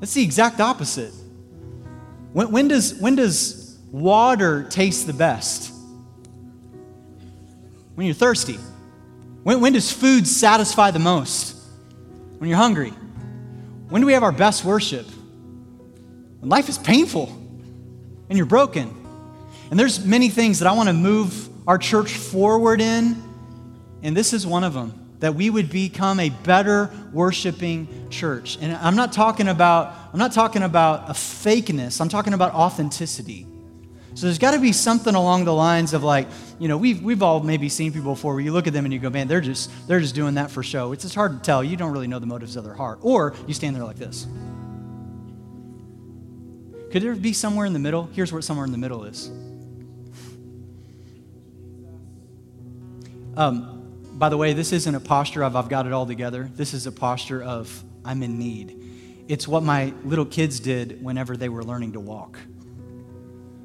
That's 0.00 0.14
the 0.14 0.22
exact 0.22 0.60
opposite. 0.60 1.12
When, 2.32 2.50
when 2.50 2.68
does, 2.68 2.94
when 2.94 3.16
does 3.16 3.78
water 3.90 4.64
taste 4.64 5.06
the 5.06 5.12
best? 5.12 5.72
When 7.94 8.06
you're 8.06 8.14
thirsty. 8.14 8.58
When, 9.42 9.60
when 9.60 9.72
does 9.72 9.92
food 9.92 10.26
satisfy 10.26 10.90
the 10.90 10.98
most? 10.98 11.56
When 12.38 12.48
you're 12.48 12.58
hungry. 12.58 12.90
When 13.88 14.00
do 14.00 14.06
we 14.06 14.12
have 14.14 14.22
our 14.22 14.32
best 14.32 14.64
worship? 14.64 15.06
When 15.06 16.48
life 16.48 16.68
is 16.68 16.78
painful 16.78 17.26
and 18.28 18.36
you're 18.36 18.46
broken. 18.46 18.94
And 19.70 19.78
there's 19.78 20.04
many 20.04 20.28
things 20.28 20.58
that 20.58 20.68
I 20.68 20.72
want 20.72 20.88
to 20.88 20.92
move 20.92 21.48
our 21.68 21.78
church 21.78 22.12
forward 22.12 22.80
in, 22.80 23.22
and 24.02 24.16
this 24.16 24.32
is 24.32 24.46
one 24.46 24.64
of 24.64 24.74
them 24.74 24.98
that 25.20 25.36
we 25.36 25.48
would 25.48 25.70
become 25.70 26.18
a 26.18 26.30
better 26.30 26.90
worshiping 27.12 28.08
church. 28.10 28.58
And 28.60 28.74
I'm 28.74 28.96
not 28.96 29.12
talking 29.12 29.46
about 29.46 29.94
I'm 30.12 30.18
not 30.18 30.32
talking 30.32 30.62
about 30.62 31.08
a 31.08 31.12
fakeness. 31.12 32.00
I'm 32.00 32.08
talking 32.08 32.34
about 32.34 32.52
authenticity. 32.54 33.46
So 34.14 34.26
there's 34.26 34.38
got 34.38 34.50
to 34.52 34.60
be 34.60 34.72
something 34.72 35.14
along 35.14 35.46
the 35.46 35.54
lines 35.54 35.94
of 35.94 36.04
like, 36.04 36.28
you 36.58 36.68
know, 36.68 36.76
we've, 36.76 37.02
we've 37.02 37.22
all 37.22 37.40
maybe 37.40 37.68
seen 37.68 37.92
people 37.92 38.12
before 38.12 38.34
where 38.34 38.42
you 38.42 38.52
look 38.52 38.66
at 38.66 38.72
them 38.72 38.84
and 38.84 38.92
you 38.92 39.00
go, 39.00 39.08
man, 39.08 39.26
they're 39.26 39.40
just, 39.40 39.70
they're 39.88 40.00
just 40.00 40.14
doing 40.14 40.34
that 40.34 40.50
for 40.50 40.62
show. 40.62 40.92
It's 40.92 41.02
just 41.02 41.14
hard 41.14 41.32
to 41.32 41.38
tell. 41.40 41.64
You 41.64 41.76
don't 41.76 41.92
really 41.92 42.06
know 42.06 42.18
the 42.18 42.26
motives 42.26 42.56
of 42.56 42.64
their 42.64 42.74
heart. 42.74 42.98
Or 43.00 43.34
you 43.46 43.54
stand 43.54 43.74
there 43.74 43.84
like 43.84 43.96
this. 43.96 44.26
Could 46.90 47.02
there 47.02 47.14
be 47.14 47.32
somewhere 47.32 47.64
in 47.64 47.72
the 47.72 47.78
middle? 47.78 48.10
Here's 48.12 48.30
where 48.32 48.42
somewhere 48.42 48.66
in 48.66 48.72
the 48.72 48.78
middle 48.78 49.04
is. 49.04 49.30
Um, 53.34 53.82
by 54.12 54.28
the 54.28 54.36
way, 54.36 54.52
this 54.52 54.72
isn't 54.72 54.94
a 54.94 55.00
posture 55.00 55.42
of 55.42 55.56
I've 55.56 55.70
got 55.70 55.86
it 55.86 55.92
all 55.92 56.04
together. 56.04 56.50
This 56.54 56.74
is 56.74 56.86
a 56.86 56.92
posture 56.92 57.42
of 57.42 57.82
I'm 58.04 58.22
in 58.22 58.38
need. 58.38 59.24
It's 59.26 59.48
what 59.48 59.62
my 59.62 59.94
little 60.04 60.26
kids 60.26 60.60
did 60.60 61.02
whenever 61.02 61.34
they 61.34 61.48
were 61.48 61.64
learning 61.64 61.92
to 61.92 62.00
walk. 62.00 62.38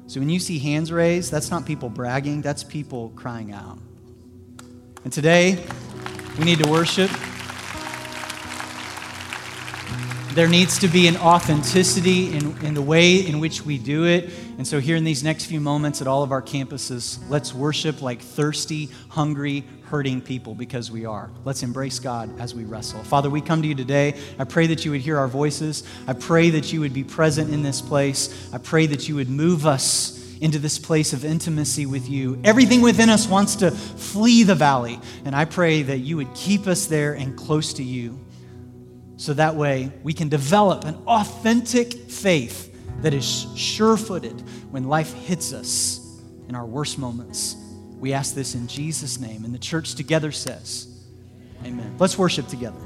So 0.08 0.20
when 0.20 0.30
you 0.30 0.40
see 0.40 0.58
hands 0.58 0.90
raised, 0.90 1.30
that's 1.30 1.50
not 1.50 1.66
people 1.66 1.90
bragging, 1.90 2.40
that's 2.40 2.64
people 2.64 3.10
crying 3.10 3.52
out. 3.52 3.78
And 5.04 5.12
today, 5.12 5.62
we 6.38 6.46
need 6.46 6.60
to 6.60 6.70
worship. 6.70 7.10
There 10.38 10.46
needs 10.46 10.78
to 10.78 10.86
be 10.86 11.08
an 11.08 11.16
authenticity 11.16 12.32
in, 12.32 12.56
in 12.64 12.74
the 12.74 12.80
way 12.80 13.26
in 13.26 13.40
which 13.40 13.62
we 13.62 13.76
do 13.76 14.04
it. 14.04 14.30
And 14.56 14.64
so, 14.64 14.78
here 14.78 14.94
in 14.94 15.02
these 15.02 15.24
next 15.24 15.46
few 15.46 15.58
moments 15.58 16.00
at 16.00 16.06
all 16.06 16.22
of 16.22 16.30
our 16.30 16.40
campuses, 16.40 17.18
let's 17.28 17.52
worship 17.52 18.02
like 18.02 18.22
thirsty, 18.22 18.88
hungry, 19.08 19.64
hurting 19.86 20.20
people 20.20 20.54
because 20.54 20.92
we 20.92 21.04
are. 21.04 21.28
Let's 21.44 21.64
embrace 21.64 21.98
God 21.98 22.38
as 22.38 22.54
we 22.54 22.62
wrestle. 22.62 23.02
Father, 23.02 23.28
we 23.28 23.40
come 23.40 23.62
to 23.62 23.66
you 23.66 23.74
today. 23.74 24.14
I 24.38 24.44
pray 24.44 24.68
that 24.68 24.84
you 24.84 24.92
would 24.92 25.00
hear 25.00 25.18
our 25.18 25.26
voices. 25.26 25.82
I 26.06 26.12
pray 26.12 26.50
that 26.50 26.72
you 26.72 26.78
would 26.82 26.94
be 26.94 27.02
present 27.02 27.52
in 27.52 27.64
this 27.64 27.80
place. 27.82 28.48
I 28.54 28.58
pray 28.58 28.86
that 28.86 29.08
you 29.08 29.16
would 29.16 29.28
move 29.28 29.66
us 29.66 30.24
into 30.40 30.60
this 30.60 30.78
place 30.78 31.12
of 31.12 31.24
intimacy 31.24 31.84
with 31.84 32.08
you. 32.08 32.40
Everything 32.44 32.80
within 32.80 33.08
us 33.08 33.26
wants 33.26 33.56
to 33.56 33.72
flee 33.72 34.44
the 34.44 34.54
valley. 34.54 35.00
And 35.24 35.34
I 35.34 35.46
pray 35.46 35.82
that 35.82 35.98
you 35.98 36.16
would 36.16 36.32
keep 36.36 36.68
us 36.68 36.86
there 36.86 37.14
and 37.14 37.36
close 37.36 37.72
to 37.72 37.82
you. 37.82 38.20
So 39.18 39.34
that 39.34 39.56
way 39.56 39.92
we 40.04 40.12
can 40.14 40.28
develop 40.28 40.84
an 40.84 40.94
authentic 41.06 41.92
faith 41.92 42.74
that 43.02 43.12
is 43.12 43.46
sure 43.56 43.96
footed 43.96 44.40
when 44.70 44.84
life 44.84 45.12
hits 45.12 45.52
us 45.52 46.22
in 46.48 46.54
our 46.54 46.64
worst 46.64 46.98
moments. 46.98 47.56
We 47.98 48.12
ask 48.12 48.34
this 48.34 48.54
in 48.54 48.68
Jesus' 48.68 49.18
name. 49.18 49.44
And 49.44 49.52
the 49.52 49.58
church 49.58 49.96
together 49.96 50.30
says, 50.30 50.86
Amen. 51.64 51.96
Let's 51.98 52.16
worship 52.16 52.46
together. 52.46 52.78